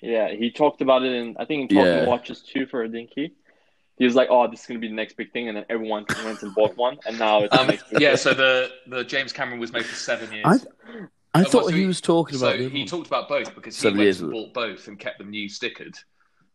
Yeah, 0.02 0.30
he 0.34 0.52
talked 0.52 0.82
about 0.82 1.04
it 1.04 1.14
in 1.14 1.38
I 1.40 1.46
think 1.46 1.72
in 1.72 1.78
Talking 1.78 1.92
Yeah. 1.94 2.06
Watches 2.06 2.42
too 2.42 2.66
for 2.66 2.86
didn't 2.88 3.12
he? 3.16 3.32
He 3.98 4.06
was 4.06 4.16
like, 4.16 4.28
"Oh, 4.30 4.50
this 4.50 4.62
is 4.62 4.66
gonna 4.66 4.80
be 4.82 4.88
the 4.90 4.94
next 4.94 5.16
big 5.16 5.32
thing," 5.32 5.48
and 5.48 5.58
then 5.58 5.66
everyone 5.70 6.06
went 6.26 6.42
and 6.44 6.54
bought 6.54 6.76
one, 6.78 6.98
and 7.06 7.18
now 7.20 7.44
it's 7.44 7.54
the 7.56 7.62
Um, 7.62 7.68
next 7.68 7.90
big 7.90 8.02
yeah, 8.02 8.10
thing. 8.10 8.18
so 8.18 8.34
the 8.34 8.72
the 8.88 9.04
James 9.06 9.32
Cameron 9.34 9.60
was 9.62 9.72
made 9.74 9.86
for 9.86 9.96
seven 9.96 10.32
years. 10.34 10.46
I 10.46 10.58
I 11.34 11.44
thought 11.44 11.54
well, 11.54 11.70
so 11.70 11.76
he 11.76 11.82
he- 11.82 11.88
was 11.88 12.02
talking 12.02 12.38
about. 12.38 12.58
the 12.58 12.66
other 12.66 12.70
he 12.70 12.80
one. 12.80 12.88
talked 12.88 13.08
about 13.08 13.30
both 13.30 13.54
because 13.56 13.76
he 13.76 13.82
Seven 13.82 14.00
went 14.00 14.20
and 14.20 14.32
bought 14.32 14.54
both 14.54 14.88
and 14.88 14.98
kept 15.00 15.20
them 15.20 15.30
new 15.30 15.48
stickered. 15.48 15.96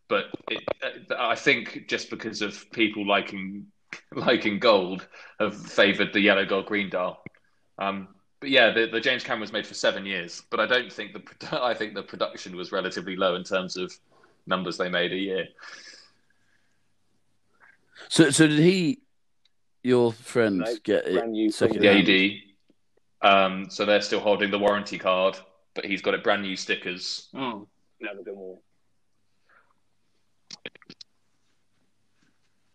But 0.09 0.25
it, 0.51 0.63
uh, 1.11 1.15
I 1.19 1.35
think 1.37 1.87
just 1.89 2.11
because 2.11 2.43
of 2.43 2.71
people 2.73 3.07
liking 3.07 3.67
liking 4.15 4.59
gold 4.59 5.07
have 5.39 5.57
favoured 5.57 6.13
the 6.13 6.21
yellow 6.21 6.45
gold 6.45 6.67
green 6.67 6.91
dial. 6.91 7.23
Um, 7.79 8.09
but 8.41 8.51
yeah, 8.51 8.71
the, 8.73 8.87
the 8.87 9.01
James 9.01 9.23
Cameron 9.25 9.41
was 9.43 9.53
made 9.53 9.67
for 9.67 9.75
seven 9.75 10.05
years, 10.05 10.43
but 10.51 10.61
I 10.61 10.67
don't 10.67 10.93
think 10.93 11.13
the 11.15 11.63
I 11.63 11.73
think 11.75 11.95
the 11.95 12.03
production 12.03 12.57
was 12.57 12.73
relatively 12.73 13.17
low 13.17 13.37
in 13.37 13.45
terms 13.45 13.77
of 13.77 13.93
numbers 14.47 14.77
they 14.77 14.89
made 14.91 15.13
a 15.13 15.17
year. 15.17 15.47
So, 18.09 18.31
so 18.31 18.47
did 18.47 18.59
he, 18.59 18.99
your 19.83 20.13
friend, 20.13 20.59
No, 20.59 20.77
get 20.83 21.07
it 21.07 21.15
brand 21.15 21.33
new 21.33 21.51
second 21.51 21.85
AD, 21.85 22.07
um, 23.23 23.69
so 23.71 23.85
they're 23.85 24.01
still 24.03 24.21
holding 24.21 24.51
the 24.51 24.59
warranty 24.59 24.99
card, 24.99 25.37
but 25.75 25.85
he's 25.85 26.03
got 26.03 26.15
it 26.15 26.23
brand 26.25 26.43
new 26.43 26.57
stickers. 26.57 27.29
Oh. 27.35 27.67
Never 28.01 28.23
done 28.23 28.35
more. 28.35 28.59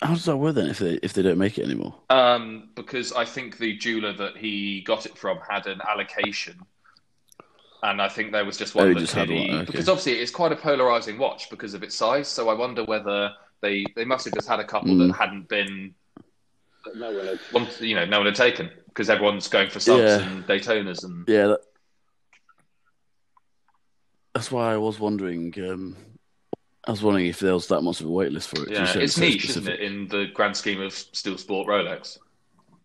How 0.02 0.14
does 0.14 0.26
that 0.26 0.38
work 0.38 0.56
then 0.56 0.68
if 0.70 0.80
they 0.80 0.94
if 1.04 1.12
they 1.14 1.22
don't 1.22 1.38
make 1.38 1.58
it 1.58 1.66
anymore? 1.66 1.94
Um, 2.10 2.70
because 2.76 3.12
I 3.12 3.26
think 3.26 3.58
the 3.58 3.76
jeweler 3.78 4.14
that 4.14 4.38
he 4.38 4.82
got 4.82 5.06
it 5.06 5.18
from 5.18 5.40
had 5.48 5.68
an 5.68 5.82
allocation, 5.88 6.58
and 7.84 8.02
I 8.02 8.08
think 8.08 8.32
there 8.32 8.46
was 8.46 8.58
just 8.58 8.76
one 8.76 8.86
Oh, 8.86 8.88
he 8.90 8.94
that 8.94 9.00
just 9.02 9.14
had 9.14 9.28
clearly- 9.28 9.50
one, 9.52 9.58
okay. 9.62 9.66
because 9.66 9.90
obviously 9.90 10.14
it's 10.14 10.32
quite 10.32 10.54
a 10.54 10.56
polarizing 10.56 11.18
watch 11.18 11.50
because 11.50 11.74
of 11.74 11.84
its 11.84 11.96
size. 11.96 12.30
So 12.30 12.48
I 12.48 12.54
wonder 12.54 12.86
whether 12.86 13.34
they 13.62 13.86
they 13.98 14.06
must 14.06 14.24
have 14.24 14.34
just 14.34 14.48
had 14.48 14.62
a 14.62 14.66
couple 14.66 14.92
Mm. 14.92 15.08
that 15.10 15.18
hadn't 15.18 15.50
been, 15.50 15.94
But 15.94 15.99
no 16.96 17.12
one 17.12 17.26
had. 17.26 17.40
one, 17.52 17.68
you 17.80 17.96
know, 17.96 18.06
no 18.06 18.18
one 18.20 18.26
had 18.28 18.36
taken 18.36 18.70
because 18.88 19.10
everyone's 19.10 19.48
going 19.48 19.70
for 19.70 19.80
subs 19.80 20.02
Yeah. 20.02 20.30
and 20.30 20.46
Daytonas 20.46 21.04
and 21.04 21.28
Yeah, 21.28 21.48
that, 21.48 21.60
that's 24.34 24.52
why 24.52 24.74
I 24.74 24.78
was 24.78 25.00
wondering. 25.00 25.54
Um, 25.58 25.96
I 26.88 26.92
was 26.92 27.04
wondering 27.04 27.28
if 27.28 27.40
there 27.40 27.54
was 27.54 27.68
that 27.68 27.82
much 27.82 28.00
of 28.00 28.08
a 28.08 28.10
wait 28.12 28.32
list 28.32 28.50
for 28.50 28.64
it. 28.64 28.72
yeah, 28.72 28.82
you 28.82 28.88
said 28.88 29.04
it's 29.04 29.14
so 29.16 29.22
niche, 29.22 29.50
isn't 29.50 29.68
it, 29.68 29.80
in 29.80 30.08
the 30.08 30.28
grand 30.34 30.56
scheme 30.56 30.82
of 30.82 30.94
steel 30.94 31.38
sport 31.38 31.68
Rolex? 31.68 32.18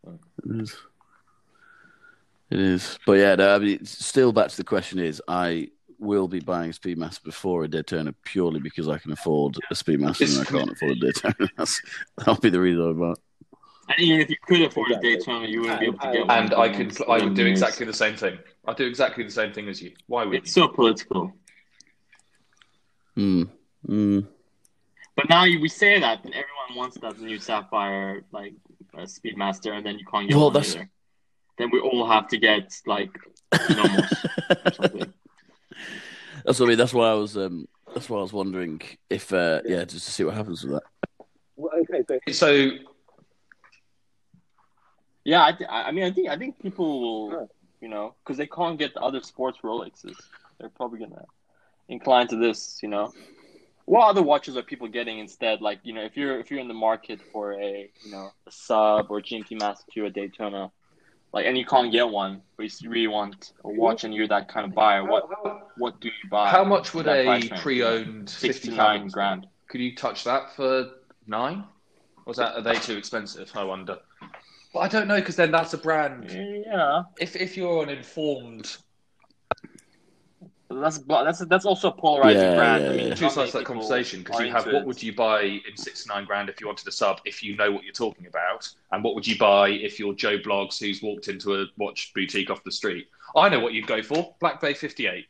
It 0.07 0.61
is. 0.61 0.77
It 2.51 2.61
is. 2.61 2.99
But 3.07 3.12
yeah, 3.14 3.35
no, 3.37 3.55
I 3.55 3.59
mean, 3.59 3.85
still 3.85 4.33
back 4.33 4.49
to 4.49 4.57
the 4.57 4.64
question 4.64 4.99
is 4.99 5.23
I 5.29 5.69
will 5.99 6.29
be 6.29 6.40
buying 6.40 6.71
a 6.71 6.73
Speedmaster 6.75 7.23
before 7.23 7.64
a 7.64 7.69
Daytona 7.69 8.12
purely 8.25 8.61
because 8.61 8.88
I 8.88 8.99
can 8.99 9.12
afford 9.12 9.57
a 9.71 9.75
Speedmaster 9.75 10.38
and 10.38 10.47
I 10.47 10.51
can't 10.51 10.71
afford 10.73 10.93
a 10.93 11.01
Daytona. 11.01 11.51
That's, 11.57 11.81
that'll 12.19 12.37
be 12.37 12.51
the 12.51 12.61
reason 12.61 12.90
I 12.90 12.93
buy 12.93 13.12
it. 13.12 13.19
And 13.88 13.99
even 14.01 14.20
if 14.20 14.31
you 14.31 14.37
could 14.47 14.62
afford 14.62 14.88
Exactly. 14.88 15.12
a 15.12 15.16
Daytona, 15.18 15.47
you 15.47 15.61
wouldn't 15.61 15.81
be 15.81 15.87
able 15.87 15.99
to 15.99 16.05
And- 16.07 16.14
get 16.16 16.27
one. 16.27 16.38
And 16.38 16.55
I 16.55 16.68
the 16.68 16.75
could, 16.77 17.09
I 17.09 17.25
would 17.25 17.35
do 17.35 17.42
years. 17.42 17.51
exactly 17.61 17.87
the 17.87 17.92
same 17.92 18.16
thing. 18.16 18.38
I'd 18.66 18.77
do 18.77 18.87
exactly 18.87 19.25
the 19.25 19.31
same 19.31 19.53
thing 19.53 19.68
as 19.68 19.83
you. 19.83 19.92
Why 20.07 20.25
would 20.25 20.35
It's 20.37 20.53
so 20.53 20.68
political. 20.68 21.33
Mm. 23.16 23.49
Mm. 23.87 24.27
But 25.16 25.29
now 25.29 25.44
we 25.44 25.68
say 25.68 26.01
that, 26.01 26.25
and 26.25 26.33
everyone 26.35 26.77
wants 26.77 26.99
that 26.99 27.20
new 27.20 27.38
Sapphire 27.38 28.25
like 28.33 28.55
uh, 28.97 29.03
Speedmaster, 29.03 29.73
and 29.77 29.85
then 29.87 29.99
you 29.99 30.05
can't 30.07 30.29
get 30.29 30.37
Well, 30.37 30.47
one 30.47 30.55
that's- 30.55 30.75
either. 30.75 30.90
Then 31.57 31.70
we 31.70 31.79
all 31.79 32.09
have 32.09 32.27
to 32.29 32.37
get 32.37 32.73
like 32.85 33.12
Nomos 33.70 34.12
or 34.66 34.73
something. 34.73 35.14
That's 36.44 36.59
what 36.59 36.66
I 36.66 36.68
mean. 36.70 36.79
That's 36.79 36.92
why 36.92 37.11
I 37.11 37.14
was. 37.14 37.37
Um, 37.37 37.68
that's 37.94 38.11
why 38.11 38.18
I 38.18 38.23
was 38.23 38.33
wondering 38.33 38.83
if, 39.09 39.33
uh, 39.33 39.61
yeah, 39.64 39.85
just 39.85 40.05
to 40.07 40.11
see 40.11 40.25
what 40.25 40.35
happens 40.35 40.64
with 40.64 40.72
that. 40.72 40.82
Well, 41.55 41.70
okay, 41.89 42.03
so 42.32 42.32
So 42.32 42.70
Yeah, 45.25 45.45
I, 45.45 45.53
th- 45.53 45.70
I 45.70 45.83
I 45.85 45.93
mean, 45.93 46.05
I 46.05 46.11
think 46.12 46.29
I 46.29 46.37
think 46.37 46.61
people 46.61 47.01
will, 47.01 47.31
Sure. 47.31 47.49
you 47.81 47.89
know, 47.89 48.14
because 48.22 48.37
they 48.37 48.47
can't 48.47 48.79
get 48.79 48.95
the 48.95 49.01
other 49.01 49.20
sports 49.22 49.59
Rolexes. 49.64 50.16
They're 50.59 50.68
probably 50.68 50.99
gonna 51.01 51.25
incline 51.89 52.29
to 52.29 52.37
this, 52.37 52.81
you 52.83 52.89
know. 52.89 53.12
What 53.87 54.09
other 54.09 54.22
watches 54.22 54.57
are 54.57 54.62
people 54.62 54.89
getting 54.89 55.18
instead? 55.18 55.61
Like, 55.61 55.81
you 55.83 55.93
know, 55.93 56.03
if 56.03 56.16
you're 56.16 56.39
if 56.41 56.51
you're 56.51 56.61
in 56.61 56.68
the 56.68 56.75
market 56.75 57.20
for 57.33 57.53
a, 57.53 57.91
you 58.05 58.11
know, 58.12 58.31
a 58.47 58.51
sub 58.51 59.11
or 59.11 59.20
GMT 59.20 59.59
Master 59.61 59.85
Two 59.93 60.05
or 60.05 60.11
Daytona, 60.11 60.70
like, 61.33 61.47
and 61.47 61.59
you 61.59 61.66
can't 61.66 61.91
get 61.93 62.09
one, 62.09 62.43
but 62.57 62.81
you 62.81 62.91
really 62.91 63.09
want 63.09 63.53
a 63.64 63.68
watch, 63.68 64.05
and 64.05 64.14
you're 64.14 64.29
that 64.29 64.49
kind 64.49 64.66
of 64.66 64.75
buyer. 64.75 65.05
What 65.05 65.25
what 65.77 66.01
do 66.01 66.09
you 66.09 66.31
buy? 66.31 66.49
How 66.49 66.64
much 66.64 66.95
would 66.95 67.09
a 67.09 67.49
pre-owned 67.59 68.31
Six 68.31 68.57
fifty 68.59 68.70
to 68.70 68.77
nine 68.77 69.01
pounds? 69.01 69.12
grand. 69.12 69.47
Could 69.68 69.81
you 69.81 69.95
touch 69.97 70.25
that 70.25 70.55
for 70.55 70.91
nine? 71.27 71.64
Was 72.27 72.39
that 72.39 72.55
are 72.57 72.62
they 72.62 72.77
too 72.77 72.97
expensive? 72.97 73.51
I 73.55 73.64
wonder. 73.64 73.99
Well, 74.75 74.83
I 74.83 74.89
don't 74.89 75.07
know 75.07 75.16
because 75.16 75.37
then 75.37 75.53
that's 75.53 75.72
a 75.72 75.79
brand. 75.79 76.31
Yeah, 76.31 77.03
If 77.20 77.37
if 77.37 77.57
you're 77.57 77.83
an 77.85 77.91
informed 77.91 78.77
that's 80.70 80.99
that's 80.99 81.45
that's 81.47 81.64
also 81.66 81.91
a 81.91 81.93
polarizing 81.93 82.43
Yeah, 82.43 82.57
brand. 82.57 82.85
yeah, 82.85 82.91
I 82.91 82.93
mean, 82.93 83.01
yeah. 83.03 83.09
not 83.11 83.18
two 83.18 83.25
sides 83.27 83.37
many 83.37 83.51
to 83.53 83.59
that 83.59 83.64
conversation 83.64 84.22
because 84.22 84.41
you 84.41 84.51
have 84.51 84.66
what 84.66 84.75
it. 84.75 84.87
would 84.87 85.03
you 85.03 85.14
buy 85.14 85.43
in 85.43 85.77
six 85.77 86.03
to 86.05 86.09
nine 86.09 86.25
grand 86.25 86.49
if 86.49 86.61
you 86.61 86.66
wanted 86.66 86.89
a 86.89 86.93
sub 86.93 87.20
if 87.25 87.43
you 87.43 87.57
know 87.57 87.70
what 87.70 87.85
you're 87.85 87.93
talking 87.93 88.27
about, 88.27 88.68
and 88.93 89.05
what 89.05 89.14
would 89.14 89.27
you 89.27 89.39
buy 89.39 89.68
if 89.68 89.99
you're 89.99 90.14
Joe 90.14 90.39
Blogs 90.39 90.79
who's 90.79 91.03
walked 91.03 91.29
into 91.29 91.55
a 91.55 91.66
watch 91.77 92.12
boutique 92.14 92.51
off 92.51 92.64
the 92.64 92.72
street? 92.72 93.07
I 93.37 93.49
know 93.49 93.61
what 93.61 93.75
you'd 93.75 93.87
go 93.87 94.03
for: 94.03 94.35
Black 94.41 94.61
Bay 94.61 94.75
58. 94.75 95.27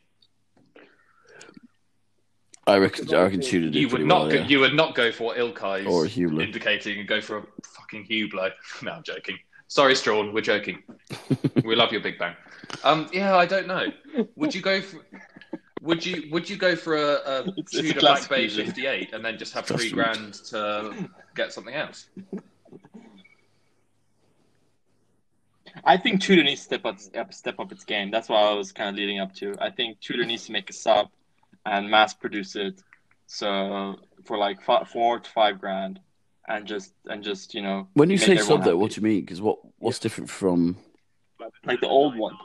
I 2.66 2.78
reckon. 2.78 3.12
I 3.14 3.22
reckon 3.22 3.40
Tudor 3.40 3.66
did 3.70 3.74
You 3.74 3.88
would 3.90 4.02
not 4.06 4.22
well, 4.22 4.30
go, 4.30 4.36
yeah. 4.36 4.46
you 4.46 4.60
would 4.60 4.74
not 4.74 4.94
go 4.94 5.12
for 5.12 5.24
what 5.24 5.36
Ilkay 5.36 5.86
or 5.86 6.06
a 6.06 6.08
Hublot. 6.08 6.42
indicating 6.42 6.98
and 6.98 7.08
go 7.08 7.20
for 7.20 7.38
a 7.38 7.42
fucking 7.64 8.06
Hublot. 8.06 8.52
No, 8.82 8.92
I'm 8.92 9.02
joking. 9.02 9.38
Sorry, 9.68 9.94
Strawn, 9.94 10.32
we're 10.32 10.40
joking. 10.40 10.82
we 11.64 11.74
love 11.74 11.92
your 11.92 12.00
Big 12.00 12.18
Bang. 12.18 12.34
Um, 12.84 13.08
yeah, 13.12 13.36
I 13.36 13.44
don't 13.46 13.66
know. 13.66 13.86
Would 14.36 14.54
you 14.54 14.60
go 14.62 14.80
for? 14.80 14.98
Would 15.82 16.04
you 16.06 16.30
would 16.30 16.48
you 16.48 16.56
go 16.56 16.74
for 16.76 16.94
a, 16.96 17.12
a 17.26 17.38
It's- 17.40 17.54
it's 17.58 17.74
a 17.74 17.82
Tudor 17.82 18.00
classic 18.00 18.28
Black 18.28 18.38
Bay 18.38 18.48
fusion. 18.48 18.66
58 18.66 19.12
and 19.12 19.24
then 19.24 19.36
just 19.38 19.52
have 19.52 19.66
three 19.66 19.90
Testament. 19.90 19.94
grand 19.94 20.34
to 20.34 21.08
get 21.34 21.52
something 21.52 21.74
else? 21.74 22.06
I 25.84 25.96
think 25.96 26.20
Tudor 26.22 26.44
needs 26.44 26.60
to 26.60 26.64
step 26.66 26.84
up 26.86 27.00
step 27.34 27.58
up 27.60 27.72
its 27.72 27.84
game. 27.84 28.10
That's 28.10 28.28
what 28.28 28.38
I 28.42 28.52
was 28.54 28.72
kind 28.72 28.88
of 28.90 28.94
leading 28.96 29.18
up 29.20 29.34
to. 29.36 29.54
I 29.60 29.70
think 29.70 30.00
Tudor 30.00 30.24
needs 30.24 30.46
to 30.46 30.52
make 30.52 30.70
a 30.70 30.72
sub 30.72 31.08
and 31.66 31.90
mass 31.90 32.14
produce 32.14 32.56
it, 32.56 32.82
so 33.26 33.96
for 34.24 34.36
like 34.38 34.62
fi- 34.62 34.84
four 34.84 35.18
to 35.20 35.30
five 35.30 35.60
grand, 35.60 36.00
and 36.48 36.66
just 36.66 36.92
and 37.06 37.22
just 37.22 37.54
you 37.54 37.62
know 37.62 37.88
When 37.94 38.10
you 38.10 38.18
say 38.18 38.32
everyone 38.32 38.46
sub, 38.46 38.64
though, 38.64 38.76
what 38.76 38.92
do 38.92 39.00
you 39.00 39.04
mean? 39.04 39.20
Because 39.20 39.40
what 39.40 39.58
what's 39.78 39.98
different 39.98 40.30
from? 40.30 40.76
like 41.66 41.80
the 41.80 41.88
old 41.88 42.16
one. 42.16 42.36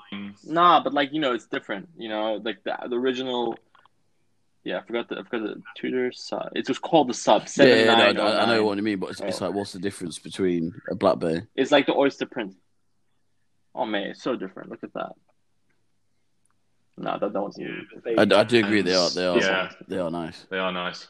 Nah, 0.46 0.84
but 0.84 0.94
like 0.94 1.14
you 1.14 1.20
know, 1.22 1.34
it's 1.34 1.48
different. 1.48 1.88
You 1.98 2.10
know, 2.10 2.42
like 2.44 2.64
the 2.64 2.76
the 2.90 2.96
original. 2.98 3.58
Yeah, 4.66 4.80
I 4.80 4.82
forgot 4.86 5.08
the 5.08 5.16
I 5.20 5.24
forgot 5.24 5.56
the 5.56 5.62
Tudor 5.78 6.12
sub. 6.12 6.50
It 6.54 6.68
was 6.68 6.80
called 6.80 7.08
the 7.08 7.14
sub. 7.14 7.48
Yeah, 7.58 7.66
yeah, 7.66 8.12
no, 8.12 8.24
I, 8.26 8.44
I 8.44 8.46
know 8.46 8.66
what 8.66 8.76
you 8.78 8.84
mean, 8.84 9.00
but 9.00 9.12
it's, 9.12 9.22
it's 9.22 9.42
Oh. 9.42 9.46
like 9.48 9.56
what's 9.56 9.72
the 9.72 9.80
difference 9.80 10.20
between 10.20 10.74
a 10.92 10.96
Black 10.96 11.20
Bay? 11.20 11.44
It's 11.56 11.72
like 11.72 11.86
the 11.86 11.96
oyster 11.96 12.26
print. 12.26 12.56
Oh 13.74 13.86
man, 13.86 14.08
it's 14.10 14.22
so 14.22 14.36
different. 14.36 14.70
Look 14.70 14.84
at 14.84 14.94
that. 14.94 15.14
No, 17.00 17.18
that 17.20 17.34
that 17.34 17.42
wasn't. 17.42 18.04
They- 18.04 18.16
I, 18.18 18.22
I 18.22 18.44
do 18.44 18.60
agree. 18.60 18.82
They 18.82 18.94
are. 18.96 19.10
They 19.10 19.26
are. 19.26 19.38
Yeah. 19.40 19.72
They 19.88 19.98
are 19.98 20.12
nice. 20.12 20.46
They 20.50 20.58
are 20.58 20.72
nice. 20.72 21.08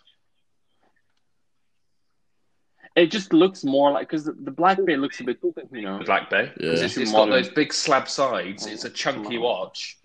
It 2.96 3.12
just 3.12 3.34
looks 3.34 3.64
more 3.64 3.92
like 3.92 4.08
because 4.10 4.26
the, 4.26 4.34
the 4.34 4.52
Black 4.52 4.84
Bay 4.86 4.98
looks 4.98 5.20
a 5.20 5.24
bit, 5.24 5.40
you 5.72 5.82
know. 5.84 6.00
The 6.00 6.06
Black 6.06 6.30
Bay. 6.30 6.48
'Cause 6.48 6.58
Yeah. 6.60 6.86
It's, 6.86 6.98
it's 6.98 7.12
Modern. 7.12 7.30
got 7.30 7.36
those 7.36 7.50
big 7.50 7.72
slab 7.74 8.10
sides. 8.10 8.66
It's 8.66 8.84
a 8.86 8.90
chunky 8.90 9.38
watch. 9.38 9.98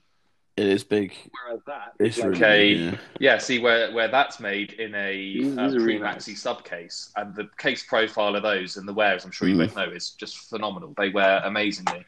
It 0.56 0.66
is 0.68 0.84
big. 0.84 1.12
Whereas 1.44 1.60
that, 1.66 1.94
It's 1.98 2.18
like, 2.18 2.38
really 2.38 2.74
yeah. 2.74 2.96
Yeah, 3.18 3.38
see 3.38 3.58
where 3.58 3.90
where 3.92 4.06
that's 4.08 4.38
made 4.38 4.74
in 4.74 4.94
a 4.94 5.12
These- 5.16 5.58
uh, 5.58 5.66
these 5.66 5.74
are 5.74 5.80
really 5.80 5.98
pre-maxi 5.98 6.28
nice. 6.28 6.40
sub 6.42 6.64
case, 6.64 7.10
and 7.16 7.34
the 7.34 7.48
case 7.58 7.82
profile 7.82 8.36
of 8.36 8.42
those 8.44 8.76
and 8.76 8.86
the 8.86 8.92
wears, 8.92 9.24
I'm 9.24 9.32
sure 9.32 9.48
you 9.48 9.56
Mm. 9.56 9.66
both 9.66 9.76
know, 9.76 9.90
is 9.90 10.10
just 10.10 10.48
phenomenal. 10.48 10.94
They 10.96 11.08
wear 11.10 11.40
amazingly. 11.44 12.04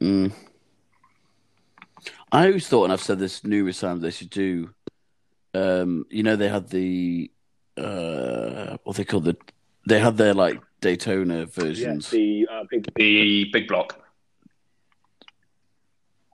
Mm. 0.00 0.32
I 2.34 2.46
always 2.46 2.66
thought, 2.66 2.84
and 2.84 2.92
I've 2.92 3.00
said 3.00 3.20
this 3.20 3.44
numerous 3.44 3.78
times, 3.78 4.02
they 4.02 4.10
should 4.10 4.30
do. 4.30 4.74
Um, 5.54 6.04
you 6.10 6.24
know, 6.24 6.34
they 6.34 6.48
had 6.48 6.68
the 6.68 7.30
uh, 7.76 8.76
what 8.82 8.96
they 8.96 9.04
call 9.04 9.20
the. 9.20 9.36
They 9.86 10.00
had 10.00 10.16
their 10.16 10.34
like 10.34 10.60
Daytona 10.80 11.40
yeah, 11.40 11.44
versions. 11.44 12.10
the 12.10 12.48
uh, 12.50 12.64
big 12.68 12.92
The 12.96 13.44
big 13.52 13.68
block. 13.68 14.00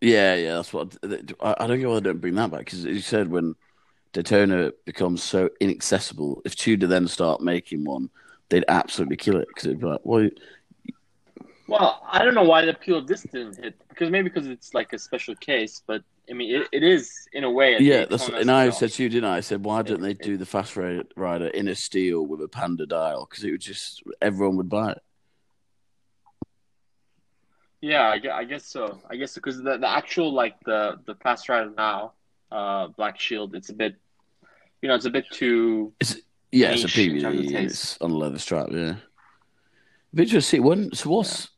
Yeah, 0.00 0.36
yeah, 0.36 0.54
that's 0.54 0.72
what 0.72 0.96
I, 1.42 1.56
I 1.60 1.66
don't 1.66 1.78
get 1.78 1.88
why 1.88 1.96
they 1.96 2.00
don't 2.00 2.20
bring 2.20 2.34
that 2.36 2.50
back 2.50 2.60
because 2.60 2.86
you 2.86 3.00
said 3.00 3.30
when 3.30 3.54
Daytona 4.14 4.72
becomes 4.86 5.22
so 5.22 5.50
inaccessible, 5.60 6.40
if 6.46 6.56
Tudor 6.56 6.86
then 6.86 7.08
start 7.08 7.42
making 7.42 7.84
one, 7.84 8.08
they'd 8.48 8.64
absolutely 8.68 9.18
kill 9.18 9.36
it 9.36 9.48
because 9.48 9.66
it'd 9.66 9.80
be 9.80 9.86
like, 9.86 10.00
well, 10.04 10.30
Well, 11.70 12.02
I 12.04 12.24
don't 12.24 12.34
know 12.34 12.42
why 12.42 12.64
the 12.64 12.72
appeal 12.72 12.96
of 12.96 13.06
this 13.06 13.22
didn't 13.22 13.56
hit 13.56 13.78
because 13.88 14.10
maybe 14.10 14.28
because 14.28 14.48
it's 14.48 14.74
like 14.74 14.92
a 14.92 14.98
special 14.98 15.36
case, 15.36 15.80
but 15.86 16.02
I 16.28 16.32
mean, 16.32 16.52
it, 16.52 16.68
it 16.72 16.82
is 16.82 17.28
in 17.32 17.44
a 17.44 17.50
way. 17.50 17.76
yeah, 17.78 18.06
that's 18.06 18.28
and 18.28 18.50
I 18.50 18.70
said 18.70 18.90
to 18.90 19.04
you, 19.04 19.08
didn't 19.08 19.30
I? 19.30 19.36
I 19.36 19.40
said, 19.40 19.64
why 19.64 19.82
don't 19.82 20.00
they 20.00 20.14
do 20.14 20.36
the 20.36 20.46
fast 20.46 20.76
rider 20.76 21.46
in 21.46 21.68
a 21.68 21.76
steel 21.76 22.26
with 22.26 22.42
a 22.42 22.48
panda 22.48 22.86
dial? 22.86 23.24
Because 23.24 23.44
it 23.44 23.52
would 23.52 23.60
just 23.60 24.02
everyone 24.20 24.56
would 24.56 24.68
buy 24.68 24.90
it. 24.90 25.02
Yeah, 27.80 28.10
I 28.10 28.18
guess, 28.18 28.32
I 28.34 28.44
guess 28.44 28.66
so. 28.66 29.00
I 29.08 29.14
guess 29.14 29.36
because 29.36 29.62
the, 29.62 29.78
the 29.78 29.88
actual 29.88 30.34
like 30.34 30.58
the 30.64 30.98
the 31.06 31.14
fast 31.14 31.48
rider 31.48 31.70
now, 31.76 32.14
uh, 32.50 32.88
Black 32.88 33.20
Shield, 33.20 33.54
it's 33.54 33.68
a 33.68 33.74
bit, 33.74 33.94
you 34.82 34.88
know, 34.88 34.96
it's 34.96 35.06
a 35.06 35.10
bit 35.10 35.26
too. 35.30 35.92
Yeah, 36.50 36.72
it's 36.72 36.82
a 36.82 36.86
Niche 36.88 36.98
in 36.98 37.20
terms 37.20 37.38
of 37.38 37.46
PVD. 37.46 37.54
It's 37.62 37.96
on 38.00 38.10
a 38.10 38.16
leather 38.16 38.40
strap. 38.40 38.70
Yeah, 38.72 38.96
but 40.12 40.26
just 40.26 40.48
see 40.48 40.58
when. 40.58 40.92
So 40.92 41.10
what's 41.10 41.48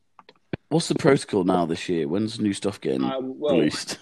what's 0.73 0.87
the 0.87 0.95
protocol 0.95 1.43
now 1.43 1.65
this 1.65 1.87
year? 1.87 2.07
When's 2.07 2.39
new 2.39 2.53
stuff 2.53 2.81
getting 2.81 3.03
um, 3.03 3.39
well, 3.39 3.55
released? 3.57 3.99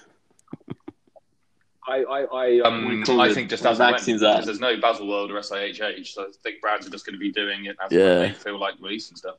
I, 1.88 2.04
I, 2.04 2.22
I 2.24 2.60
um, 2.62 3.04
Um, 3.08 3.20
I 3.20 3.34
think 3.34 3.50
just 3.50 3.64
when 3.64 3.74
as 3.74 3.78
vaccines 3.78 4.24
out. 4.24 4.36
because 4.36 4.46
there's 4.46 4.60
no 4.60 4.80
Basel 4.80 5.08
World 5.08 5.32
or 5.32 5.36
SIHH, 5.36 6.08
so 6.08 6.24
I 6.24 6.28
think 6.44 6.62
brands 6.62 6.88
are 6.88 6.90
just 6.90 7.06
going 7.06 7.16
to 7.16 7.20
be 7.20 7.32
doing 7.32 7.66
it 7.66 7.76
as 7.84 7.92
Yeah. 7.92 8.20
they 8.20 8.32
feel 8.32 8.60
like 8.60 8.76
releasing 8.80 9.18
stuff. 9.18 9.36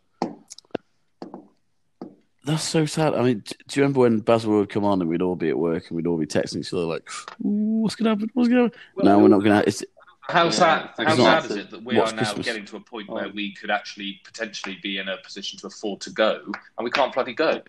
That's 2.45 2.65
so 2.65 2.87
sad. 2.87 3.15
I 3.15 3.23
mean, 3.23 3.45
do 3.69 3.81
you 3.81 3.83
remember 3.83 4.01
when 4.01 4.19
Basel 4.19 4.51
World 4.51 4.69
come 4.69 4.85
on 4.85 5.01
and 5.01 5.09
we'd 5.09 5.23
all 5.23 5.37
be 5.37 5.49
at 5.49 5.59
work 5.59 5.89
and 5.89 5.97
we'd 5.97 6.09
all 6.09 6.19
be 6.19 6.27
texting 6.27 6.59
each 6.59 6.73
other 6.73 6.83
like, 6.83 7.09
Ooh, 7.45 7.83
"What's 7.83 7.95
gonna 7.95 8.11
happen? 8.11 8.31
What's 8.35 8.49
gonna 8.49 8.65
happen?" 8.65 8.79
no, 8.97 9.19
we're 9.21 9.29
not 9.29 9.45
gonna. 9.45 9.63
It's 9.65 9.85
How 10.23 10.45
Yeah, 10.45 10.51
sad, 10.51 10.91
it's 10.99 11.11
how 11.11 11.17
sad 11.17 11.45
is 11.51 11.57
it 11.57 11.71
that 11.71 11.83
we 11.83 11.99
are 11.99 12.07
now 12.13 12.19
Christmas. 12.19 12.47
getting 12.47 12.65
to 12.67 12.77
a 12.77 12.81
point 12.81 13.09
Oh. 13.11 13.15
where 13.15 13.29
we 13.29 13.53
could 13.55 13.71
actually 13.71 14.21
potentially 14.25 14.79
be 14.83 14.99
in 14.99 15.09
a 15.09 15.17
position 15.19 15.59
to 15.61 15.67
afford 15.67 16.01
to 16.03 16.11
go, 16.11 16.43
and 16.79 16.85
we 16.85 16.91
can't 16.91 17.13
bloody 17.13 17.35
go 17.35 17.61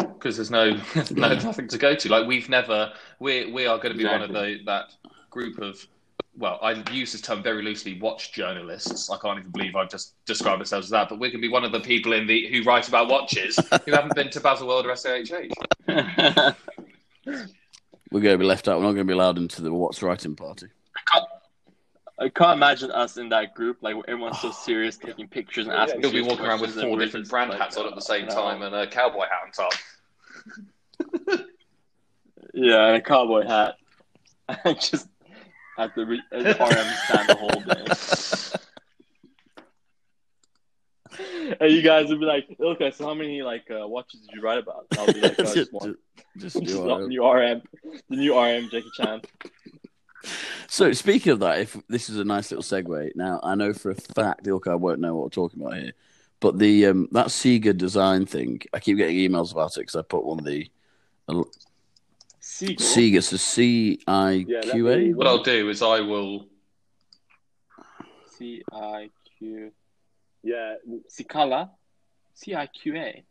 because 0.00 0.36
there's 0.36 0.50
no, 0.50 0.70
no 1.12 1.34
nothing 1.34 1.68
to 1.68 1.78
go 1.78 1.94
to. 1.94 2.08
Like 2.08 2.26
we've 2.26 2.48
never, 2.48 2.92
we 3.20 3.52
we 3.52 3.66
are 3.66 3.76
going 3.78 3.92
to 3.92 3.98
be 3.98 4.04
one 4.06 4.22
of 4.22 4.32
the 4.32 4.60
that 4.66 4.94
group 5.30 5.58
of. 5.58 5.86
Well, 6.38 6.58
I 6.60 6.72
use 6.92 7.12
this 7.12 7.22
term 7.22 7.42
very 7.42 7.62
loosely. 7.62 7.98
Watch 7.98 8.32
journalists. 8.32 9.08
I 9.08 9.16
can't 9.16 9.38
even 9.38 9.50
believe 9.52 9.74
I've 9.74 9.88
just 9.88 10.12
described 10.26 10.60
ourselves 10.60 10.88
as 10.88 10.90
that. 10.90 11.08
But 11.08 11.14
we're 11.18 11.30
going 11.30 11.40
to 11.40 11.48
be 11.48 11.48
one 11.48 11.64
of 11.64 11.72
the 11.72 11.80
people 11.80 12.12
in 12.12 12.26
the 12.26 12.46
who 12.48 12.62
write 12.62 12.88
about 12.88 13.08
watches 13.08 13.58
who 13.86 13.92
haven't 13.92 14.14
been 14.14 14.28
to 14.30 14.40
Basel 14.40 14.68
World 14.68 14.84
or 14.84 14.92
SIHH. 14.92 15.50
we're 18.10 18.20
gonna 18.20 18.36
be 18.36 18.44
left 18.44 18.68
out. 18.68 18.78
We're 18.78 18.84
not 18.86 18.92
gonna 18.92 19.04
be 19.04 19.14
allowed 19.14 19.38
into 19.38 19.62
the 19.62 19.72
what's 19.72 20.02
writing 20.02 20.36
party. 20.36 20.66
I 22.18 22.30
can't 22.30 22.56
imagine 22.56 22.90
us 22.90 23.18
in 23.18 23.28
that 23.30 23.54
group. 23.54 23.78
Like 23.82 23.96
everyone's 24.08 24.40
so 24.40 24.50
serious, 24.50 24.96
taking 25.04 25.28
pictures 25.28 25.66
and 25.66 25.74
asking. 25.74 26.00
He'll 26.02 26.12
be 26.12 26.22
walking 26.22 26.46
around 26.46 26.60
with 26.60 26.74
four 26.74 26.98
different 26.98 27.24
just 27.24 27.30
brand 27.30 27.50
like, 27.50 27.60
hats 27.60 27.76
on 27.76 27.86
at 27.86 27.94
the 27.94 28.00
same 28.00 28.24
you 28.24 28.30
time 28.30 28.62
and 28.62 28.74
a 28.74 28.86
cowboy 28.86 29.24
hat 29.24 29.42
on 29.44 29.52
top. 29.52 29.72
Yeah, 32.56 32.86
and 32.86 32.96
a 32.96 33.00
cowboy 33.02 33.46
hat. 33.46 33.76
I 34.48 34.72
just 34.72 35.08
at 35.78 35.94
the, 35.94 36.06
re- 36.06 36.22
at 36.32 36.42
the 36.42 36.50
RM 36.52 36.88
stand 37.04 37.28
the 37.28 37.34
whole 37.34 37.60
day. 41.20 41.56
and 41.60 41.70
you 41.70 41.82
guys 41.82 42.08
would 42.08 42.18
be 42.18 42.24
like, 42.24 42.46
okay, 42.58 42.90
so 42.92 43.04
how 43.04 43.12
many 43.12 43.42
like 43.42 43.70
uh, 43.70 43.86
watches 43.86 44.20
did 44.20 44.30
you 44.34 44.40
write 44.40 44.58
about? 44.58 44.86
And 44.90 45.00
I'll 45.00 45.12
be 45.12 45.20
like, 45.20 45.34
oh, 45.38 45.54
just 45.54 45.70
one. 45.70 45.96
Just 46.38 46.56
Just 46.56 46.66
do 46.66 46.82
the 46.82 47.06
new 47.08 47.30
RM, 47.30 47.60
the 48.08 48.16
new 48.16 48.38
RM 48.38 48.70
Jackie 48.70 48.90
Chan. 48.96 49.20
So 50.68 50.92
speaking 50.92 51.32
of 51.32 51.40
that, 51.40 51.60
if 51.60 51.76
this 51.88 52.08
is 52.08 52.18
a 52.18 52.24
nice 52.24 52.50
little 52.50 52.62
segue, 52.62 53.14
now 53.16 53.40
I 53.42 53.54
know 53.54 53.72
for 53.72 53.90
a 53.90 53.94
fact 53.94 54.46
Ilka 54.46 54.76
won't 54.76 55.00
know 55.00 55.14
what 55.14 55.24
we're 55.24 55.28
talking 55.30 55.60
about 55.60 55.78
here, 55.78 55.92
but 56.40 56.58
the 56.58 56.86
um, 56.86 57.08
that 57.12 57.26
CIGA 57.28 57.76
design 57.76 58.26
thing, 58.26 58.60
I 58.74 58.80
keep 58.80 58.96
getting 58.98 59.16
emails 59.16 59.52
about 59.52 59.76
it 59.76 59.80
because 59.80 59.96
I 59.96 60.02
put 60.02 60.24
one 60.24 60.38
of 60.38 60.44
the 60.44 60.68
Seagull. 62.40 62.86
CIGA, 62.86 63.22
so 63.22 63.36
C 63.36 64.00
I 64.06 64.44
Yeah, 64.48 64.60
Q 64.62 64.84
that's 64.84 64.96
A. 64.96 64.98
the- 65.04 65.12
What 65.14 65.26
I'll 65.26 65.42
do 65.42 65.68
is 65.70 65.82
I 65.82 66.00
will. 66.00 66.46
C 68.36 68.62
I 68.72 69.10
Q. 69.38 69.72
yeah, 70.42 70.74
Cicala? 71.10 71.70
C 72.34 72.54
I 72.54 72.66
Q 72.66 72.96
A. 72.96 73.24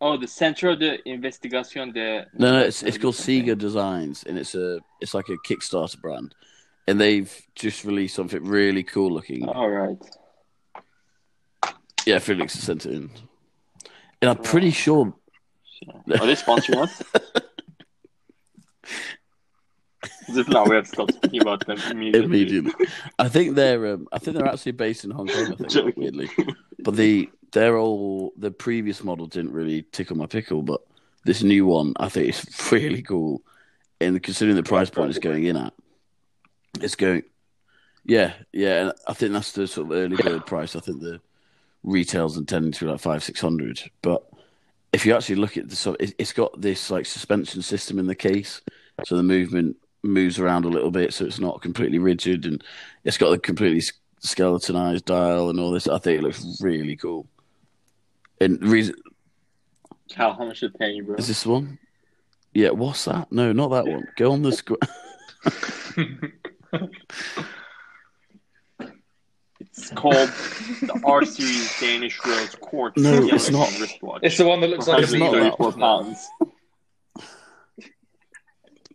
Oh, 0.00 0.16
the 0.16 0.28
Centro 0.28 0.76
de 0.76 0.98
Investigación 1.06 1.92
de. 1.92 2.26
No, 2.34 2.52
no, 2.52 2.60
it's 2.60 2.82
it's 2.84 2.98
called 2.98 3.16
CIGA 3.16 3.58
Designs, 3.58 4.22
and 4.24 4.38
it's 4.38 4.54
a 4.54 4.78
it's 5.00 5.12
like 5.12 5.28
a 5.28 5.36
Kickstarter 5.46 6.00
brand, 6.00 6.34
and 6.86 7.00
they've 7.00 7.34
just 7.56 7.84
released 7.84 8.14
something 8.14 8.44
really 8.44 8.84
cool 8.84 9.10
looking. 9.10 9.48
All 9.48 9.68
right. 9.68 9.98
Yeah, 12.06 12.20
Felix 12.20 12.54
has 12.54 12.62
sent 12.62 12.86
it 12.86 12.92
in, 12.94 13.10
and 14.22 14.30
I'm 14.30 14.38
pretty 14.38 14.70
sure. 14.70 15.12
Are 15.88 16.26
they 16.26 16.34
sponsoring 16.34 16.82
us? 16.82 17.02
As 20.28 20.36
if 20.36 20.48
not, 20.48 20.68
we 20.68 20.76
have 20.76 20.84
to 20.84 20.90
stop 20.90 21.10
speaking 21.10 21.40
about 21.40 21.66
them 21.66 21.78
immediately. 21.90 22.24
Immediately. 22.24 22.86
I 23.18 23.28
think 23.28 23.56
they're 23.56 23.94
um, 23.94 24.06
I 24.12 24.18
think 24.18 24.36
they're 24.36 24.46
actually 24.46 24.72
based 24.72 25.04
in 25.04 25.10
Hong 25.10 25.26
Kong. 25.26 25.56
I 25.58 25.68
think 25.68 25.96
weirdly, 25.96 26.30
but 26.80 26.94
the 26.94 27.30
they're 27.52 27.78
all 27.78 28.32
the 28.36 28.50
previous 28.50 29.02
model 29.02 29.26
didn't 29.26 29.52
really 29.52 29.82
tickle 29.92 30.16
my 30.16 30.26
pickle, 30.26 30.62
but 30.62 30.80
this 31.24 31.42
new 31.42 31.66
one 31.66 31.94
I 31.98 32.08
think 32.08 32.28
is 32.28 32.46
really 32.72 33.02
cool, 33.02 33.42
and 34.00 34.22
considering 34.22 34.56
the 34.56 34.62
price 34.62 34.90
point 34.90 35.10
it's 35.10 35.18
going 35.18 35.44
in 35.44 35.56
at, 35.56 35.72
it's 36.80 36.94
going. 36.94 37.22
Yeah, 38.04 38.32
yeah, 38.52 38.82
and 38.82 38.92
I 39.06 39.12
think 39.12 39.32
that's 39.32 39.52
the 39.52 39.66
sort 39.66 39.88
of 39.88 39.92
early 39.92 40.16
bird 40.16 40.46
price. 40.46 40.74
I 40.74 40.80
think 40.80 41.00
the 41.00 41.20
retails 41.82 42.38
intending 42.38 42.72
to 42.72 42.84
be 42.84 42.90
like 42.90 43.00
five, 43.00 43.22
six 43.22 43.40
hundred. 43.40 43.90
But 44.02 44.24
if 44.92 45.04
you 45.04 45.14
actually 45.14 45.36
look 45.36 45.56
at 45.56 45.68
the 45.68 45.76
sort, 45.76 46.00
it, 46.00 46.14
it's 46.18 46.32
got 46.32 46.58
this 46.60 46.90
like 46.90 47.04
suspension 47.06 47.60
system 47.60 47.98
in 47.98 48.06
the 48.06 48.14
case, 48.14 48.62
so 49.04 49.16
the 49.16 49.22
movement 49.22 49.76
moves 50.02 50.38
around 50.38 50.64
a 50.64 50.68
little 50.68 50.90
bit, 50.90 51.12
so 51.12 51.24
it's 51.24 51.40
not 51.40 51.60
completely 51.60 51.98
rigid, 51.98 52.46
and 52.46 52.64
it's 53.04 53.18
got 53.18 53.32
a 53.32 53.38
completely 53.38 53.82
skeletonized 54.20 55.04
dial 55.04 55.50
and 55.50 55.60
all 55.60 55.70
this. 55.70 55.88
I 55.88 55.98
think 55.98 56.18
it 56.18 56.22
looks 56.22 56.60
really 56.60 56.96
cool. 56.96 57.26
And 58.40 58.62
reason 58.62 58.94
Cal, 60.10 60.32
how 60.34 60.44
much 60.46 60.60
did 60.60 60.74
it 60.74 60.78
pay 60.78 60.92
you, 60.92 61.02
bro? 61.04 61.16
is 61.16 61.28
this 61.28 61.44
one? 61.44 61.78
Yeah, 62.54 62.70
what's 62.70 63.04
that? 63.04 63.30
No, 63.30 63.52
not 63.52 63.68
that 63.68 63.86
one. 63.86 64.06
Go 64.16 64.32
on 64.32 64.42
the 64.42 64.52
screen. 64.52 64.78
It's 69.60 69.90
called 69.90 70.14
the 70.16 71.00
R 71.04 71.24
Series 71.24 71.80
Danish 71.80 72.18
Rose 72.24 72.54
Quartz. 72.60 73.00
No, 73.00 73.12
Yellow 73.14 73.28
it's 73.34 73.50
not. 73.50 73.68
Wristwatch. 73.80 74.20
It's 74.22 74.36
the 74.38 74.46
one 74.46 74.60
that 74.60 74.70
looks 74.70 74.86
like 74.86 74.98
a 75.00 75.02
It's 75.02 75.12
not 75.12 75.32
that 75.32 75.56
Four 75.56 75.72
pounds. 75.72 76.26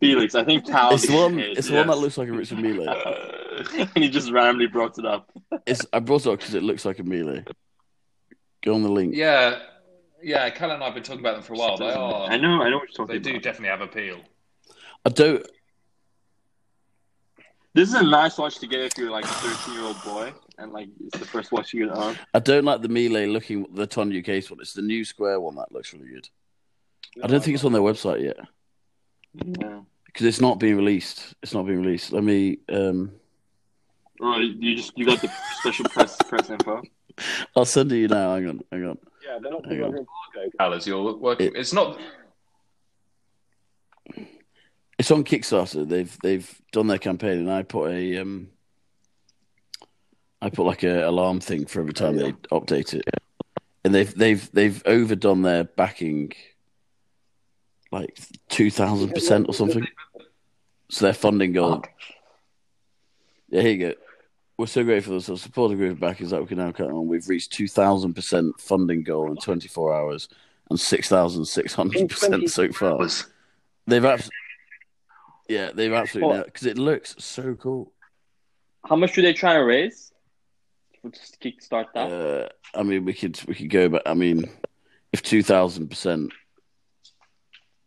Felix, 0.00 0.34
I 0.34 0.44
think 0.44 0.66
Cal. 0.66 0.94
It's 0.94 1.06
the 1.06 1.14
one. 1.14 1.38
is- 1.38 1.58
It's 1.58 1.68
the 1.68 1.74
one 1.76 1.86
that 1.86 1.96
looks 1.98 2.18
like 2.18 2.28
a 2.28 2.32
Richard 2.32 2.58
Mille. 2.60 2.88
and 3.74 3.90
he 4.04 4.08
just 4.08 4.30
randomly 4.30 4.66
brought 4.66 4.98
it 4.98 5.06
up. 5.06 5.30
It's 5.66 5.84
I 5.92 6.00
brought 6.00 6.26
it 6.26 6.32
up 6.32 6.38
because 6.38 6.54
it 6.54 6.62
looks 6.62 6.84
like 6.84 6.98
a 6.98 7.02
Mille. 7.04 7.42
Go 8.64 8.74
on 8.74 8.82
the 8.82 8.88
link. 8.90 9.14
Yeah, 9.14 9.58
yeah. 10.22 10.48
Cal 10.50 10.70
and 10.70 10.82
I 10.82 10.86
have 10.86 10.94
been 10.94 11.02
talking 11.02 11.20
about 11.20 11.34
them 11.34 11.42
for 11.42 11.52
a 11.52 11.56
while. 11.58 11.76
They 11.76 11.92
are. 11.92 12.24
I 12.30 12.36
know. 12.38 12.62
I 12.62 12.70
know 12.70 12.78
what 12.78 12.88
you're 12.96 13.06
They 13.06 13.14
talking 13.18 13.34
do 13.34 13.40
definitely 13.40 13.68
have 13.68 13.82
appeal. 13.82 14.20
I 15.04 15.10
don't. 15.10 15.46
This 17.74 17.88
is 17.88 17.94
a 17.96 18.02
nice 18.02 18.38
watch 18.38 18.58
to 18.60 18.66
get 18.66 18.80
if 18.80 18.92
you're 18.96 19.10
like 19.10 19.24
a 19.24 19.28
13 19.28 19.74
year 19.74 19.82
old 19.84 20.02
boy 20.04 20.32
and 20.58 20.72
like 20.72 20.88
it's 21.00 21.18
the 21.18 21.26
first 21.26 21.50
watch 21.52 21.74
you're 21.74 21.88
gonna 21.88 22.00
own. 22.00 22.18
I 22.32 22.38
don't 22.38 22.64
like 22.64 22.80
the 22.82 22.88
Mille 22.88 23.26
looking 23.28 23.66
the 23.74 23.86
tonneau 23.86 24.22
case 24.24 24.50
one. 24.50 24.60
It's 24.60 24.74
the 24.74 24.82
new 24.82 25.04
square 25.04 25.40
one 25.40 25.56
that 25.56 25.72
looks 25.72 25.92
really 25.92 26.08
good. 26.08 26.28
I 27.22 27.26
don't 27.26 27.42
think 27.42 27.56
it's 27.56 27.64
on 27.64 27.72
their 27.72 27.82
website 27.82 28.22
yet 28.22 28.36
Yeah. 29.34 29.80
because 30.06 30.26
it's 30.26 30.40
not 30.40 30.58
being 30.60 30.76
released. 30.76 31.34
It's 31.42 31.52
not 31.52 31.66
being 31.66 31.80
released. 31.82 32.12
Let 32.12 32.22
me. 32.24 32.58
um 32.68 33.12
Or 34.20 34.40
you 34.40 34.76
just 34.76 34.96
you 34.96 35.04
got 35.04 35.20
the 35.20 35.30
special 35.58 35.86
press 35.86 36.16
press 36.28 36.48
info. 36.50 36.80
I'll 37.56 37.64
send 37.64 37.92
it 37.92 37.96
you 37.96 38.08
now. 38.08 38.34
Hang 38.34 38.48
on. 38.48 38.60
Hang 38.72 38.84
on. 38.86 38.98
Yeah, 39.24 39.38
they're 39.40 39.50
not 39.52 39.64
Hang 39.66 39.78
putting 39.78 39.82
on. 39.82 39.86
under 39.88 39.98
embargo. 39.98 40.50
Cal, 40.58 40.78
you're 40.78 41.14
working, 41.16 41.46
It- 41.48 41.56
it's 41.56 41.72
not. 41.72 41.98
It's 44.98 45.10
on 45.10 45.24
Kickstarter. 45.24 45.88
They've 45.88 46.16
they've 46.22 46.60
done 46.72 46.86
their 46.86 46.98
campaign, 46.98 47.38
and 47.38 47.50
I 47.50 47.62
put 47.62 47.90
a 47.90 48.18
um, 48.18 48.48
I 50.40 50.50
put 50.50 50.64
like 50.66 50.84
a 50.84 51.08
alarm 51.08 51.40
thing 51.40 51.66
for 51.66 51.80
every 51.80 51.92
time 51.94 52.16
they 52.16 52.30
update 52.52 52.94
it, 52.94 53.04
and 53.84 53.92
they've 53.94 54.14
they've 54.14 54.50
they've 54.52 54.80
overdone 54.86 55.42
their 55.42 55.64
backing, 55.64 56.32
like 57.90 58.16
two 58.48 58.70
thousand 58.70 59.10
percent 59.12 59.46
or 59.48 59.54
something. 59.54 59.84
So 60.90 61.06
their 61.06 61.14
funding 61.14 61.52
goal. 61.52 61.82
Yeah, 63.48 63.62
here 63.62 63.70
you 63.72 63.78
go. 63.78 63.94
We're 64.56 64.66
so 64.66 64.84
grateful 64.84 65.20
for 65.20 65.32
the 65.32 65.38
support 65.38 65.72
of 65.72 65.78
group 65.78 65.98
backers 65.98 66.30
that 66.30 66.40
we 66.40 66.46
can 66.46 66.58
now 66.58 66.70
count 66.70 66.92
on. 66.92 67.08
We've 67.08 67.28
reached 67.28 67.52
two 67.52 67.66
thousand 67.66 68.14
percent 68.14 68.60
funding 68.60 69.02
goal 69.02 69.30
in 69.30 69.36
twenty 69.36 69.68
four 69.68 69.94
hours 69.94 70.28
and 70.70 70.78
six 70.78 71.08
thousand 71.08 71.44
six 71.44 71.74
hundred 71.74 72.08
percent 72.08 72.48
so 72.50 72.70
far. 72.70 72.96
Was 72.96 73.26
They've 73.86 74.04
absolutely, 74.04 74.36
yeah, 75.48 75.70
they've 75.74 75.92
absolutely 75.92 76.42
because 76.44 76.66
it 76.66 76.78
looks 76.78 77.16
so 77.18 77.54
cool. 77.54 77.92
How 78.84 78.96
much 78.96 79.14
do 79.14 79.22
they 79.22 79.32
try 79.32 79.54
to 79.54 79.60
raise? 79.60 80.12
We'll 81.02 81.10
just 81.10 81.40
kickstart 81.40 81.86
that. 81.94 82.12
Uh, 82.12 82.48
I 82.78 82.82
mean, 82.82 83.04
we 83.04 83.12
could 83.12 83.38
we 83.46 83.54
could 83.54 83.70
go, 83.70 83.88
but 83.88 84.08
I 84.08 84.14
mean, 84.14 84.44
if 85.12 85.22
two 85.22 85.42
thousand 85.42 85.88
percent 85.88 86.32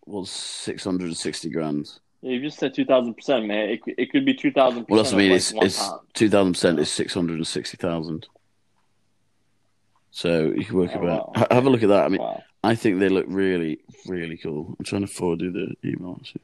was 0.05 0.29
six 0.29 0.83
hundred 0.83 1.07
and 1.07 1.17
sixty 1.17 1.49
grand, 1.49 1.87
Yeah, 1.87 2.06
you 2.21 2.41
just 2.41 2.57
said 2.59 2.73
two 2.73 2.85
thousand 2.85 3.13
percent, 3.15 3.45
man. 3.45 3.69
It, 3.69 3.83
could- 3.83 3.95
it 3.97 4.11
could 4.11 4.25
be 4.25 4.33
two 4.33 4.51
thousand. 4.51 4.85
well, 4.89 4.97
that's 5.01 5.13
what 5.13 5.19
I 5.19 5.21
mean. 5.23 5.31
Like 5.31 5.37
It's 5.37 5.53
it's 5.79 5.89
two 6.13 6.29
thousand 6.29 6.53
percent 6.53 6.79
is 6.79 6.91
six 6.91 7.13
hundred 7.13 7.35
and 7.37 7.47
sixty 7.47 7.77
thousand. 7.77 8.27
So 10.11 10.51
you 10.55 10.65
can 10.65 10.77
work 10.77 10.91
Oh, 10.95 10.99
about. 11.01 11.35
wow. 11.37 11.47
Have 11.51 11.65
a 11.65 11.69
look 11.69 11.83
at 11.83 11.89
that. 11.89 12.05
I 12.05 12.09
mean, 12.09 12.21
wow. 12.21 12.41
I 12.63 12.73
think 12.75 12.99
they 12.99 13.09
look 13.09 13.25
really, 13.27 13.79
really 14.07 14.37
cool. 14.37 14.75
I'm 14.79 14.85
trying 14.85 15.01
to 15.01 15.07
forward 15.07 15.41
you 15.41 15.51
the 15.51 15.75
email. 15.87 16.17
Actually. 16.19 16.41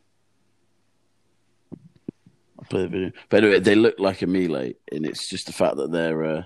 I'll 2.60 2.66
play 2.70 2.82
the 2.84 2.88
video. 2.88 3.12
But 3.30 3.44
anyway, 3.44 3.60
they 3.60 3.76
look 3.76 3.96
like 3.98 4.22
a 4.22 4.28
Mille, 4.28 4.56
and 4.92 5.06
it's 5.06 5.28
just 5.28 5.48
the 5.48 5.54
fact 5.54 5.78
that 5.78 5.92
they're 5.92 6.24
uh, 6.24 6.44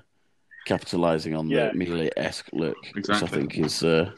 capitalizing 0.66 1.36
on 1.36 1.50
Yeah. 1.50 1.70
the 1.72 1.74
Mille 1.78 2.10
esque 2.16 2.48
look, 2.54 2.78
which 2.94 3.10
I 3.10 3.20
think 3.28 3.58
is. 3.58 3.84
Uh... 3.84 4.12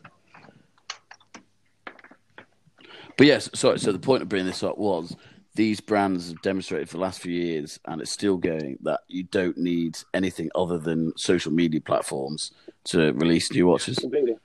But 3.20 3.28
yes, 3.28 3.50
sorry. 3.54 3.80
So 3.80 3.92
the 3.92 4.00
point 4.00 4.22
of 4.22 4.30
bringing 4.30 4.48
this 4.48 4.64
up 4.64 4.78
was 4.78 5.14
these 5.54 5.82
brands 5.82 6.30
have 6.30 6.42
demonstrated 6.42 6.88
for 6.88 6.96
the 6.96 7.02
last 7.02 7.20
few 7.20 7.34
years, 7.34 7.78
and 7.84 8.00
it's 8.00 8.12
still 8.12 8.38
going 8.38 8.78
that 8.84 9.02
you 9.10 9.24
don't 9.24 9.58
need 9.58 9.98
anything 10.14 10.50
other 10.56 10.78
than 10.78 11.12
social 11.18 11.52
media 11.52 11.82
platforms 11.82 12.54
to 12.86 13.12
release 13.12 13.52
new 13.52 13.68
watches. 13.68 14.00
Completely. 14.00 14.38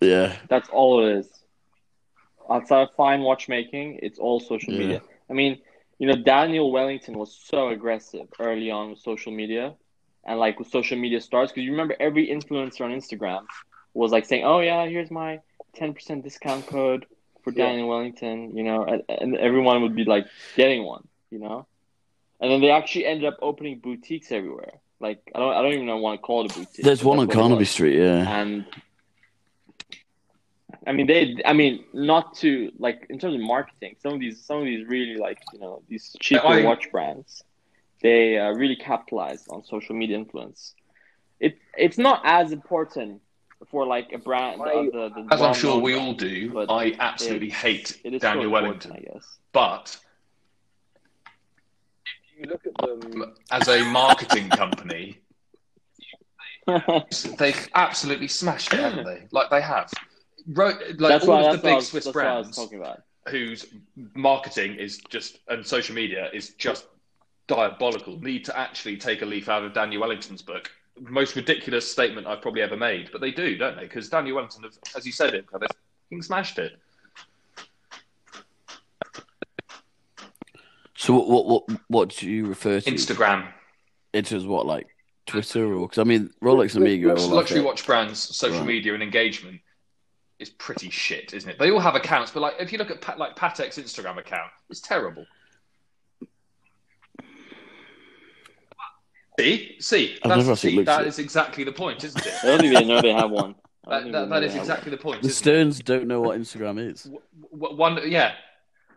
Yeah, 0.00 0.36
That's 0.48 0.68
all 0.68 1.04
it 1.04 1.16
is. 1.16 1.28
Outside 2.48 2.82
of 2.82 2.94
fine 2.94 3.22
watchmaking, 3.22 3.98
it's 4.00 4.20
all 4.20 4.38
social 4.38 4.72
Yeah. 4.72 4.78
media. 4.78 5.02
I 5.28 5.32
mean, 5.32 5.58
you 5.98 6.06
know, 6.06 6.14
Daniel 6.14 6.70
Wellington 6.70 7.18
was 7.18 7.34
so 7.34 7.70
aggressive 7.70 8.28
early 8.38 8.70
on 8.70 8.90
with 8.90 9.00
social 9.00 9.32
media, 9.32 9.74
and 10.24 10.38
like 10.38 10.60
with 10.60 10.68
social 10.68 10.96
media 10.96 11.20
stars, 11.20 11.50
because 11.50 11.64
you 11.64 11.72
remember 11.72 11.96
every 11.98 12.28
influencer 12.28 12.82
on 12.82 12.92
Instagram 12.92 13.44
was 13.92 14.12
like 14.12 14.24
saying, 14.24 14.44
"Oh 14.44 14.60
yeah, 14.60 14.86
here's 14.86 15.10
my 15.10 15.40
ten 15.74 15.94
percent 15.94 16.22
discount 16.22 16.64
code 16.68 17.06
for 17.46 17.52
Yeah. 17.54 17.66
Daniel 17.66 17.88
Wellington," 17.88 18.56
you 18.58 18.64
know, 18.64 18.82
and, 18.84 19.02
and 19.08 19.36
everyone 19.38 19.82
would 19.82 19.94
be 19.94 20.04
like 20.04 20.26
getting 20.56 20.82
one, 20.84 21.06
you 21.30 21.38
know, 21.38 21.66
and 22.40 22.50
then 22.50 22.60
they 22.60 22.70
actually 22.70 23.06
ended 23.06 23.24
up 23.30 23.36
opening 23.40 23.78
boutiques 23.78 24.32
everywhere. 24.32 24.74
Like 25.06 25.20
I 25.34 25.38
don't, 25.40 25.54
I 25.56 25.62
don't 25.62 25.74
even 25.74 25.86
know 25.86 25.98
want 25.98 26.18
to 26.18 26.22
call 26.26 26.44
it 26.44 26.52
a 26.52 26.58
boutique. 26.58 26.84
there's 26.84 27.04
one 27.04 27.18
on 27.20 27.26
that's 27.26 27.36
what 27.36 27.44
it 27.44 27.48
Carnaby. 27.48 27.64
Street. 27.66 27.96
Yeah. 27.98 28.40
and 28.40 28.64
I 30.86 30.92
mean 30.92 31.06
they 31.06 31.36
I 31.44 31.52
mean 31.52 31.84
not 31.92 32.34
to 32.42 32.72
like 32.78 33.06
in 33.10 33.18
terms 33.18 33.34
of 33.34 33.40
marketing 33.40 33.96
some 34.02 34.12
of 34.14 34.20
these 34.20 34.42
some 34.44 34.58
of 34.58 34.64
these 34.64 34.86
really 34.88 35.16
like 35.16 35.38
you 35.52 35.60
know 35.60 35.82
these 35.88 36.16
cheaper 36.20 36.46
I- 36.46 36.64
watch 36.64 36.90
brands 36.90 37.42
they 38.02 38.38
uh, 38.38 38.50
really 38.52 38.76
capitalized 38.76 39.46
on 39.50 39.64
social 39.64 39.94
media 39.96 40.16
influence 40.16 40.74
it 41.40 41.58
it's 41.76 41.98
not 41.98 42.20
as 42.24 42.52
important 42.52 43.20
for 43.70 43.86
like 43.86 44.12
a 44.12 44.18
brand 44.18 44.60
I- 44.62 44.84
the, 44.86 44.90
the, 45.14 45.22
the 45.22 45.28
as 45.30 45.42
I'm 45.42 45.54
sure 45.54 45.78
we 45.80 45.94
all 45.94 46.12
do. 46.14 46.52
but 46.52 46.70
I 46.70 46.94
absolutely 46.98 47.50
hate 47.50 48.00
it 48.04 48.14
is 48.14 48.22
Daniel 48.22 48.50
Wellington, 48.50 48.92
I 48.92 49.00
guess 49.00 49.38
but 49.52 49.96
You 52.38 52.46
look 52.48 52.66
at 52.66 52.76
them. 52.76 53.22
Um, 53.22 53.34
as 53.50 53.68
a 53.68 53.82
marketing 53.84 54.50
company, 54.50 55.18
they've 57.38 57.68
absolutely 57.74 58.28
smashed 58.28 58.74
it, 58.74 58.80
haven't 58.80 59.06
they? 59.06 59.26
Like 59.30 59.48
they 59.50 59.62
have. 59.62 59.90
Ro- 60.48 60.66
like 60.66 60.98
that's 60.98 61.24
all 61.24 61.30
why 61.30 61.40
of 61.40 61.44
that's, 61.52 61.62
the 61.62 61.68
I 61.68 61.70
big 61.70 61.74
was, 61.76 61.88
Swiss 61.88 62.04
that's 62.04 62.14
what 62.14 62.26
I 62.26 62.36
was 62.38 62.44
brands 62.46 62.56
talking 62.56 62.78
about 62.80 63.02
whose 63.28 63.66
marketing 64.14 64.76
is 64.76 64.98
just 65.08 65.38
and 65.48 65.66
social 65.66 65.94
media 65.94 66.28
is 66.32 66.50
just 66.50 66.86
diabolical 67.48 68.20
need 68.20 68.44
to 68.44 68.56
actually 68.58 68.96
take 68.96 69.22
a 69.22 69.26
leaf 69.26 69.48
out 69.48 69.64
of 69.64 69.72
Daniel 69.72 70.02
Wellington's 70.02 70.42
book. 70.42 70.70
Most 71.00 71.36
ridiculous 71.36 71.90
statement 71.90 72.26
I've 72.26 72.40
probably 72.40 72.62
ever 72.62 72.76
made, 72.76 73.10
but 73.12 73.20
they 73.20 73.30
do, 73.30 73.56
don't 73.56 73.76
they? 73.76 73.82
Because 73.82 74.08
Daniel 74.08 74.36
Wellington, 74.36 74.62
have, 74.62 74.72
as 74.96 75.04
you 75.04 75.12
said, 75.12 75.34
it 75.34 75.44
they've 75.52 75.68
fucking 76.08 76.22
smashed 76.22 76.58
it. 76.58 76.78
So 80.96 81.14
what 81.14 81.28
what 81.28 81.46
what, 81.46 81.80
what 81.88 82.08
do 82.10 82.28
you 82.28 82.46
refer 82.46 82.80
to? 82.80 82.90
Instagram, 82.90 83.48
It 84.12 84.32
is 84.32 84.46
what 84.46 84.66
like 84.66 84.88
Twitter 85.26 85.72
or 85.74 85.86
because 85.88 85.98
I 85.98 86.04
mean 86.04 86.30
Rolex 86.42 86.74
and 86.74 86.82
Omega 86.82 87.08
are 87.10 87.16
all 87.18 87.26
like 87.26 87.32
luxury 87.34 87.58
that. 87.60 87.66
watch 87.66 87.84
brands, 87.86 88.18
social 88.18 88.58
Right. 88.58 88.66
media 88.66 88.94
and 88.94 89.02
engagement 89.02 89.60
is 90.38 90.50
pretty 90.50 90.90
shit, 90.90 91.34
isn't 91.34 91.48
it? 91.50 91.58
They 91.58 91.70
all 91.70 91.80
have 91.80 91.94
accounts, 91.94 92.30
but 92.30 92.40
like 92.40 92.54
if 92.58 92.72
you 92.72 92.78
look 92.78 92.90
at 92.90 93.00
Pat, 93.00 93.18
like 93.18 93.36
Patek's 93.36 93.78
Instagram 93.78 94.18
account, 94.18 94.50
it's 94.70 94.80
terrible. 94.80 95.26
See, 99.38 99.76
see, 99.80 100.18
I've 100.22 100.30
that's, 100.30 100.44
never 100.44 100.56
see 100.56 100.76
looked 100.76 100.88
at 100.88 100.98
that 100.98 101.06
it. 101.06 101.08
is 101.08 101.18
exactly 101.18 101.64
the 101.64 101.72
point, 101.72 102.02
isn't 102.04 102.24
it? 102.26 102.32
I 102.42 102.46
don't 102.46 102.60
think 102.60 102.74
they 102.74 102.84
know 102.84 103.02
they 103.02 103.12
have 103.12 103.30
one 103.30 103.54
I 103.86 104.00
don't 104.00 104.12
That, 104.12 104.12
that, 104.12 104.24
they 104.24 104.28
that 104.28 104.28
know 104.40 104.46
is 104.46 104.52
they 104.52 104.58
have 104.58 104.66
exactly 104.66 104.90
the 104.90 104.96
point. 104.96 105.22
The 105.22 105.28
isn't 105.28 105.80
it? 105.80 105.84
Don't 105.84 106.06
know 106.08 106.20
what 106.20 106.38
Instagram 106.40 106.78
is. 106.90 107.02
W- 107.04 107.20
w- 107.52 107.76
one, 107.76 108.00
yeah. 108.10 108.32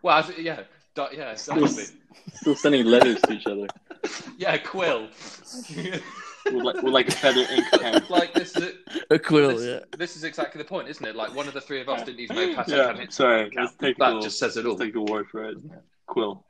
Well, 0.02 0.16
as, 0.18 0.30
yeah, 0.38 0.60
yeah, 0.96 1.30
exactly. 1.32 1.62
one. 1.62 1.68
still 2.34 2.56
sending 2.56 2.86
letters 2.86 3.20
to 3.22 3.32
each 3.32 3.46
other 3.46 3.66
Yeah, 4.38 4.56
Quill. 4.58 5.08
with 6.46 6.62
like, 6.64 6.82
with 6.82 6.92
like 6.92 7.08
a 7.08 7.12
feather 7.12 7.44
ink 7.50 7.64
pen. 7.72 8.02
Like 8.08 8.32
this 8.34 8.56
is 8.56 8.74
A 9.10 9.18
quill, 9.18 9.56
this, 9.56 9.62
yeah. 9.62 9.96
this 9.98 10.16
is 10.16 10.24
exactly 10.24 10.58
the 10.58 10.64
point, 10.68 10.88
isn't 10.88 11.04
it? 11.06 11.14
Like 11.14 11.34
one 11.34 11.46
of 11.48 11.54
the 11.54 11.60
three 11.60 11.80
of 11.80 11.88
us 11.88 12.02
didn't 12.04 12.20
even 12.20 12.36
know 12.36 12.54
Patek 12.54 12.68
Yeah, 12.68 12.86
had 12.86 12.96
an 12.98 13.06
Instagram 13.06 13.12
sorry, 13.12 13.50
let's 13.54 13.74
take 13.74 13.98
that 13.98 14.16
a- 14.16 14.20
just 14.20 14.38
says 14.38 14.56
it 14.56 14.64
all. 14.64 14.72
Let's 14.72 14.82
take 14.84 14.94
a 14.96 15.02
word 15.02 15.28
for 15.30 15.44
it. 15.44 15.58
Quill. 16.06 16.44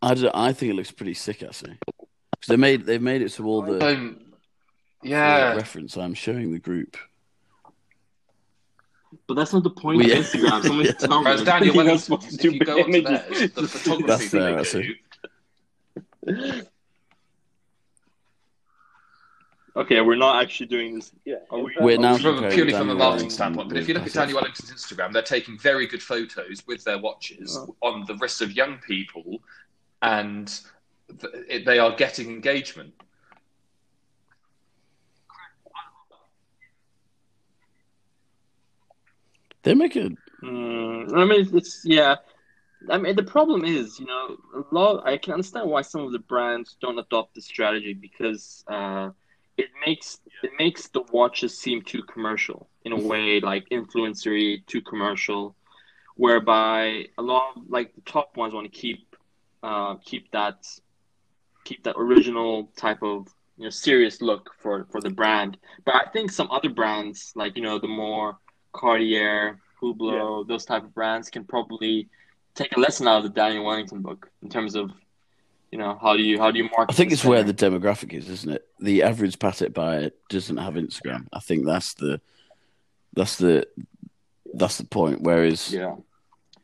I, 0.00 0.14
don't, 0.14 0.34
I 0.34 0.52
think 0.52 0.70
it 0.72 0.74
looks 0.76 0.90
pretty 0.90 1.14
sick 1.14 1.42
actually. 1.42 1.78
'Cause 1.86 2.46
they 2.46 2.56
made 2.56 2.86
they've 2.86 3.02
made 3.02 3.20
it 3.22 3.30
to 3.30 3.44
all 3.46 3.62
the 3.62 3.78
Don't. 3.80 4.14
for 5.00 5.06
Yeah. 5.08 5.54
reference. 5.54 5.96
I'm 5.96 6.14
showing 6.14 6.52
the 6.52 6.60
group. 6.60 6.96
But 9.26 9.34
that's 9.34 9.52
not 9.52 9.64
the 9.64 9.70
point 9.70 10.04
Yeah. 10.04 10.14
of 10.18 10.24
Instagram. 10.26 10.62
Someone 10.66 10.84
Yeah. 10.86 10.92
tell 10.92 11.18
me. 11.18 11.24
Whereas 11.24 11.42
Daniel, 11.42 11.66
You're 11.66 11.76
when 11.76 11.86
not 11.86 11.92
you, 11.94 11.98
supposed 11.98 12.28
to 12.28 12.34
if 12.34 12.40
do 12.40 12.50
you 12.52 12.60
go 12.60 12.78
onto 12.78 12.96
images. 12.98 13.38
theirs, 13.38 13.50
the 13.52 13.66
photography 13.68 14.06
That's 14.06 14.22
that 14.22 14.30
fair, 14.30 14.52
they 14.52 14.58
actually. 14.60 15.00
do, 16.26 16.62
Okay, 19.76 20.00
we're 20.00 20.16
not 20.16 20.42
actually 20.42 20.66
doing 20.66 20.96
this. 20.96 21.12
Yeah. 21.24 21.36
We- 21.52 21.76
We're 21.80 21.98
now 21.98 22.14
from, 22.16 22.34
comparing 22.34 22.52
purely 22.54 22.72
from 22.72 22.90
a 22.90 22.94
marketing 22.96 23.30
standpoint. 23.30 23.68
But 23.68 23.78
if 23.78 23.86
you 23.86 23.94
look 23.94 24.06
at 24.06 24.12
Daniel 24.12 24.36
Wellington's 24.40 24.72
Instagram, 24.72 25.12
they're 25.12 25.22
taking 25.22 25.56
very 25.58 25.86
good 25.86 26.02
photos 26.02 26.66
with 26.66 26.82
their 26.82 26.98
watches 26.98 27.56
Oh. 27.56 27.76
on 27.82 28.04
the 28.06 28.16
wrists 28.16 28.40
of 28.40 28.50
young 28.52 28.78
people, 28.78 29.40
and 30.02 30.46
th- 31.20 31.32
it, 31.48 31.64
they 31.66 31.78
are 31.78 31.94
getting 31.96 32.28
engagement. 32.28 32.94
They 39.62 39.74
make 39.74 39.96
it. 39.96 40.12
Mm, 40.42 41.14
I 41.16 41.24
mean, 41.24 41.48
it's 41.52 41.82
yeah. 41.84 42.16
I 42.88 42.96
mean, 42.96 43.16
the 43.16 43.24
problem 43.24 43.64
is, 43.64 43.98
you 43.98 44.06
know, 44.06 44.36
a 44.54 44.74
lot. 44.74 45.06
I 45.06 45.18
can 45.18 45.32
understand 45.32 45.68
why 45.68 45.82
some 45.82 46.02
of 46.02 46.12
the 46.12 46.20
brands 46.20 46.76
don't 46.80 46.98
adopt 46.98 47.34
this 47.34 47.46
strategy 47.46 47.92
because 47.92 48.64
uh, 48.68 49.10
it 49.56 49.66
makes 49.84 50.20
it 50.42 50.52
makes 50.58 50.88
the 50.88 51.02
watches 51.12 51.58
seem 51.58 51.82
too 51.82 52.02
commercial 52.04 52.68
in 52.84 52.92
a 52.92 52.96
way, 52.96 53.40
like 53.40 53.68
influencery, 53.70 54.64
too 54.66 54.80
commercial. 54.82 55.56
Whereby 56.16 57.06
a 57.16 57.22
lot 57.22 57.56
of 57.56 57.62
like 57.68 57.94
the 57.94 58.00
top 58.02 58.36
ones 58.36 58.54
want 58.54 58.72
to 58.72 58.80
keep 58.80 59.07
uh, 59.62 59.96
keep 59.96 60.30
that 60.32 60.66
keep 61.64 61.84
that 61.84 61.96
original 61.98 62.70
type 62.76 63.02
of 63.02 63.28
you 63.56 63.64
know 63.64 63.70
serious 63.70 64.22
look 64.22 64.50
for 64.58 64.86
for 64.90 65.00
the 65.00 65.10
brand. 65.10 65.58
But 65.84 65.96
I 65.96 66.10
think 66.12 66.30
some 66.30 66.50
other 66.50 66.70
brands, 66.70 67.32
like 67.34 67.56
you 67.56 67.62
know, 67.62 67.78
the 67.78 67.88
more 67.88 68.38
Cartier, 68.72 69.58
Hublot, 69.80 70.48
those 70.48 70.64
type 70.64 70.84
of 70.84 70.94
brands 70.94 71.30
can 71.30 71.44
probably 71.44 72.08
take 72.54 72.76
a 72.76 72.80
lesson 72.80 73.06
out 73.06 73.18
of 73.18 73.22
the 73.24 73.30
Daniel 73.30 73.64
Wellington 73.64 74.02
book 74.02 74.30
in 74.42 74.48
terms 74.48 74.74
of, 74.74 74.90
you 75.70 75.78
know, 75.78 75.98
how 76.00 76.16
do 76.16 76.22
you 76.22 76.38
how 76.38 76.50
do 76.50 76.58
you 76.58 76.64
market? 76.64 76.90
I 76.90 76.94
think 76.94 77.12
it's 77.12 77.24
where 77.24 77.42
the 77.42 77.54
demographic 77.54 78.12
is, 78.12 78.28
isn't 78.28 78.52
it? 78.52 78.66
The 78.80 79.02
average 79.02 79.38
Patek 79.38 79.74
buyer 79.74 80.10
doesn't 80.28 80.56
have 80.56 80.74
Instagram. 80.74 81.26
I 81.32 81.40
think 81.40 81.66
that's 81.66 81.94
the 81.94 82.20
that's 83.12 83.36
the 83.36 83.66
that's 84.54 84.78
the 84.78 84.84
point. 84.84 85.22
Whereas, 85.22 85.72
yeah, 85.72 85.96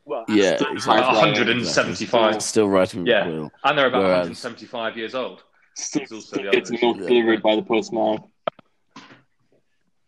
yeah. 0.05 0.57
Well, 0.61 0.71
exactly. 0.71 0.85
Like 0.93 1.15
175. 1.15 2.35
It's 2.35 2.45
still 2.45 2.69
right 2.69 2.93
with 2.93 3.07
Yeah. 3.07 3.23
Quill. 3.23 3.51
And 3.63 3.77
they're 3.77 3.87
about 3.87 4.03
Whereas- 4.03 4.17
175 4.27 4.97
years 4.97 5.15
old. 5.15 5.43
Still, 5.77 6.01
also 6.03 6.19
still 6.19 6.43
the 6.43 6.51
gets 6.51 6.69
average. 6.71 6.81
milk 6.81 7.09
Yeah. 7.09 7.35
by 7.43 7.55
the 7.57 7.61
postman. 7.61 8.19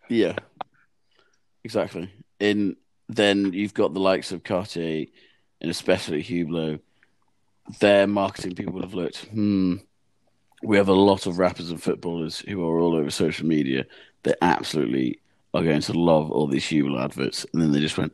Yeah, 0.10 0.36
exactly. 1.64 2.10
In 2.40 2.78
then 3.10 3.52
you've 3.54 3.74
got 3.74 3.94
the 3.94 4.00
likes 4.00 4.32
of 4.32 4.44
Cartier 4.44 5.06
and 5.62 5.72
especially 5.72 6.24
Hublot. 6.24 6.80
Their 7.80 8.08
marketing 8.08 8.56
people 8.56 8.82
have 8.82 8.94
looked. 8.94 9.26
Hmm. 9.26 9.76
We 10.64 10.78
have 10.78 10.88
a 10.88 10.94
lot 10.94 11.26
of 11.28 11.38
rappers 11.38 11.70
and 11.70 11.82
footballers 11.82 12.40
who 12.40 12.66
are 12.68 12.80
all 12.80 12.96
over 12.96 13.10
social 13.12 13.46
media. 13.46 13.86
They 14.24 14.34
absolutely 14.42 15.20
are 15.54 15.64
going 15.64 15.82
to 15.82 15.94
love 15.94 16.32
all 16.32 16.48
these 16.48 16.66
Hublot 16.66 17.04
adverts, 17.04 17.46
and 17.52 17.62
then 17.62 17.72
they 17.72 17.80
just 17.80 17.98
went 17.98 18.14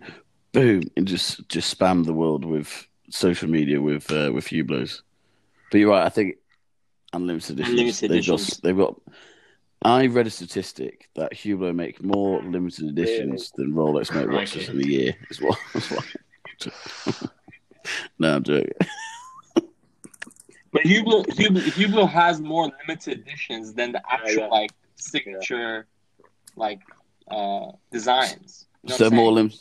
boom 0.53 0.83
and 0.95 1.07
just 1.07 1.47
just 1.49 1.77
spammed 1.77 2.05
the 2.05 2.13
world 2.13 2.45
with 2.45 2.87
social 3.09 3.49
media 3.49 3.81
with 3.81 4.09
uh, 4.11 4.31
with 4.33 4.47
Hublots. 4.47 5.01
But 5.71 5.79
you're 5.79 5.89
right. 5.89 6.05
I 6.05 6.09
think 6.09 6.37
unlimited 7.11 7.59
editions. 7.59 7.79
Unlimited 7.79 8.09
they've 8.09 8.17
editions. 8.19 8.49
got 8.49 8.61
they've 8.63 8.77
got. 8.77 9.01
I 9.85 10.05
read 10.05 10.27
a 10.27 10.29
statistic 10.29 11.09
that 11.15 11.33
Hublot 11.33 11.75
make 11.75 12.01
more 12.01 12.41
limited 12.41 12.87
editions 12.87 13.51
than 13.57 13.73
Rolex 13.73 14.15
make 14.15 14.31
watches 14.31 14.69
in 14.69 14.79
a 14.79 14.85
year. 14.85 15.15
As 15.29 15.41
well. 15.41 15.57
As 15.75 15.91
no, 18.17 18.35
I'm 18.35 18.43
joking. 18.43 18.71
But 20.71 20.83
Hublot, 20.83 21.27
Hublot, 21.27 21.63
Hublot 21.73 22.09
has 22.09 22.39
more 22.39 22.71
limited 22.87 23.19
editions 23.19 23.73
than 23.73 23.91
the 23.91 24.01
actual 24.09 24.43
yeah. 24.43 24.47
like 24.47 24.71
signature, 24.95 25.87
like 26.55 26.79
uh 27.27 27.71
designs. 27.91 28.65
You 28.83 28.89
know 28.89 28.95
so 28.95 29.09
more 29.09 29.35
saying? 29.35 29.51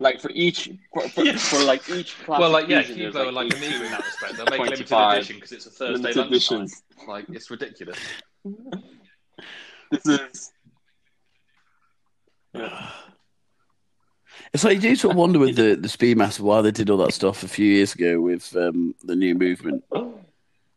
Lim- 0.00 0.04
like 0.12 0.20
for 0.20 0.30
each 0.32 0.70
for, 0.92 1.08
for, 1.08 1.24
for 1.38 1.64
like 1.64 1.88
each 1.90 2.16
classic 2.24 2.40
Well, 2.40 2.50
like 2.50 2.68
yeah, 2.68 2.82
fusion, 2.82 3.02
there's, 3.02 3.14
Hugo 3.14 3.28
are 3.28 3.32
like 3.32 3.46
eight- 3.46 3.54
Omega 3.56 3.84
in 3.84 3.90
that 3.92 4.04
respect. 4.04 4.36
They'll 4.36 4.46
make 4.46 4.60
limited 4.60 4.92
edition 4.92 5.36
because 5.36 5.52
it's 5.52 5.66
a 5.66 5.70
Thursday 5.70 6.12
limited 6.12 6.16
lunchtime. 6.16 6.62
editions. 6.62 6.82
Like 7.08 7.26
it's 7.30 7.50
ridiculous. 7.50 7.98
This 9.90 10.06
is 10.06 10.50
It's 14.52 14.62
like 14.64 14.74
you 14.76 14.80
do 14.90 14.96
sort 14.96 15.12
of 15.12 15.18
wonder 15.18 15.38
with 15.38 15.56
the 15.56 15.74
the 15.76 15.88
Speedmaster 15.88 16.40
why 16.40 16.60
they 16.60 16.70
did 16.70 16.90
all 16.90 16.98
that 16.98 17.12
stuff 17.12 17.42
a 17.42 17.48
few 17.48 17.66
years 17.66 17.94
ago 17.94 18.20
with 18.20 18.54
um, 18.56 18.94
the 19.04 19.16
new 19.16 19.34
movement. 19.34 19.84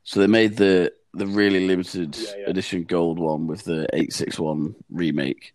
So 0.03 0.20
they 0.20 0.28
made 0.28 0.57
the 0.57 0.93
the 1.13 1.28
really 1.28 1.68
limited 1.68 2.15
Yeah, 2.15 2.32
yeah. 2.39 2.49
edition 2.49 2.84
gold 2.84 3.20
one 3.20 3.47
with 3.47 3.63
the 3.63 3.88
eight 3.93 4.13
six 4.13 4.39
one 4.39 4.76
remake. 4.89 5.53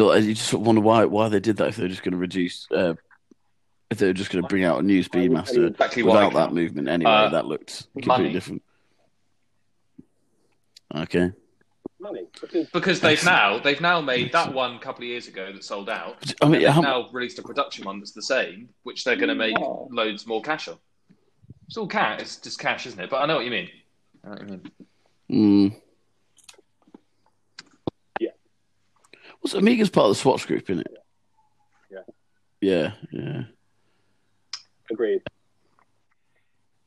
And 0.00 0.26
you 0.26 0.34
just 0.34 0.48
sort 0.48 0.62
of 0.62 0.66
wonder 0.66 0.80
why 0.80 1.04
why 1.04 1.28
they 1.28 1.40
did 1.40 1.56
that 1.58 1.68
if 1.68 1.76
they're 1.76 1.88
just 1.88 2.02
going 2.02 2.12
to 2.12 2.18
reduce. 2.18 2.66
Uh, 2.70 2.94
if 3.90 3.98
they're 3.98 4.12
just 4.12 4.30
going 4.30 4.42
to 4.42 4.48
bring 4.48 4.64
out 4.64 4.80
a 4.80 4.82
new 4.82 5.04
Speedmaster 5.04 5.68
Exactly 5.70 6.02
without 6.02 6.32
that 6.32 6.52
movement 6.52 6.88
anyway, 6.88 7.10
Uh, 7.10 7.28
that 7.30 7.46
looked 7.46 7.86
completely 7.92 8.24
money. 8.24 8.32
different. 8.32 8.62
Okay. 10.94 11.30
money 12.00 12.26
because 12.40 12.66
Because 12.70 13.00
they've 13.00 13.24
now 13.24 13.58
they've 13.58 13.80
now 13.80 14.00
made 14.00 14.32
that 14.32 14.52
one 14.52 14.76
a 14.76 14.78
couple 14.78 15.02
of 15.04 15.08
years 15.08 15.28
ago 15.28 15.52
that 15.52 15.62
sold 15.64 15.88
out. 15.90 16.32
I 16.42 16.48
mean, 16.48 16.62
They've 16.62 16.70
how, 16.70 16.80
now 16.80 17.08
released 17.12 17.38
a 17.38 17.42
production 17.42 17.84
one 17.84 17.98
that's 18.00 18.12
the 18.12 18.22
same, 18.22 18.68
which 18.84 19.04
they're 19.04 19.16
going 19.16 19.28
to 19.28 19.34
make 19.34 19.56
Oh. 19.58 19.88
loads 19.92 20.26
more 20.26 20.40
cash 20.42 20.66
on. 20.68 20.78
It's 21.66 21.76
all 21.76 21.86
cash. 21.86 22.20
It's 22.20 22.36
just 22.36 22.58
cash, 22.58 22.86
isn't 22.86 23.00
it? 23.00 23.10
But 23.10 23.22
I 23.22 23.26
know 23.26 23.36
what 23.36 23.44
you 23.44 23.50
mean. 23.50 23.70
I 24.24 24.28
know 24.28 24.34
what 24.34 24.42
you 24.42 24.60
mean. 25.28 25.70
Mm. 25.72 25.80
Yeah. 28.20 28.30
What's 29.44 29.54
Omega's 29.54 29.90
part 29.90 30.06
of 30.06 30.16
the 30.16 30.22
Swatch 30.22 30.46
group, 30.46 30.70
isn't 30.70 30.86
it? 30.86 30.96
Yeah. 31.92 31.98
Yeah, 32.62 32.92
yeah. 33.12 33.42
agreed. 34.90 35.20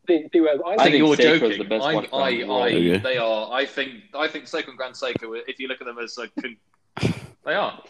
See, 0.07 0.25
see, 0.33 0.39
whereas 0.41 0.59
I, 0.65 0.69
I 0.71 0.75
think, 0.77 0.81
think 0.81 0.95
you're 0.97 1.15
Seiko's 1.15 1.39
joking. 1.41 1.57
the 1.59 1.63
best 1.65 1.85
I, 1.85 1.89
I, 1.91 2.01
the. 2.01 2.47
I, 2.47 2.65
Okay. 2.73 2.97
they 2.97 3.17
are. 3.17 3.51
I 3.51 3.63
think. 3.67 4.05
I 4.15 4.27
think 4.27 4.45
Seiko 4.45 4.69
and 4.69 4.77
Grand 4.77 4.95
Seiko. 4.95 5.39
If 5.47 5.59
you 5.59 5.67
look 5.67 5.79
at 5.81 5.85
them 5.85 5.99
as 5.99 6.17
a, 6.17 6.27
con- 6.41 7.13
they 7.45 7.53
are. 7.53 7.83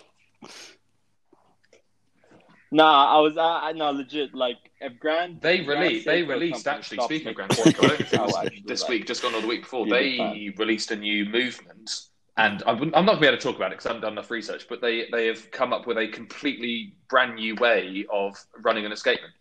Nah, 2.69 3.17
I 3.17 3.21
was 3.21 3.37
uh, 3.37 3.71
no 3.71 3.91
legit 3.91 4.35
like 4.35 4.57
if 4.81 4.99
Grand 4.99 5.39
They 5.39 5.61
released. 5.61 6.05
They 6.05 6.23
released. 6.23 6.67
Actually, 6.67 7.03
speaking 7.05 7.29
of 7.29 7.35
Grand 7.35 7.51
Seiko, 7.51 7.85
I 7.85 7.87
don't 7.87 7.97
think 7.99 8.13
it 8.13 8.19
I'll 8.19 8.25
was 8.25 8.35
actually 8.35 8.63
this 8.65 8.89
week, 8.89 9.07
just 9.07 9.21
gone 9.21 9.33
or 9.33 9.39
the 9.39 9.47
week 9.47 9.61
before. 9.61 9.85
Be 9.85 9.91
They 9.91 10.17
big 10.49 10.59
released 10.59 10.91
a 10.91 10.97
new 10.97 11.23
movement, 11.23 11.89
and 12.37 12.63
I 12.67 12.71
wouldn't, 12.71 12.95
I'm 12.95 13.05
not 13.05 13.13
going 13.13 13.17
to 13.17 13.21
be 13.21 13.27
able 13.27 13.37
to 13.37 13.43
talk 13.43 13.55
about 13.55 13.71
it 13.71 13.75
because 13.77 13.87
I 13.87 13.89
haven't 13.89 14.01
done 14.03 14.13
enough 14.13 14.29
research. 14.29 14.67
But 14.69 14.81
they 14.81 15.07
they 15.11 15.27
have 15.27 15.49
come 15.51 15.73
up 15.73 15.87
with 15.87 15.97
a 15.97 16.07
completely 16.07 16.93
brand 17.09 17.35
new 17.35 17.55
way 17.55 18.05
of 18.11 18.37
running 18.61 18.85
an 18.85 18.91
escapement. 18.91 19.33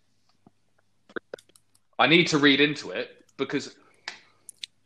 I 1.99 2.07
need 2.07 2.27
to 2.29 2.39
read 2.39 2.61
into 2.61 2.91
it 2.91 3.25
because 3.37 3.77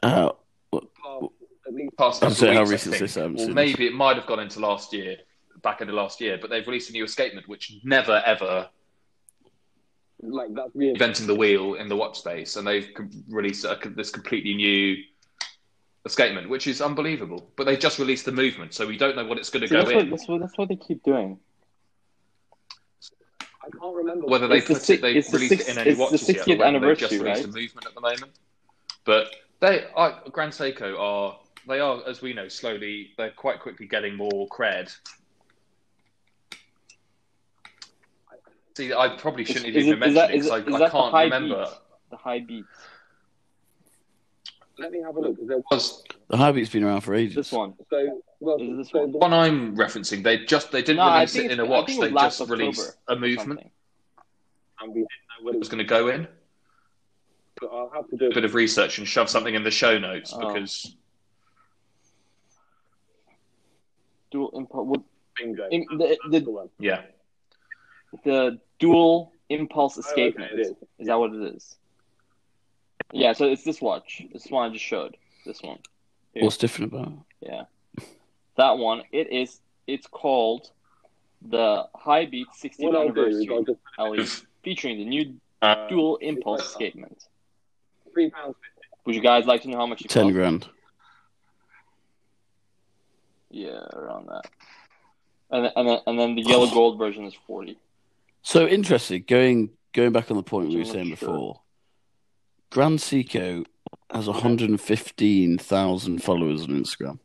Uh, 0.02 0.30
at 0.72 1.74
least 1.74 1.96
past 1.96 2.22
I 2.22 2.26
couple 2.26 2.28
was 2.28 2.38
saying, 2.38 2.56
how 2.56 2.64
recent 2.64 2.94
is 2.94 3.00
this? 3.00 3.16
I 3.16 3.20
haven't 3.20 3.36
Well, 3.36 3.46
seen 3.46 3.54
maybe 3.54 3.86
it 3.86 3.94
might 3.94 4.16
have 4.16 4.26
gone 4.26 4.40
into 4.40 4.58
last 4.60 4.92
year, 4.92 5.18
back 5.62 5.80
into 5.80 5.92
last 5.92 6.20
year, 6.20 6.38
but 6.40 6.50
they've 6.50 6.66
released 6.66 6.90
a 6.90 6.92
new 6.92 7.04
escapement 7.04 7.48
which 7.48 7.78
never 7.84 8.22
ever 8.26 8.68
like 10.22 10.52
that's 10.54 10.70
really 10.74 10.90
inventing 10.92 11.26
the 11.26 11.34
wheel 11.34 11.74
in 11.74 11.88
the 11.88 11.96
watch 11.96 12.18
space, 12.18 12.56
and 12.56 12.66
they've 12.66 12.90
released 13.28 13.64
a, 13.64 13.78
this 13.96 14.10
completely 14.10 14.54
new 14.54 14.96
escapement, 16.06 16.48
which 16.48 16.66
is 16.66 16.80
unbelievable. 16.80 17.50
But 17.56 17.64
they 17.64 17.76
just 17.76 17.98
released 17.98 18.24
the 18.24 18.32
movement, 18.32 18.74
so 18.74 18.86
we 18.86 18.96
don't 18.96 19.16
know 19.16 19.26
what 19.26 19.38
it's 19.38 19.50
going 19.50 19.62
to 19.62 19.68
See, 19.68 19.74
go 19.74 19.80
that's, 19.82 19.94
what, 19.94 20.04
in. 20.04 20.10
that's 20.10 20.28
what 20.28 20.40
that's 20.40 20.58
what 20.58 20.68
they 20.68 20.76
keep 20.76 21.02
doing. 21.02 21.38
I 23.62 23.68
can't 23.78 23.94
remember 23.94 24.26
Whether 24.26 24.48
they 24.48 24.56
It's 24.58 24.68
the 24.68 24.74
put 24.74 24.82
si- 24.82 24.94
it, 24.94 25.02
they've 25.02 25.16
it's 25.16 25.30
the 25.30 25.36
released 25.36 25.50
six- 25.56 25.68
it 25.68 25.72
in 25.72 25.78
any 25.78 25.90
it's 25.90 25.98
the 25.98 26.02
watches 26.04 26.28
yet. 26.28 26.46
60th 26.46 26.54
or 26.54 26.58
whether 26.58 26.80
they've 26.86 26.98
just 26.98 27.12
released 27.12 27.26
right? 27.26 27.44
a 27.44 27.48
movement 27.48 27.86
at 27.86 27.94
the 27.94 28.00
moment. 28.00 28.32
But 29.04 29.26
they, 29.60 29.84
I, 29.96 30.18
Grand 30.32 30.52
Seiko 30.52 30.98
are 30.98 31.38
they 31.68 31.78
are, 31.78 32.00
as 32.08 32.22
we 32.22 32.32
know, 32.32 32.48
slowly 32.48 33.12
they're 33.18 33.30
quite 33.30 33.60
quickly 33.60 33.86
getting 33.86 34.16
more 34.16 34.48
cred. 34.48 34.94
See, 38.76 38.92
I 38.94 39.08
probably 39.16 39.44
shouldn't 39.44 39.66
Is 39.76 39.86
even 39.86 40.02
it- 40.02 40.06
is 40.08 40.14
mentioned 40.14 40.16
that- 40.16 40.30
it 40.30 40.36
is 40.38 40.50
because 40.50 40.50
I, 40.50 40.56
I 40.76 40.78
that 40.78 40.84
the 40.86 40.98
can't 40.98 41.12
high 41.12 41.24
remember. 41.24 41.64
beat? 41.66 41.74
The 42.10 42.16
high 42.16 42.40
beats. 42.40 42.68
Let 44.80 44.92
me 44.92 45.00
have 45.02 45.16
a 45.16 45.20
look. 45.20 45.36
'cause 45.38 45.46
There 45.46 45.62
was 45.70 46.02
The 46.28 46.36
high 46.36 46.52
beat's 46.52 46.70
been 46.70 46.84
around 46.84 47.02
for 47.02 47.14
ages. 47.14 47.34
This 47.36 47.52
one. 47.52 47.74
so 47.90 48.22
well. 48.40 48.56
Is 48.60 48.76
this 48.78 48.90
so 48.90 49.00
one? 49.02 49.12
the 49.12 49.18
one 49.18 49.32
I'm 49.32 49.76
referencing. 49.76 50.22
They 50.24 50.44
just 50.44 50.72
they 50.72 50.80
didn't 50.82 50.96
No, 50.98 51.12
release 51.14 51.36
it 51.36 51.50
in 51.50 51.60
a 51.60 51.66
watch. 51.66 51.88
They 51.88 51.98
was 51.98 52.12
last 52.12 52.38
just 52.38 52.50
released 52.50 52.96
a 53.08 53.16
movement. 53.16 53.60
and 54.80 54.88
we 54.94 55.00
didn't 55.00 55.10
know 55.38 55.44
what 55.44 55.50
It 55.54 55.56
it 55.56 55.58
was 55.58 55.60
was 55.60 55.68
going 55.68 55.78
to 55.78 55.84
go 55.84 56.08
in 56.08 56.26
but 57.60 57.66
I'll 57.70 57.90
have 57.90 58.08
to 58.08 58.16
do 58.16 58.28
a 58.30 58.34
bit 58.34 58.44
of 58.46 58.54
research 58.54 58.96
and 58.96 59.06
shove 59.06 59.28
something 59.28 59.54
in 59.54 59.62
the 59.62 59.70
show 59.70 59.98
notes 59.98 60.32
Oh. 60.34 60.38
because 60.54 60.96
Dual 64.30 64.50
impulse. 64.54 64.86
What, 64.86 65.00
bingo. 65.36 65.68
in, 65.70 65.84
the, 65.98 66.16
the, 66.30 66.40
the 66.40 66.50
one. 66.50 66.70
yeah, 66.78 67.02
the 68.24 68.58
dual 68.78 69.32
impulse 69.48 69.98
Oh, 69.98 70.00
okay, 70.12 70.28
escapement. 70.28 70.52
it 70.52 70.60
is. 70.60 70.74
Is 71.00 71.06
that 71.08 71.18
what 71.18 71.34
it 71.34 71.54
is? 71.54 71.76
Yeah, 73.12 73.32
so 73.32 73.46
it's 73.46 73.64
this 73.64 73.80
watch. 73.80 74.22
This 74.32 74.46
one 74.46 74.70
I 74.70 74.72
just 74.72 74.84
showed. 74.84 75.16
This 75.44 75.60
one. 75.62 75.78
Here. 76.32 76.44
What's 76.44 76.56
different 76.56 76.92
about 76.92 77.08
it? 77.08 77.48
Yeah. 77.48 78.04
That 78.56 78.78
one, 78.78 79.02
it 79.12 79.32
is 79.32 79.60
it's 79.86 80.06
called 80.06 80.70
the 81.42 81.86
High 81.94 82.26
Beat 82.26 82.46
60th 82.48 82.74
What 82.80 82.96
I'll 82.96 83.08
do 83.08 83.26
is 83.26 83.36
anniversary 83.36 83.76
I'll 83.98 84.14
just 84.14 84.44
featuring 84.62 84.98
the 84.98 85.04
new 85.04 85.34
uh, 85.62 85.88
dual 85.88 86.16
impulse 86.18 86.62
escapement. 86.62 87.24
three 88.12 88.30
pounds 88.30 88.56
Would 89.06 89.14
you 89.14 89.22
guys 89.22 89.46
like 89.46 89.62
to 89.62 89.68
know 89.68 89.78
how 89.78 89.86
much 89.86 90.02
it 90.02 90.10
Ten 90.10 90.24
costs? 90.24 90.34
grand. 90.34 90.68
Yeah, 93.50 93.84
around 93.94 94.28
that. 94.28 94.42
And 95.50 95.64
then, 95.64 95.72
and 95.74 95.88
then, 95.88 95.98
and 96.06 96.18
then 96.18 96.34
the 96.36 96.42
yellow 96.42 96.70
gold 96.72 96.98
version 96.98 97.24
is 97.24 97.34
40. 97.46 97.76
So 98.42 98.66
interesting. 98.66 99.24
Going 99.26 99.70
going 99.92 100.12
back 100.12 100.30
on 100.30 100.36
the 100.36 100.42
point 100.42 100.68
we 100.68 100.76
were 100.76 100.84
saying 100.84 101.06
sure. 101.16 101.16
before, 101.16 101.60
Grand 102.70 102.98
Seiko 102.98 103.64
has 104.12 104.26
115,000 104.28 106.22
followers 106.22 106.62
on 106.62 106.68
Instagram. 106.68 107.18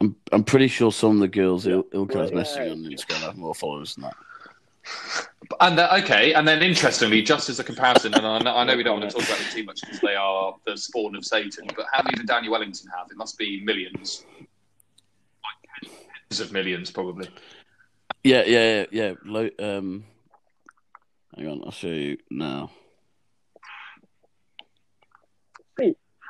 I'm 0.00 0.16
I'm 0.32 0.42
pretty 0.44 0.68
sure 0.68 0.90
some 0.90 1.12
of 1.12 1.18
the 1.20 1.28
girls 1.28 1.66
Il- 1.66 1.84
Ilka's 1.84 2.30
Yeah. 2.30 2.36
messaging 2.38 2.72
on 2.72 2.78
Instagram 2.90 3.20
have 3.20 3.36
more 3.36 3.54
followers 3.54 3.94
than 3.94 4.02
that. 4.04 4.16
and 5.60 5.78
then, 5.78 5.88
okay, 6.02 6.32
and 6.34 6.46
then 6.48 6.60
interestingly, 6.62 7.22
just 7.22 7.48
as 7.48 7.60
a 7.60 7.64
comparison, 7.64 8.12
and 8.14 8.26
I 8.26 8.38
know, 8.40 8.56
I 8.56 8.64
know 8.64 8.76
we 8.76 8.82
don't 8.82 8.98
want 8.98 9.08
to 9.10 9.16
talk 9.16 9.28
about 9.28 9.38
them 9.38 9.48
too 9.52 9.62
much 9.64 9.80
because 9.80 10.00
they 10.00 10.16
are 10.16 10.56
the 10.66 10.76
spawn 10.76 11.14
of 11.14 11.24
Satan, 11.24 11.68
but 11.76 11.86
how 11.92 12.02
many 12.02 12.16
did 12.16 12.26
Daniel 12.26 12.52
Wellington 12.52 12.90
have? 12.96 13.06
It 13.10 13.16
must 13.16 13.38
be 13.38 13.62
millions, 13.64 14.24
like 14.40 15.92
tens 16.28 16.40
of 16.40 16.50
millions, 16.52 16.90
probably. 16.90 17.28
Yeah, 18.24 18.42
yeah, 18.44 18.80
yeah, 18.80 18.86
yeah. 18.90 19.12
Lo- 19.24 19.50
um, 19.60 20.04
hang 21.36 21.46
on, 21.48 21.62
I'll 21.64 21.70
show 21.70 21.86
you 21.88 22.16
now. 22.28 22.72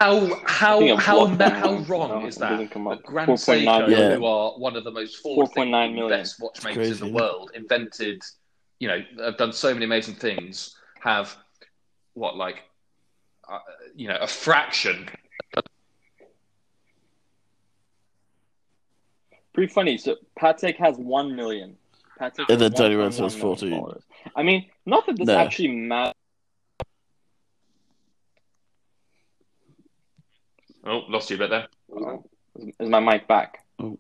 How 0.02 0.16
I 0.18 0.40
how 0.46 0.96
how 0.96 1.26
that 1.26 1.52
how 1.52 1.74
wrong 1.86 2.08
No, 2.08 2.26
is 2.26 2.34
that? 2.38 2.50
doesn't 2.50 2.70
come 2.72 2.88
up. 2.88 2.98
That 2.98 3.06
Grand 3.06 3.30
Seiko, 3.30 3.86
million. 3.88 4.18
who 4.18 4.24
are 4.26 4.50
one 4.58 4.74
of 4.74 4.82
the 4.82 4.90
most 4.90 5.22
4.9 5.22 5.22
forward-thinking, 5.22 6.08
best 6.08 6.40
watchmakers 6.40 7.00
in 7.00 7.06
the 7.08 7.14
world, 7.14 7.52
invented, 7.54 8.20
you 8.80 8.88
know, 8.88 8.98
have 9.22 9.36
done 9.36 9.52
so 9.52 9.72
many 9.72 9.84
amazing 9.84 10.16
things. 10.16 10.74
Have 11.00 11.36
what 12.14 12.36
like, 12.36 12.62
uh, 13.48 13.60
you 13.94 14.08
know, 14.08 14.16
a 14.20 14.26
fraction. 14.26 15.08
Pretty 19.52 19.72
funny. 19.72 19.98
So 19.98 20.16
Patek 20.36 20.76
has 20.78 20.96
1 20.96 21.36
million. 21.36 21.76
Patek 22.20 22.46
And 22.48 22.60
then 22.60 22.72
has 22.72 22.78
Tony 22.80 22.94
1.1 22.96 22.98
Rhodes 22.98 23.18
has 23.18 23.34
14. 23.36 23.70
followers. 23.70 24.02
I 24.34 24.42
mean, 24.42 24.66
not 24.84 25.06
that 25.06 25.16
this 25.16 25.26
No. 25.28 25.36
actually 25.36 25.68
matters. 25.68 26.11
Oh, 30.84 31.02
lost 31.08 31.30
you 31.30 31.36
a 31.36 31.38
bit 31.38 31.50
there. 31.50 31.66
Oh, 31.94 32.24
is, 32.58 32.74
is 32.80 32.88
my 32.88 33.00
mic 33.00 33.28
back? 33.28 33.64
Oh. 33.78 33.98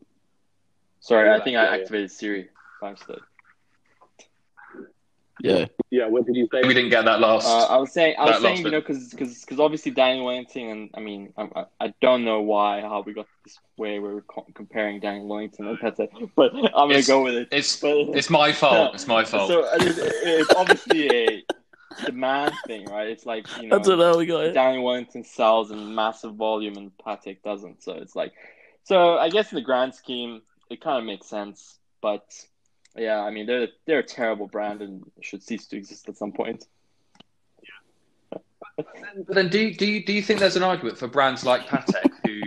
Sorry, 1.00 1.30
I 1.30 1.40
think 1.42 1.54
yeah, 1.54 1.62
I 1.62 1.76
yeah. 1.76 1.82
activated 1.82 2.10
Siri 2.10 2.48
by 2.80 2.92
mistake. 2.92 3.18
Yeah, 5.40 5.64
Yeah, 5.90 6.06
what 6.06 6.24
did 6.26 6.36
you 6.36 6.46
say? 6.52 6.60
We 6.62 6.72
didn't 6.74 6.90
get 6.90 7.04
that 7.06 7.18
last. 7.18 7.48
Uh, 7.48 7.66
I 7.74 7.76
was 7.78 7.90
saying, 7.92 8.14
I 8.16 8.26
was 8.26 8.42
saying, 8.42 8.56
last 8.58 8.64
you 8.64 8.70
know, 8.70 8.80
because 8.80 9.10
because 9.10 9.58
obviously 9.58 9.90
Daniel 9.90 10.26
Wellington, 10.26 10.68
and 10.68 10.90
I 10.94 11.00
mean, 11.00 11.32
I, 11.36 11.48
I- 11.56 11.64
I 11.86 11.94
don't 12.00 12.24
know 12.24 12.42
why 12.42 12.80
how 12.82 13.00
we 13.04 13.12
got 13.12 13.26
this 13.44 13.58
way 13.76 13.98
where 13.98 14.14
we're 14.14 14.20
co- 14.22 14.46
comparing 14.54 15.00
Daniel 15.00 15.26
Wellington 15.26 15.66
and 15.66 15.78
Patek, 15.80 16.30
but 16.36 16.52
I'm 16.54 16.88
gonna 16.88 17.02
go 17.02 17.24
with 17.24 17.34
it. 17.34 17.48
it's 17.50 17.74
But- 17.80 18.10
it's 18.14 18.30
my 18.30 18.52
fault. 18.52 18.94
It's 18.94 19.08
my 19.08 19.24
fault. 19.24 19.48
So 19.48 19.64
I 19.64 19.76
it- 19.76 19.98
it's 19.98 20.54
obviously 20.54 21.08
a 21.10 21.44
demand 22.04 22.52
thing, 22.66 22.86
right? 22.86 23.08
It's 23.08 23.26
like 23.26 23.46
you 23.60 23.66
I 23.66 23.78
don't 23.78 23.86
know, 23.86 23.96
know 23.96 24.12
how 24.12 24.18
we 24.18 24.26
got 24.26 24.44
it. 24.44 24.52
Daniel 24.52 24.84
Wellington 24.84 25.24
sells 25.24 25.70
in 25.70 25.94
massive 25.94 26.34
volume 26.34 26.76
and 26.76 26.90
Patek 26.98 27.42
doesn't. 27.42 27.82
So 27.82 27.92
it's 27.92 28.14
like, 28.16 28.32
so 28.84 29.18
I 29.18 29.28
guess 29.28 29.52
in 29.52 29.56
the 29.56 29.62
grand 29.62 29.94
scheme, 29.94 30.42
it 30.70 30.80
kind 30.80 30.98
of 30.98 31.04
makes 31.04 31.26
sense. 31.26 31.78
But 32.00 32.24
yeah, 32.96 33.20
I 33.20 33.30
mean, 33.30 33.46
they're 33.46 33.68
they're 33.86 34.00
a 34.00 34.04
terrible 34.04 34.46
brand 34.46 34.82
and 34.82 35.04
should 35.20 35.42
cease 35.42 35.66
to 35.68 35.76
exist 35.76 36.08
at 36.08 36.16
some 36.16 36.32
point. 36.32 36.66
Yeah. 37.62 38.38
But 38.76 39.34
then, 39.34 39.48
do 39.48 39.58
you, 39.58 39.74
do 39.74 39.86
you 39.86 40.04
do 40.04 40.12
you 40.12 40.22
think 40.22 40.40
there's 40.40 40.56
an 40.56 40.62
argument 40.62 40.98
for 40.98 41.08
brands 41.08 41.44
like 41.44 41.66
Patek, 41.66 42.10
who, 42.26 42.40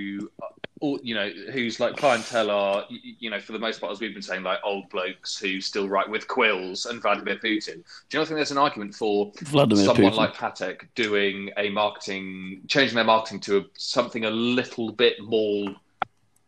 all, 0.86 1.00
you 1.04 1.16
know, 1.16 1.30
whose 1.52 1.80
like 1.80 1.96
clientele 1.98 2.50
are, 2.52 2.86
you 2.90 3.30
know, 3.30 3.40
for 3.40 3.52
the 3.54 3.60
most 3.60 3.82
part, 3.82 3.92
as 3.92 4.00
we've 4.00 4.14
been 4.14 4.22
saying, 4.22 4.44
like 4.44 4.60
old 4.64 4.90
blokes 4.90 5.38
who 5.38 5.60
still 5.62 5.90
write 5.90 6.10
with 6.10 6.28
quills 6.28 6.86
and 6.86 7.02
Vladimir 7.02 7.38
Putin. 7.38 7.84
Do 8.10 8.18
you 8.18 8.20
not 8.20 8.28
think 8.28 8.38
there's 8.38 8.52
an 8.52 8.58
argument 8.58 8.96
for 8.96 9.32
Vladimir 9.42 9.86
someone 9.86 10.14
Putin. 10.14 10.16
like 10.16 10.34
Patek 10.36 10.88
doing 10.96 11.50
a 11.58 11.70
marketing, 11.70 12.62
changing 12.68 12.96
their 12.96 13.04
marketing 13.04 13.40
to 13.42 13.58
a, 13.58 13.62
something 13.78 14.26
a 14.26 14.30
little 14.30 14.92
bit 14.92 15.16
more 15.22 15.76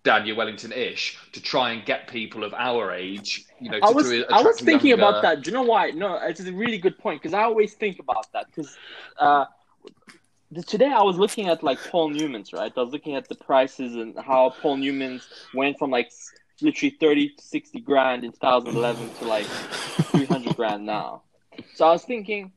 Daniel 0.03 0.38
Wellington-ish 0.38 1.17
to 1.33 1.41
try 1.41 1.71
and 1.71 1.85
get 1.85 2.07
people 2.07 2.45
of 2.45 2.53
our 2.53 2.93
age, 2.93 3.45
you 3.59 3.69
know, 3.69 3.79
to, 3.79 3.85
I 3.85 3.89
was 3.89 4.09
to 4.09 4.25
I 4.31 4.41
was 4.41 4.59
thinking 4.61 4.89
younger- 4.89 5.03
about 5.03 5.21
that. 5.21 5.41
Do 5.43 5.49
you 5.49 5.53
know 5.53 5.63
why? 5.63 5.91
No, 5.91 6.15
it's 6.21 6.39
a 6.39 6.51
really 6.53 6.77
good 6.77 6.97
point 6.97 7.21
because 7.21 7.33
I 7.33 7.43
always 7.43 7.73
think 7.73 7.99
about 7.99 8.31
that 8.31 8.45
because 8.47 8.77
uh, 9.19 9.43
the- 9.43 9.47
today 10.65 10.91
I 10.91 11.01
was 11.01 11.17
looking 11.17 11.47
at 11.47 11.63
like 11.63 11.79
Paul 11.89 12.09
Newman's 12.09 12.53
right. 12.53 12.71
I 12.75 12.81
was 12.81 12.91
looking 12.91 13.15
at 13.15 13.27
the 13.27 13.35
prices 13.35 13.95
and 13.95 14.17
how 14.17 14.53
Paul 14.61 14.77
Newman's 14.77 15.27
went 15.53 15.77
from 15.77 15.91
like 15.91 16.11
literally 16.61 16.95
thirty 16.99 17.29
to 17.29 17.43
sixty 17.43 17.79
grand 17.79 18.23
in 18.23 18.31
2011 18.31 19.09
to 19.19 19.25
like 19.25 19.45
three 19.45 20.25
hundred 20.25 20.55
grand 20.55 20.85
now. 20.85 21.23
So 21.73 21.87
I 21.87 21.91
was 21.91 22.03
thinking, 22.03 22.51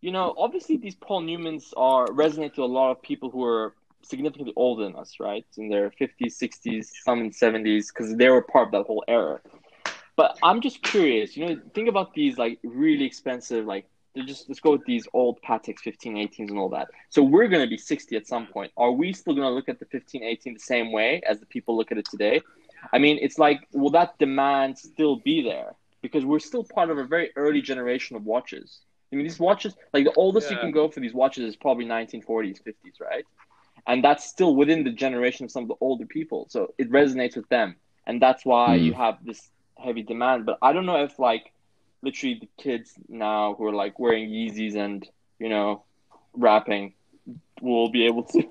you 0.00 0.10
know, 0.10 0.34
obviously 0.36 0.76
these 0.76 0.94
Paul 0.94 1.22
Newmans 1.22 1.72
are 1.76 2.06
resonate 2.08 2.54
to 2.54 2.64
a 2.64 2.66
lot 2.66 2.90
of 2.90 3.02
people 3.02 3.30
who 3.30 3.44
are 3.44 3.74
significantly 4.02 4.52
older 4.56 4.84
than 4.84 4.96
us, 4.96 5.16
right? 5.20 5.44
In 5.56 5.68
their 5.68 5.90
50s, 5.90 6.40
60s, 6.40 6.86
some 7.04 7.20
in 7.20 7.30
70s, 7.30 7.88
because 7.88 8.14
they 8.16 8.28
were 8.28 8.42
part 8.42 8.68
of 8.68 8.72
that 8.72 8.86
whole 8.86 9.04
era. 9.08 9.40
But 10.14 10.38
I'm 10.42 10.60
just 10.60 10.82
curious, 10.82 11.36
you 11.36 11.46
know, 11.46 11.60
think 11.74 11.88
about 11.88 12.14
these 12.14 12.38
like 12.38 12.58
really 12.62 13.04
expensive, 13.04 13.66
like 13.66 13.86
they're 14.16 14.26
just 14.26 14.48
let's 14.48 14.60
go 14.60 14.72
with 14.72 14.86
these 14.86 15.08
old 15.14 15.40
Pateks 15.42 15.80
15, 15.80 16.18
18s 16.18 16.50
and 16.50 16.58
all 16.58 16.70
that. 16.70 16.88
So 17.10 17.22
we're 17.22 17.48
gonna 17.48 17.68
be 17.68 17.78
60 17.78 18.16
at 18.16 18.26
some 18.26 18.48
point. 18.48 18.72
Are 18.78 18.92
we 18.92 19.12
still 19.14 19.34
gonna 19.34 19.50
look 19.52 19.68
at 19.68 19.80
the 19.80 19.86
15, 19.86 20.24
18 20.24 20.54
the 20.54 20.60
same 20.60 20.92
way 20.92 21.22
as 21.28 21.40
the 21.40 21.46
people 21.46 21.76
look 21.76 21.92
at 21.92 21.98
it 21.98 22.08
today? 22.08 22.42
I 22.92 22.98
mean, 22.98 23.18
it's 23.22 23.38
like, 23.38 23.60
will 23.72 23.90
that 23.92 24.18
demand 24.18 24.78
still 24.78 25.16
be 25.24 25.42
there? 25.42 25.76
Because 26.02 26.24
we're 26.26 26.40
still 26.40 26.64
part 26.64 26.90
of 26.90 26.98
a 26.98 27.04
very 27.04 27.30
early 27.36 27.62
generation 27.62 28.16
of 28.16 28.24
watches. 28.24 28.80
I 29.12 29.16
mean, 29.16 29.24
these 29.26 29.40
watches, 29.40 29.76
like 29.92 30.04
the 30.04 30.12
oldest 30.16 30.50
you 30.50 30.58
can 30.58 30.72
go 30.72 30.88
for 30.88 31.00
these 31.00 31.14
watches 31.14 31.44
is 31.44 31.56
probably 31.56 31.86
1940s, 31.86 32.60
50s, 32.62 33.00
right? 33.00 33.26
And 33.86 34.04
that's 34.04 34.24
still 34.24 34.56
within 34.56 34.84
the 34.84 34.90
generation 34.92 35.44
of 35.44 35.52
some 35.52 35.64
of 35.64 35.68
the 35.68 35.76
older 35.80 36.06
people. 36.06 36.46
So 36.50 36.74
it 36.78 36.90
resonates 36.90 37.36
with 37.36 37.48
them. 37.48 37.76
And 38.06 38.22
that's 38.22 38.44
why 38.44 38.76
Hmm. 38.76 38.84
you 38.84 38.94
have 38.94 39.18
this 39.24 39.50
heavy 39.78 40.02
demand. 40.02 40.46
But 40.46 40.58
I 40.62 40.72
don't 40.72 40.86
know 40.86 41.02
if, 41.04 41.18
like, 41.18 41.52
literally 42.06 42.38
the 42.40 42.48
kids 42.62 42.92
now 43.08 43.54
who 43.54 43.66
are 43.66 43.74
like 43.74 43.98
wearing 43.98 44.30
Yeezys 44.30 44.76
and, 44.76 45.06
you 45.38 45.48
know, 45.48 45.84
rapping 46.32 46.94
will 47.60 47.90
be 47.90 48.06
able 48.06 48.22
to, 48.22 48.42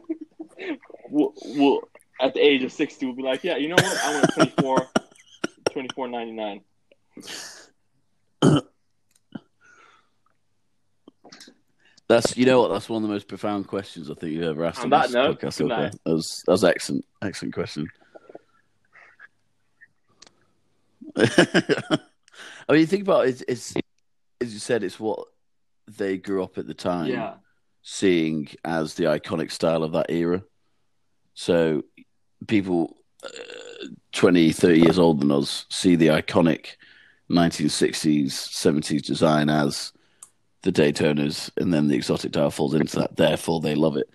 will, 1.09 1.33
will, 1.57 1.81
at 2.21 2.33
the 2.33 2.41
age 2.41 2.63
of 2.63 2.71
60, 2.71 3.05
will 3.05 3.15
be 3.15 3.23
like, 3.23 3.43
yeah, 3.43 3.55
you 3.57 3.69
know 3.69 3.75
what? 3.75 3.97
I 4.03 4.13
want 4.13 4.25
a 4.25 4.31
24, 4.33 4.87
24.99. 5.71 6.61
That's 12.07 12.37
you 12.37 12.45
know 12.45 12.61
what? 12.61 12.71
That's 12.71 12.87
one 12.87 13.01
of 13.03 13.09
the 13.09 13.13
most 13.13 13.27
profound 13.27 13.67
questions 13.67 14.11
I 14.11 14.13
think 14.13 14.33
you've 14.33 14.43
ever 14.43 14.63
asked 14.65 14.77
On 14.77 14.85
on, 14.85 14.89
that 14.91 15.07
this 15.07 15.13
note, 15.13 15.39
podcast. 15.39 15.57
good 15.57 15.71
Ilka. 15.71 15.81
night. 15.81 15.95
That 16.05 16.13
was 16.13 16.43
that 16.45 16.51
was 16.51 16.63
excellent, 16.63 17.05
excellent 17.23 17.53
question. 17.55 17.87
I 22.67 22.73
mean, 22.73 22.85
think 22.87 23.03
about 23.03 23.27
it. 23.27 23.43
It's 23.47 23.73
as 24.41 24.53
you 24.53 24.59
said, 24.59 24.83
it's 24.83 24.99
what 24.99 25.19
they 25.87 26.17
grew 26.17 26.43
up 26.43 26.57
at 26.57 26.67
the 26.67 26.73
time 26.73 27.07
Yeah. 27.07 27.35
seeing 27.83 28.49
as 28.63 28.95
the 28.95 29.05
iconic 29.05 29.51
style 29.51 29.83
of 29.83 29.91
that 29.93 30.09
era. 30.09 30.43
So 31.35 31.83
people 32.47 32.97
uh, 33.23 33.87
20, 34.13 34.51
30 34.51 34.79
years 34.79 34.99
older 34.99 35.19
than 35.19 35.31
us 35.31 35.65
see 35.69 35.95
the 35.95 36.07
iconic 36.07 36.75
1960s, 37.29 38.27
70s 38.27 39.03
design 39.03 39.49
as 39.49 39.91
the 40.63 40.71
Daytonas, 40.71 41.51
and 41.57 41.73
then 41.73 41.87
the 41.87 41.95
exotic 41.95 42.31
dial 42.31 42.51
falls 42.51 42.73
into 42.73 42.99
that. 42.99 43.15
Therefore, 43.15 43.61
they 43.61 43.75
love 43.75 43.97
it. 43.97 44.09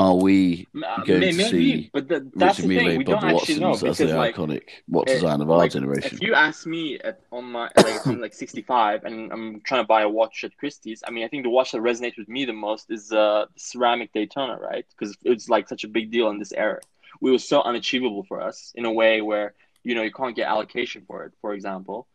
Are 0.00 0.16
we 0.16 0.66
going 1.04 1.20
may- 1.20 1.32
to 1.32 1.42
see 1.44 1.90
but 1.92 2.08
the, 2.08 2.20
that's 2.34 2.58
Richard 2.58 2.70
the 2.70 2.76
thing. 2.76 2.86
Mille, 2.88 2.98
We 2.98 3.04
Bob 3.04 3.20
don't 3.20 3.30
actually 3.30 3.60
know 3.60 3.68
Watsons 3.70 4.00
as 4.00 4.08
the 4.08 4.16
like 4.16 4.34
iconic 4.34 4.62
watch 4.88 5.10
eh, 5.10 5.14
design 5.14 5.40
of 5.40 5.50
our 5.50 5.58
like, 5.58 5.72
generation? 5.72 6.14
If 6.14 6.22
you 6.22 6.34
ask 6.34 6.66
me 6.66 6.98
at 7.00 7.20
on 7.30 7.44
my 7.52 7.70
like 7.76 8.06
like 8.06 8.34
65 8.34 9.04
and 9.04 9.32
I'm 9.32 9.60
trying 9.60 9.82
to 9.82 9.86
buy 9.86 10.02
a 10.02 10.08
watch 10.08 10.44
at 10.44 10.56
Christie's, 10.56 11.02
I 11.06 11.10
mean 11.10 11.24
I 11.24 11.28
think 11.28 11.42
the 11.44 11.50
watch 11.50 11.72
that 11.72 11.82
resonates 11.82 12.16
with 12.16 12.28
me 12.28 12.44
the 12.44 12.52
most 12.68 12.90
is 12.90 13.12
uh 13.12 13.46
the 13.52 13.60
ceramic 13.60 14.12
Daytona, 14.12 14.58
right? 14.58 14.86
Because 14.90 15.16
it's 15.22 15.48
like 15.48 15.68
such 15.68 15.84
a 15.84 15.88
big 15.88 16.10
deal 16.10 16.30
in 16.30 16.38
this 16.38 16.52
era. 16.52 16.80
We 17.20 17.30
were 17.30 17.38
so 17.38 17.60
unachievable 17.62 18.24
for 18.24 18.40
us 18.40 18.72
in 18.74 18.84
a 18.86 18.92
way 18.92 19.20
where 19.20 19.54
you 19.84 19.94
know 19.94 20.02
you 20.02 20.12
can't 20.12 20.36
get 20.36 20.48
allocation 20.48 21.04
for 21.06 21.24
it, 21.24 21.32
for 21.40 21.52
example, 21.54 22.06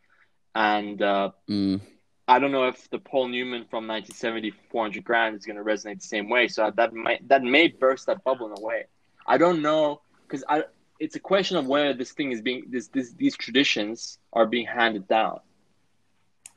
and 0.54 1.00
uh, 1.02 1.30
Mm. 1.48 1.80
I 2.28 2.38
don't 2.38 2.50
know 2.50 2.66
if 2.68 2.90
the 2.90 2.98
Paul 2.98 3.28
Newman 3.28 3.66
from 3.70 3.86
1970 3.86 4.50
400 4.70 5.04
grand 5.04 5.36
is 5.36 5.46
going 5.46 5.56
to 5.56 5.62
resonate 5.62 6.00
the 6.00 6.06
same 6.06 6.28
way. 6.28 6.48
So 6.48 6.72
that 6.74 6.92
might 6.92 7.26
that 7.28 7.42
may 7.42 7.68
burst 7.68 8.06
that 8.06 8.24
bubble 8.24 8.46
in 8.46 8.54
a 8.58 8.60
way. 8.60 8.86
I 9.26 9.38
don't 9.38 9.62
know 9.62 10.00
because 10.22 10.44
I 10.48 10.64
it's 10.98 11.16
a 11.16 11.20
question 11.20 11.56
of 11.56 11.66
whether 11.66 11.92
this 11.92 12.12
thing 12.12 12.32
is 12.32 12.40
being 12.40 12.64
this, 12.68 12.88
this 12.88 13.12
these 13.12 13.36
traditions 13.36 14.18
are 14.32 14.46
being 14.46 14.66
handed 14.66 15.06
down 15.06 15.40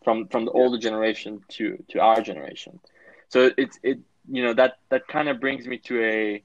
from 0.04 0.28
from 0.28 0.46
the 0.46 0.52
older 0.52 0.78
generation 0.78 1.44
to 1.50 1.84
to 1.90 2.00
our 2.00 2.22
generation. 2.22 2.80
So 3.28 3.52
it's 3.58 3.78
it 3.84 4.00
you 4.28 4.44
know 4.44 4.54
that 4.54 4.80
that 4.90 5.08
kind 5.08 5.30
of 5.30 5.40
brings 5.40 5.68
me 5.68 5.78
to 5.80 6.04
a 6.04 6.44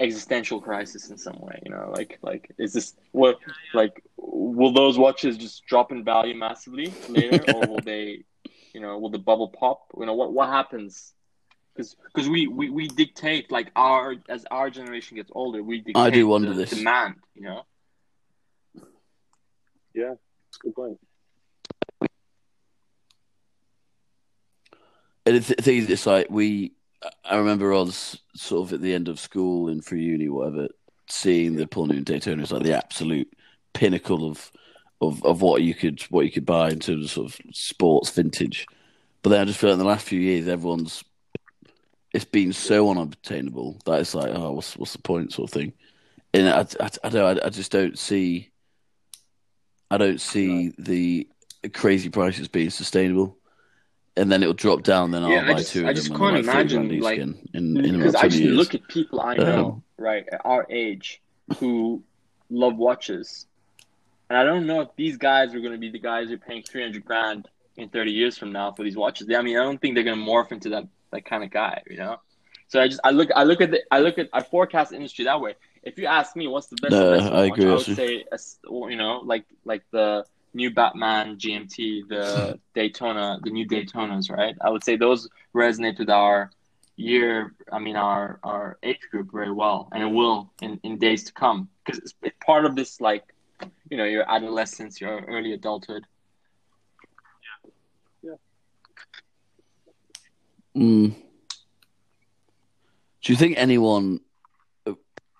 existential 0.00 0.60
crisis 0.60 1.10
in 1.10 1.18
some 1.18 1.38
way. 1.40 1.60
You 1.64 1.70
know, 1.70 1.90
like 1.94 2.18
like 2.22 2.50
is 2.58 2.72
this 2.72 2.94
what 3.12 3.38
like 3.74 4.02
will 4.16 4.72
those 4.72 4.98
watches 4.98 5.36
just 5.36 5.64
drop 5.66 5.92
in 5.92 6.02
value 6.04 6.34
massively 6.34 6.94
later, 7.08 7.44
or 7.44 7.66
will 7.68 7.80
they, 7.84 8.24
you 8.74 8.80
know, 8.80 8.98
will 8.98 9.10
the 9.10 9.18
bubble 9.18 9.48
pop? 9.48 9.82
You 9.96 10.06
know, 10.06 10.14
what 10.14 10.32
what 10.32 10.48
happens? 10.48 11.12
Because 11.74 11.94
because 12.12 12.28
we, 12.28 12.46
we 12.48 12.68
we 12.70 12.88
dictate 12.88 13.50
like 13.52 13.70
our 13.76 14.16
as 14.28 14.44
our 14.50 14.70
generation 14.70 15.16
gets 15.16 15.30
older, 15.34 15.62
we 15.62 15.78
dictate 15.78 15.96
I 15.96 16.10
do 16.10 16.26
wonder 16.26 16.48
the 16.52 16.56
this. 16.56 16.70
demand. 16.70 17.14
You 17.34 17.42
know, 17.42 17.62
Yeah, 19.94 20.14
good 20.62 20.74
point. 20.74 20.98
And 25.26 25.36
the 25.36 25.40
th- 25.40 25.60
thing 25.60 25.76
is, 25.78 25.90
it's 25.90 26.06
like 26.06 26.28
we. 26.30 26.72
I 27.24 27.36
remember 27.36 27.72
us 27.72 28.18
sort 28.34 28.68
of 28.68 28.72
at 28.74 28.80
the 28.80 28.94
end 28.94 29.08
of 29.08 29.18
school 29.18 29.68
and 29.68 29.84
through 29.84 29.98
uni, 29.98 30.28
whatever, 30.28 30.68
seeing 31.08 31.56
the 31.56 31.66
Paul 31.66 31.86
Newman 31.86 32.04
Daytona 32.04 32.42
as 32.42 32.52
like 32.52 32.62
the 32.62 32.76
absolute 32.76 33.32
pinnacle 33.72 34.28
of, 34.28 34.50
of 35.00 35.24
of 35.24 35.40
what 35.40 35.62
you 35.62 35.74
could 35.74 36.00
what 36.10 36.24
you 36.24 36.30
could 36.30 36.46
buy 36.46 36.70
in 36.70 36.78
terms 36.78 37.04
of 37.04 37.10
sort 37.10 37.26
of 37.26 37.40
sports 37.54 38.10
vintage. 38.10 38.66
But 39.22 39.30
then 39.30 39.40
I 39.40 39.44
just 39.44 39.58
feel 39.58 39.70
like 39.70 39.74
in 39.74 39.80
the 39.80 39.84
last 39.84 40.06
few 40.06 40.20
years, 40.20 40.48
everyone's 40.48 41.04
it's 42.12 42.24
been 42.24 42.52
so 42.52 42.90
unobtainable 42.90 43.80
that 43.84 44.00
it's 44.00 44.14
like, 44.14 44.32
oh, 44.34 44.52
what's 44.52 44.76
what's 44.76 44.92
the 44.92 44.98
point, 44.98 45.32
sort 45.32 45.50
of 45.50 45.54
thing. 45.54 45.72
And 46.34 46.48
I, 46.48 46.66
I, 46.84 46.90
I 47.04 47.08
don't, 47.08 47.38
I, 47.38 47.46
I 47.46 47.50
just 47.50 47.72
don't 47.72 47.98
see, 47.98 48.50
I 49.90 49.96
don't 49.96 50.20
see 50.20 50.72
the 50.78 51.28
crazy 51.72 52.08
prices 52.08 52.48
being 52.48 52.70
sustainable. 52.70 53.36
And 54.16 54.30
then 54.30 54.42
it'll 54.42 54.54
drop 54.54 54.82
down. 54.82 55.12
Then 55.12 55.22
I'll 55.22 55.38
I 55.38 55.46
buy 55.52 55.54
just- 55.58 55.72
two 55.72 55.86
I 55.86 55.90
of 55.90 55.96
just 55.96 56.08
them. 56.12 56.20
and 56.22 56.44
can't 56.44 56.46
they're 56.46 56.54
like 56.54 56.68
30 56.68 56.74
imagine, 56.74 57.00
like, 57.00 57.92
because 57.98 58.14
I 58.16 58.28
just 58.28 58.38
years. 58.42 58.56
look 58.56 58.74
at 58.74 58.86
people 58.88 59.20
I 59.20 59.36
know, 59.36 59.66
Um, 59.66 59.82
right, 59.98 60.24
at 60.32 60.40
our 60.44 60.66
age, 60.68 61.20
who 61.58 62.02
love 62.50 62.76
watches, 62.76 63.46
and 64.28 64.36
I 64.38 64.44
don't 64.44 64.66
know 64.66 64.80
if 64.82 64.88
these 64.96 65.16
guys 65.16 65.54
are 65.54 65.60
going 65.60 65.72
to 65.72 65.78
be 65.78 65.90
the 65.90 65.98
guys 65.98 66.28
who 66.28 66.34
are 66.34 66.38
paying 66.38 66.62
three 66.62 66.82
hundred 66.82 67.04
grand 67.04 67.48
in 67.76 67.88
thirty 67.88 68.10
years 68.12 68.36
from 68.36 68.52
now 68.52 68.72
for 68.72 68.82
these 68.82 68.96
watches. 68.96 69.28
I 69.34 69.42
mean, 69.42 69.56
I 69.56 69.62
don't 69.62 69.80
think 69.80 69.94
they're 69.94 70.04
going 70.04 70.18
to 70.18 70.24
morph 70.24 70.52
into 70.52 70.70
that 70.70 70.86
that 71.12 71.24
kind 71.24 71.42
of 71.44 71.50
guy, 71.50 71.82
you 71.88 71.96
know. 71.96 72.16
So 72.68 72.80
I 72.80 72.88
just 72.88 73.00
I 73.02 73.10
look 73.10 73.30
I 73.34 73.44
look 73.44 73.60
at 73.60 73.70
the 73.70 73.80
I 73.90 74.00
look 74.00 74.18
at 74.18 74.28
I 74.32 74.42
forecast 74.42 74.92
industry 74.92 75.24
that 75.24 75.40
way. 75.40 75.54
If 75.82 75.98
you 75.98 76.06
ask 76.06 76.36
me, 76.36 76.46
what's 76.46 76.66
the 76.68 76.76
best? 76.76 76.92
No, 76.92 77.14
I 77.14 77.48
watch, 77.48 77.52
agree 77.58 77.70
I 77.70 77.74
would 77.74 77.88
you. 77.88 77.94
say, 77.94 78.24
you 78.68 78.96
know, 78.96 79.20
like 79.24 79.44
like 79.64 79.82
the 79.92 80.24
new 80.54 80.70
Batman 80.70 81.36
GMT, 81.38 82.08
the 82.08 82.58
Daytona, 82.74 83.38
the 83.42 83.50
new 83.50 83.66
Daytonas, 83.66 84.30
right? 84.30 84.54
I 84.60 84.70
would 84.70 84.84
say 84.84 84.96
those 84.96 85.28
resonate 85.54 85.98
with 85.98 86.10
our 86.10 86.50
year, 86.96 87.54
I 87.72 87.78
mean, 87.78 87.96
our 87.96 88.38
our 88.42 88.78
age 88.82 89.00
group 89.10 89.30
very 89.32 89.52
well, 89.52 89.88
and 89.92 90.02
it 90.02 90.06
will 90.06 90.50
in, 90.60 90.78
in 90.82 90.98
days 90.98 91.24
to 91.24 91.32
come 91.32 91.68
because 91.84 91.98
it's, 91.98 92.14
it's 92.22 92.36
part 92.44 92.64
of 92.64 92.74
this, 92.76 93.00
like, 93.00 93.24
you 93.90 93.96
know, 93.96 94.04
your 94.04 94.30
adolescence, 94.30 95.00
your 95.00 95.20
early 95.26 95.52
adulthood. 95.52 96.04
Yeah. 98.22 98.36
Yeah. 100.74 100.82
Mm. 100.82 101.14
Do 103.22 103.32
you 103.32 103.36
think 103.36 103.54
anyone? 103.56 104.20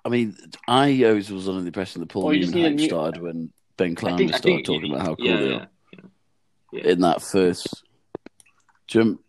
I 0.02 0.08
mean, 0.08 0.34
I 0.66 1.04
always 1.04 1.30
was 1.30 1.46
under 1.46 1.60
the 1.60 1.66
impression 1.66 2.00
that 2.00 2.08
Paul 2.08 2.24
Well, 2.24 2.32
Newman 2.34 2.62
hype 2.62 2.72
new- 2.72 2.86
started 2.86 3.20
when 3.20 3.52
Ben 3.80 3.92
I 3.92 3.94
Clymer 3.94 4.18
think, 4.18 4.34
I 4.34 4.36
started 4.36 4.64
talking 4.66 4.90
about 4.92 5.06
how 5.06 5.14
cool 5.14 5.26
yeah, 5.26 5.36
they 5.40 5.52
are 5.54 5.68
yeah, 6.72 6.82
in 6.92 7.00
that 7.00 7.22
first. 7.22 7.82
jump. 8.86 9.20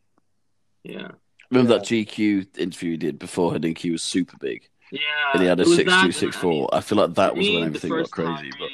yeah, 0.84 1.08
remember 1.50 1.74
Yeah. 1.74 1.78
that 1.80 1.86
GQ 1.88 2.58
interview 2.60 2.92
he 2.92 2.98
did 2.98 3.18
before 3.18 3.54
Hodinkee 3.54 3.92
was 3.94 4.04
super 4.04 4.36
big, 4.42 4.68
yeah. 4.92 5.00
and 5.34 5.42
he 5.42 5.48
had 5.48 5.60
a 5.60 5.64
it 5.64 5.68
was 5.70 5.78
six 5.78 5.90
that, 5.90 6.00
two 6.02 6.06
and 6.08 6.16
six 6.16 6.38
I 6.44 6.48
mean. 6.48 6.68
I 6.74 6.82
feel 6.82 6.98
like 6.98 7.14
that 7.16 7.36
was 7.36 7.48
when 7.48 7.64
everything 7.64 7.92
got 7.92 8.12
crazy, 8.12 8.52
but 8.60 8.70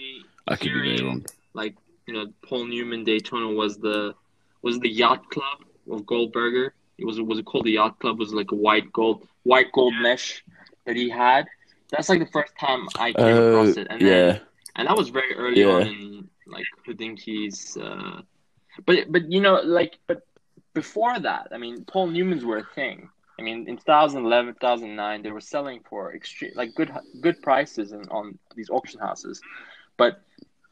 I 0.53 0.55
could 0.55 0.73
be 0.73 0.79
very 0.97 1.01
wrong. 1.03 1.25
Like 1.53 1.75
you 2.07 2.13
know, 2.15 2.25
Paul 2.41 2.65
Newman 2.65 3.03
Daytona 3.03 3.49
was 3.49 3.77
the 3.77 4.15
was 4.63 4.79
the 4.79 4.89
yacht 4.89 5.29
club 5.29 5.59
of 5.91 6.05
Goldberger. 6.07 6.73
It 6.97 7.05
was 7.05 7.21
was 7.21 7.37
it 7.37 7.45
called 7.45 7.65
the 7.65 7.73
yacht 7.73 7.99
club? 7.99 8.15
It 8.15 8.19
was 8.19 8.33
like 8.33 8.51
a 8.51 8.55
white 8.55 8.91
gold 8.93 9.27
white 9.43 9.71
gold 9.73 9.93
mesh 10.01 10.43
that 10.85 10.95
he 10.95 11.07
had. 11.07 11.45
That's 11.91 12.09
like 12.09 12.19
the 12.19 12.31
first 12.33 12.53
time 12.59 12.87
I 12.97 13.13
came 13.13 13.25
Oh, 13.25 13.49
across 13.61 13.77
it, 13.77 13.87
and 13.89 14.01
then, 14.01 14.07
yeah, 14.07 14.39
and 14.77 14.87
that 14.87 14.97
was 14.97 15.09
very 15.09 15.35
early 15.35 15.63
Yeah. 15.63 15.75
on 15.75 15.85
in 15.87 16.29
like 16.47 16.69
Hodinkee's. 16.87 17.77
Uh, 17.77 18.21
but 18.85 19.11
but 19.11 19.31
you 19.31 19.41
know 19.41 19.55
like 19.63 19.99
but 20.07 20.21
before 20.73 21.19
that, 21.19 21.47
I 21.51 21.57
mean, 21.57 21.85
Paul 21.85 22.09
Newmans 22.09 22.43
were 22.43 22.57
a 22.57 22.63
thing. 22.63 23.09
I 23.39 23.43
mean, 23.43 23.67
in 23.67 23.77
2011, 23.77 24.53
2009, 24.53 25.23
they 25.23 25.31
were 25.31 25.41
selling 25.41 25.81
for 25.89 26.13
extreme 26.15 26.51
like 26.55 26.73
good 26.75 26.91
good 27.21 27.41
prices 27.41 27.91
in, 27.91 28.01
on 28.09 28.37
these 28.55 28.69
auction 28.69 28.99
houses, 28.99 29.41
but 29.97 30.21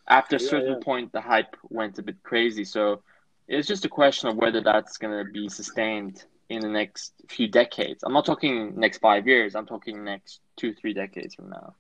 after 0.08 0.36
a 0.38 0.40
Yeah, 0.40 0.52
certain 0.54 0.76
yeah. 0.76 0.78
point, 0.78 1.12
the 1.14 1.22
hype 1.22 1.56
went 1.70 1.98
a 2.00 2.04
bit 2.04 2.24
crazy. 2.24 2.64
So 2.66 3.02
it's 3.48 3.68
just 3.68 3.86
a 3.86 3.90
question 3.90 4.30
of 4.30 4.36
whether 4.38 4.62
that's 4.62 4.98
going 4.98 5.18
to 5.26 5.30
be 5.32 5.50
sustained 5.50 6.24
in 6.50 6.62
the 6.62 6.70
next 6.70 7.14
few 7.30 7.48
decades. 7.48 8.04
I'm 8.04 8.14
not 8.14 8.26
talking 8.26 8.74
next 8.78 9.00
five 9.00 9.28
years. 9.28 9.56
I'm 9.56 9.66
talking 9.66 10.04
next 10.04 10.40
two, 10.58 10.74
three 10.74 10.94
decades 10.94 11.36
from 11.36 11.50
now. 11.50 11.74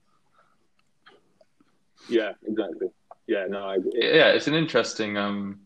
Yeah, 2.09 2.33
exactly. 2.45 2.87
Yeah, 3.27 3.45
no, 3.49 3.65
I 3.67 3.75
agree. 3.75 3.91
Yeah, 3.95 4.29
it's 4.29 4.47
an 4.47 4.53
interesting 4.53 5.17
um 5.17 5.61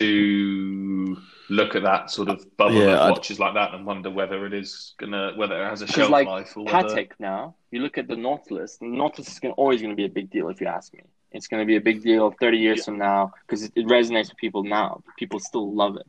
to 0.00 1.16
look 1.50 1.74
at 1.74 1.82
that 1.82 2.10
sort 2.10 2.28
of 2.28 2.44
bubble 2.56 2.74
Yeah, 2.76 2.94
of 2.94 3.00
I'd- 3.00 3.10
watches 3.12 3.40
like 3.40 3.54
that 3.54 3.74
and 3.74 3.84
wonder 3.86 4.10
whether 4.10 4.46
it 4.46 4.52
is 4.54 4.94
gonna 4.98 5.32
whether 5.36 5.60
it 5.60 5.68
has 5.68 5.82
a 5.82 5.86
Because 5.86 5.96
shelf 5.96 6.10
like 6.10 6.26
life 6.26 6.56
or 6.56 6.64
whether 6.64 6.88
Patek 6.88 7.12
now, 7.18 7.54
you 7.70 7.80
look 7.80 7.98
at 7.98 8.06
the 8.06 8.16
Nautilus. 8.16 8.76
The 8.76 8.86
Nautilus 8.86 9.28
is 9.32 9.38
gonna, 9.40 9.54
always 9.54 9.80
going 9.80 9.90
to 9.92 9.96
be 9.96 10.04
a 10.04 10.08
big 10.08 10.30
deal 10.30 10.48
if 10.48 10.60
you 10.60 10.66
ask 10.66 10.92
me. 10.94 11.00
It's 11.32 11.46
going 11.48 11.62
to 11.62 11.66
be 11.66 11.76
a 11.76 11.80
big 11.80 12.02
deal 12.02 12.30
30 12.40 12.58
years 12.58 12.78
Yeah. 12.78 12.84
from 12.84 12.98
now 12.98 13.32
because 13.46 13.64
it, 13.64 13.72
it 13.74 13.86
resonates 13.86 14.28
with 14.28 14.36
people 14.38 14.62
now. 14.62 15.02
People 15.18 15.40
still 15.40 15.72
love 15.74 15.96
it. 15.96 16.06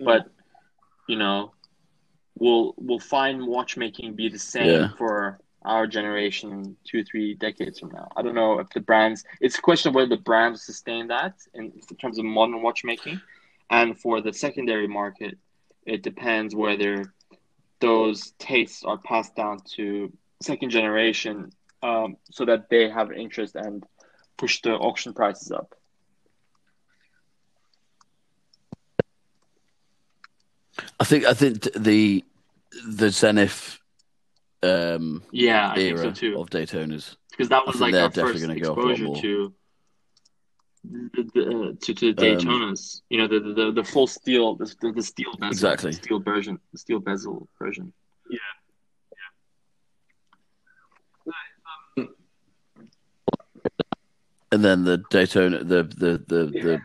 But 0.00 0.26
you 1.08 1.16
know, 1.16 1.52
we'll 2.38 2.74
we'll 2.78 2.98
fine 3.00 3.46
watchmaking 3.46 4.14
be 4.14 4.28
the 4.28 4.38
same 4.38 4.66
Yeah. 4.82 4.88
for 4.96 5.38
our 5.66 5.86
generation 5.86 6.76
two, 6.84 7.04
three 7.04 7.34
decades 7.34 7.78
from 7.80 7.90
now? 7.90 8.08
I 8.16 8.22
don't 8.22 8.34
know 8.34 8.58
if 8.60 8.70
the 8.70 8.80
brands. 8.80 9.24
It's 9.40 9.58
a 9.58 9.62
question 9.62 9.90
of 9.90 9.94
whether 9.94 10.08
the 10.08 10.22
brands 10.30 10.62
sustain 10.62 11.08
that 11.08 11.34
in, 11.54 11.72
in 11.90 11.96
terms 11.96 12.18
of 12.18 12.24
modern 12.24 12.62
watchmaking, 12.62 13.20
and 13.70 13.98
for 13.98 14.20
the 14.20 14.32
secondary 14.32 14.88
market, 14.88 15.36
it 15.84 16.02
depends 16.02 16.54
whether 16.54 17.12
those 17.80 18.32
tastes 18.38 18.84
are 18.84 18.98
passed 18.98 19.34
down 19.36 19.58
to 19.76 20.12
second 20.42 20.70
generation, 20.70 21.50
um, 21.82 22.16
so 22.30 22.44
that 22.44 22.70
they 22.70 22.88
have 22.88 23.12
interest 23.12 23.54
and 23.54 23.84
push 24.36 24.62
the 24.62 24.72
auction 24.72 25.12
prices 25.12 25.50
up. 25.50 25.74
I 31.00 31.04
think 31.04 31.24
I 31.24 31.34
think 31.34 31.68
the 31.74 32.24
the 32.86 33.10
Zenith 33.10 33.78
um, 34.66 35.22
Yeah, 35.32 35.70
I 35.70 35.74
think 35.76 35.98
so 35.98 36.10
too. 36.12 36.38
of 36.40 36.50
Daytonas. 36.50 37.16
because 37.30 37.48
that 37.48 37.66
was 37.66 37.80
like 37.80 37.94
our 37.94 38.10
first 38.10 38.40
gonna 38.40 38.58
go 38.58 38.72
a 38.72 38.74
lot 38.74 38.90
exposure 38.90 39.20
to 39.22 39.54
the, 40.84 41.30
the, 41.34 41.42
uh, 41.42 41.72
to 41.80 41.94
to 41.94 42.14
Daytonas. 42.14 43.02
you 43.10 43.18
know, 43.18 43.26
the, 43.28 43.40
the 43.40 43.52
the 43.54 43.72
the 43.72 43.84
full 43.84 44.06
steel, 44.06 44.54
the, 44.56 44.72
the, 44.80 44.92
the 44.92 45.02
steel 45.02 45.32
bezel, 45.38 45.50
Exactly. 45.50 45.90
the 45.90 45.96
steel 45.96 46.20
version, 46.20 46.58
the 46.72 46.78
steel 46.78 47.00
bezel 47.00 47.48
version. 47.58 47.92
Yeah. 48.30 48.38
yeah. 51.96 52.04
And 54.52 54.64
then 54.64 54.84
the 54.84 54.98
Daytona, 55.10 55.64
the 55.64 55.82
the 55.82 56.22
the 56.26 56.46
the, 56.46 56.80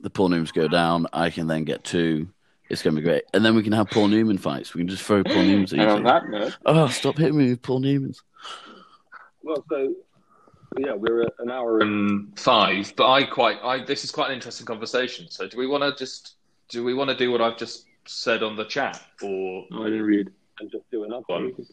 the 0.00 0.10
Paul 0.10 0.28
Newmans 0.30 0.52
go 0.52 0.68
down. 0.68 1.06
I 1.12 1.30
can 1.30 1.46
then 1.46 1.64
get 1.64 1.82
two, 1.82 2.28
It's 2.68 2.82
going 2.82 2.96
to 2.96 3.00
be 3.00 3.04
great. 3.06 3.24
And 3.32 3.44
then 3.44 3.54
we 3.54 3.62
can 3.62 3.72
have 3.72 3.88
Paul 3.90 4.08
Newman 4.08 4.38
fights. 4.38 4.74
We 4.74 4.80
can 4.80 4.88
just 4.88 5.02
throw 5.04 5.22
Paul 5.22 5.42
Newman's 5.44 5.72
at 5.74 5.78
And 5.80 5.90
on 5.90 6.02
that 6.04 6.28
note, 6.28 6.56
Oh, 6.66 6.88
stop 6.88 7.16
hitting 7.16 7.36
me 7.38 7.50
with 7.50 7.62
Paul 7.62 7.80
Newman's. 7.80 8.22
Well, 9.42 9.64
so 9.68 9.94
yeah, 10.78 10.94
we're 10.94 11.22
at 11.22 11.32
an 11.38 11.50
hour 11.50 11.80
and 11.80 12.10
and 12.10 12.38
five. 12.38 12.92
But 12.96 13.08
I 13.10 13.22
quite, 13.24 13.58
I 13.62 13.84
this 13.84 14.02
is 14.04 14.10
quite 14.10 14.28
an 14.30 14.34
interesting 14.34 14.66
conversation. 14.66 15.26
So 15.30 15.46
do 15.46 15.56
we 15.56 15.66
want 15.68 15.84
to 15.84 15.94
just 15.96 16.34
do 16.68 16.82
we 16.82 16.92
want 16.94 17.10
to 17.10 17.16
do 17.16 17.30
what 17.30 17.40
I've 17.40 17.56
just 17.56 17.86
said 18.06 18.42
on 18.42 18.56
the 18.56 18.64
chat, 18.64 19.00
or 19.22 19.64
I 19.72 19.84
didn't 19.84 20.02
read. 20.02 20.30
and 20.60 20.70
just 20.70 20.90
do 20.90 21.04
another 21.04 21.22
One. 21.28 21.44
one. 21.44 21.66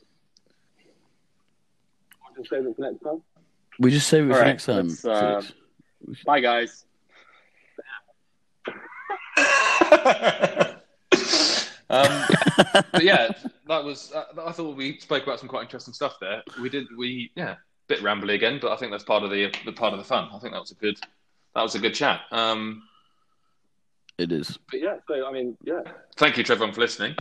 Just 2.35 2.49
save 2.49 2.65
it 2.65 2.75
for 2.75 2.81
next 2.81 3.01
time. 3.03 3.21
We 3.79 3.89
just 3.91 4.07
save 4.07 4.25
it 4.25 4.31
All 4.31 4.35
for 4.37 4.41
right, 4.41 4.47
next 4.47 4.65
time. 4.65 4.89
uh, 5.11 5.41
Bye, 6.25 6.39
guys. 6.39 6.85
um, 11.93 12.25
but 12.91 13.03
yeah, 13.03 13.29
that 13.67 13.83
was. 13.83 14.11
Uh, 14.11 14.25
I 14.45 14.51
thought 14.51 14.75
we 14.75 14.99
spoke 14.99 15.23
about 15.23 15.39
some 15.39 15.49
quite 15.49 15.63
interesting 15.63 15.93
stuff 15.93 16.17
there. 16.19 16.43
We 16.61 16.69
did. 16.69 16.87
We 16.97 17.31
yeah, 17.35 17.55
bit 17.87 17.99
rambly 17.99 18.33
again, 18.33 18.59
but 18.61 18.71
I 18.71 18.77
think 18.77 18.91
that's 18.91 19.03
part 19.03 19.23
of 19.23 19.29
the 19.29 19.53
the 19.65 19.73
part 19.73 19.93
of 19.93 19.99
the 19.99 20.05
fun. 20.05 20.29
I 20.33 20.39
think 20.39 20.53
that 20.53 20.59
was 20.59 20.71
a 20.71 20.75
good 20.75 20.97
that 21.55 21.61
was 21.61 21.75
a 21.75 21.79
good 21.79 21.93
chat. 21.93 22.21
Um, 22.31 22.83
It 24.17 24.31
is. 24.31 24.57
But 24.71 24.81
yeah, 24.81 24.97
so 25.07 25.27
I 25.27 25.31
mean, 25.31 25.57
yeah, 25.63 25.81
thank 26.15 26.37
you 26.37 26.43
to 26.43 26.53
everyone 26.53 26.73
for 26.73 26.81
listening. 26.81 27.15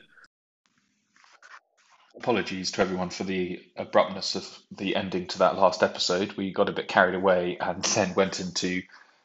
Apologies 2.17 2.71
to 2.73 2.83
everyone 2.83 3.11
for 3.11 3.25
the 3.25 3.61
abruptness 3.77 4.37
of 4.37 4.47
the 4.71 4.95
ending 4.97 5.27
to 5.29 5.39
that 5.39 5.57
last 5.57 5.83
episode. 5.83 6.33
We 6.35 6.53
got 6.53 6.69
a 6.69 6.73
bit 6.73 6.89
carried 6.89 7.15
away 7.15 7.57
and 7.61 7.83
then 7.97 8.15
went 8.15 8.41
into 8.41 8.83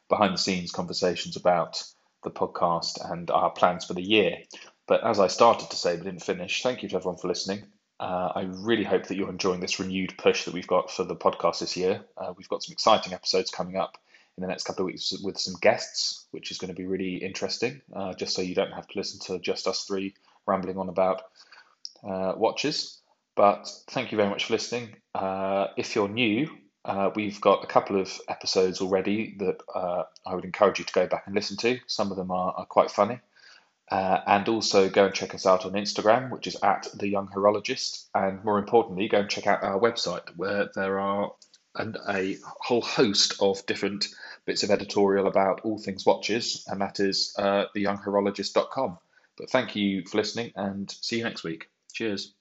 behind 0.10 0.34
the 0.34 0.40
scenes 0.40 0.72
conversations 0.72 1.36
about 1.36 1.84
the 2.24 2.32
podcast 2.32 3.12
and 3.12 3.30
our 3.30 3.52
plans 3.52 3.86
for 3.86 3.94
the 3.94 4.02
year. 4.02 4.38
But 4.88 5.04
as 5.04 5.20
I 5.20 5.28
started 5.28 5.70
to 5.70 5.76
say 5.76 5.98
but 5.98 6.06
didn't 6.06 6.24
finish, 6.24 6.64
thank 6.64 6.82
you 6.82 6.90
to 6.90 6.96
everyone 6.96 7.20
for 7.20 7.28
listening. 7.28 7.64
Uh, 8.00 8.32
I 8.36 8.42
really 8.50 8.84
hope 8.84 9.08
that 9.08 9.16
you're 9.16 9.30
enjoying 9.30 9.60
this 9.60 9.80
renewed 9.80 10.18
push 10.18 10.46
that 10.46 10.54
we've 10.54 10.68
got 10.68 10.92
for 10.92 11.04
the 11.04 11.16
podcast 11.16 11.60
this 11.60 11.76
year. 11.76 12.02
Uh, 12.18 12.34
we've 12.38 12.48
got 12.48 12.64
some 12.64 12.72
exciting 12.72 13.14
episodes 13.14 13.52
coming 13.52 13.76
up 13.76 13.98
in 14.38 14.42
the 14.42 14.48
next 14.48 14.64
couple 14.66 14.84
of 14.84 14.88
weeks 14.88 15.14
with 15.24 15.38
some 15.38 15.56
guests, 15.62 16.26
which 16.32 16.52
is 16.52 16.58
going 16.60 16.70
to 16.70 16.76
be 16.76 16.86
really 16.86 17.16
interesting, 17.16 17.82
uh, 17.94 18.14
just 18.14 18.36
so 18.36 18.42
you 18.42 18.56
don't 18.56 18.72
have 18.72 18.88
to 18.88 18.98
listen 18.98 19.20
to 19.20 19.40
just 19.40 19.68
us 19.68 19.84
three 19.84 20.14
rambling 20.46 20.78
on 20.78 20.90
about 20.90 21.24
uh, 22.08 22.34
watches. 22.38 23.02
But 23.36 23.68
thank 23.90 24.12
you 24.12 24.16
very 24.16 24.30
much 24.30 24.46
for 24.46 24.54
listening. 24.54 24.96
Uh, 25.14 25.68
if 25.76 25.96
you're 25.96 26.08
new, 26.08 26.50
uh, 26.86 27.10
we've 27.16 27.42
got 27.42 27.64
a 27.64 27.68
couple 27.68 28.00
of 28.00 28.16
episodes 28.30 28.80
already 28.80 29.36
that 29.40 29.62
I 29.76 30.36
would 30.36 30.46
encourage 30.46 30.80
you 30.80 30.86
to 30.86 30.94
go 30.94 31.08
back 31.08 31.24
and 31.26 31.36
listen 31.36 31.58
to. 31.58 31.80
Some 31.88 32.12
of 32.12 32.18
them 32.18 32.32
are, 32.32 32.54
are 32.56 32.66
quite 32.66 32.92
funny. 32.92 33.20
Uh, 33.90 34.20
and 34.28 34.50
also 34.50 34.90
go 34.90 35.06
and 35.06 35.14
check 35.16 35.34
us 35.34 35.46
out 35.46 35.66
on 35.66 35.72
Instagram, 35.72 36.30
which 36.30 36.48
is 36.48 36.58
at 36.62 36.88
the 36.94 37.08
Young 37.08 37.28
Horologist. 37.28 38.06
And 38.14 38.44
more 38.44 38.60
importantly, 38.60 39.08
go 39.08 39.20
and 39.20 39.30
check 39.30 39.48
out 39.48 39.64
our 39.64 39.80
website, 39.80 40.28
where 40.36 40.70
there 40.76 41.00
are 41.00 41.32
an, 41.76 41.96
a 42.10 42.38
whole 42.44 42.82
host 42.82 43.36
of 43.42 43.66
different 43.66 44.08
bits 44.46 44.64
of 44.64 44.72
editorial 44.72 45.28
about 45.28 45.62
all 45.62 45.78
things 45.78 46.06
watches, 46.06 46.66
and 46.68 46.82
that 46.82 47.00
is 47.00 47.34
uh, 47.38 47.66
theyounghorologist.com. 47.76 48.98
But 49.38 49.50
thank 49.50 49.76
you 49.76 50.04
for 50.06 50.18
listening, 50.18 50.52
and 50.56 50.90
see 50.90 51.20
you 51.20 51.24
next 51.24 51.44
week. 51.44 51.70
Cheers. 51.94 52.34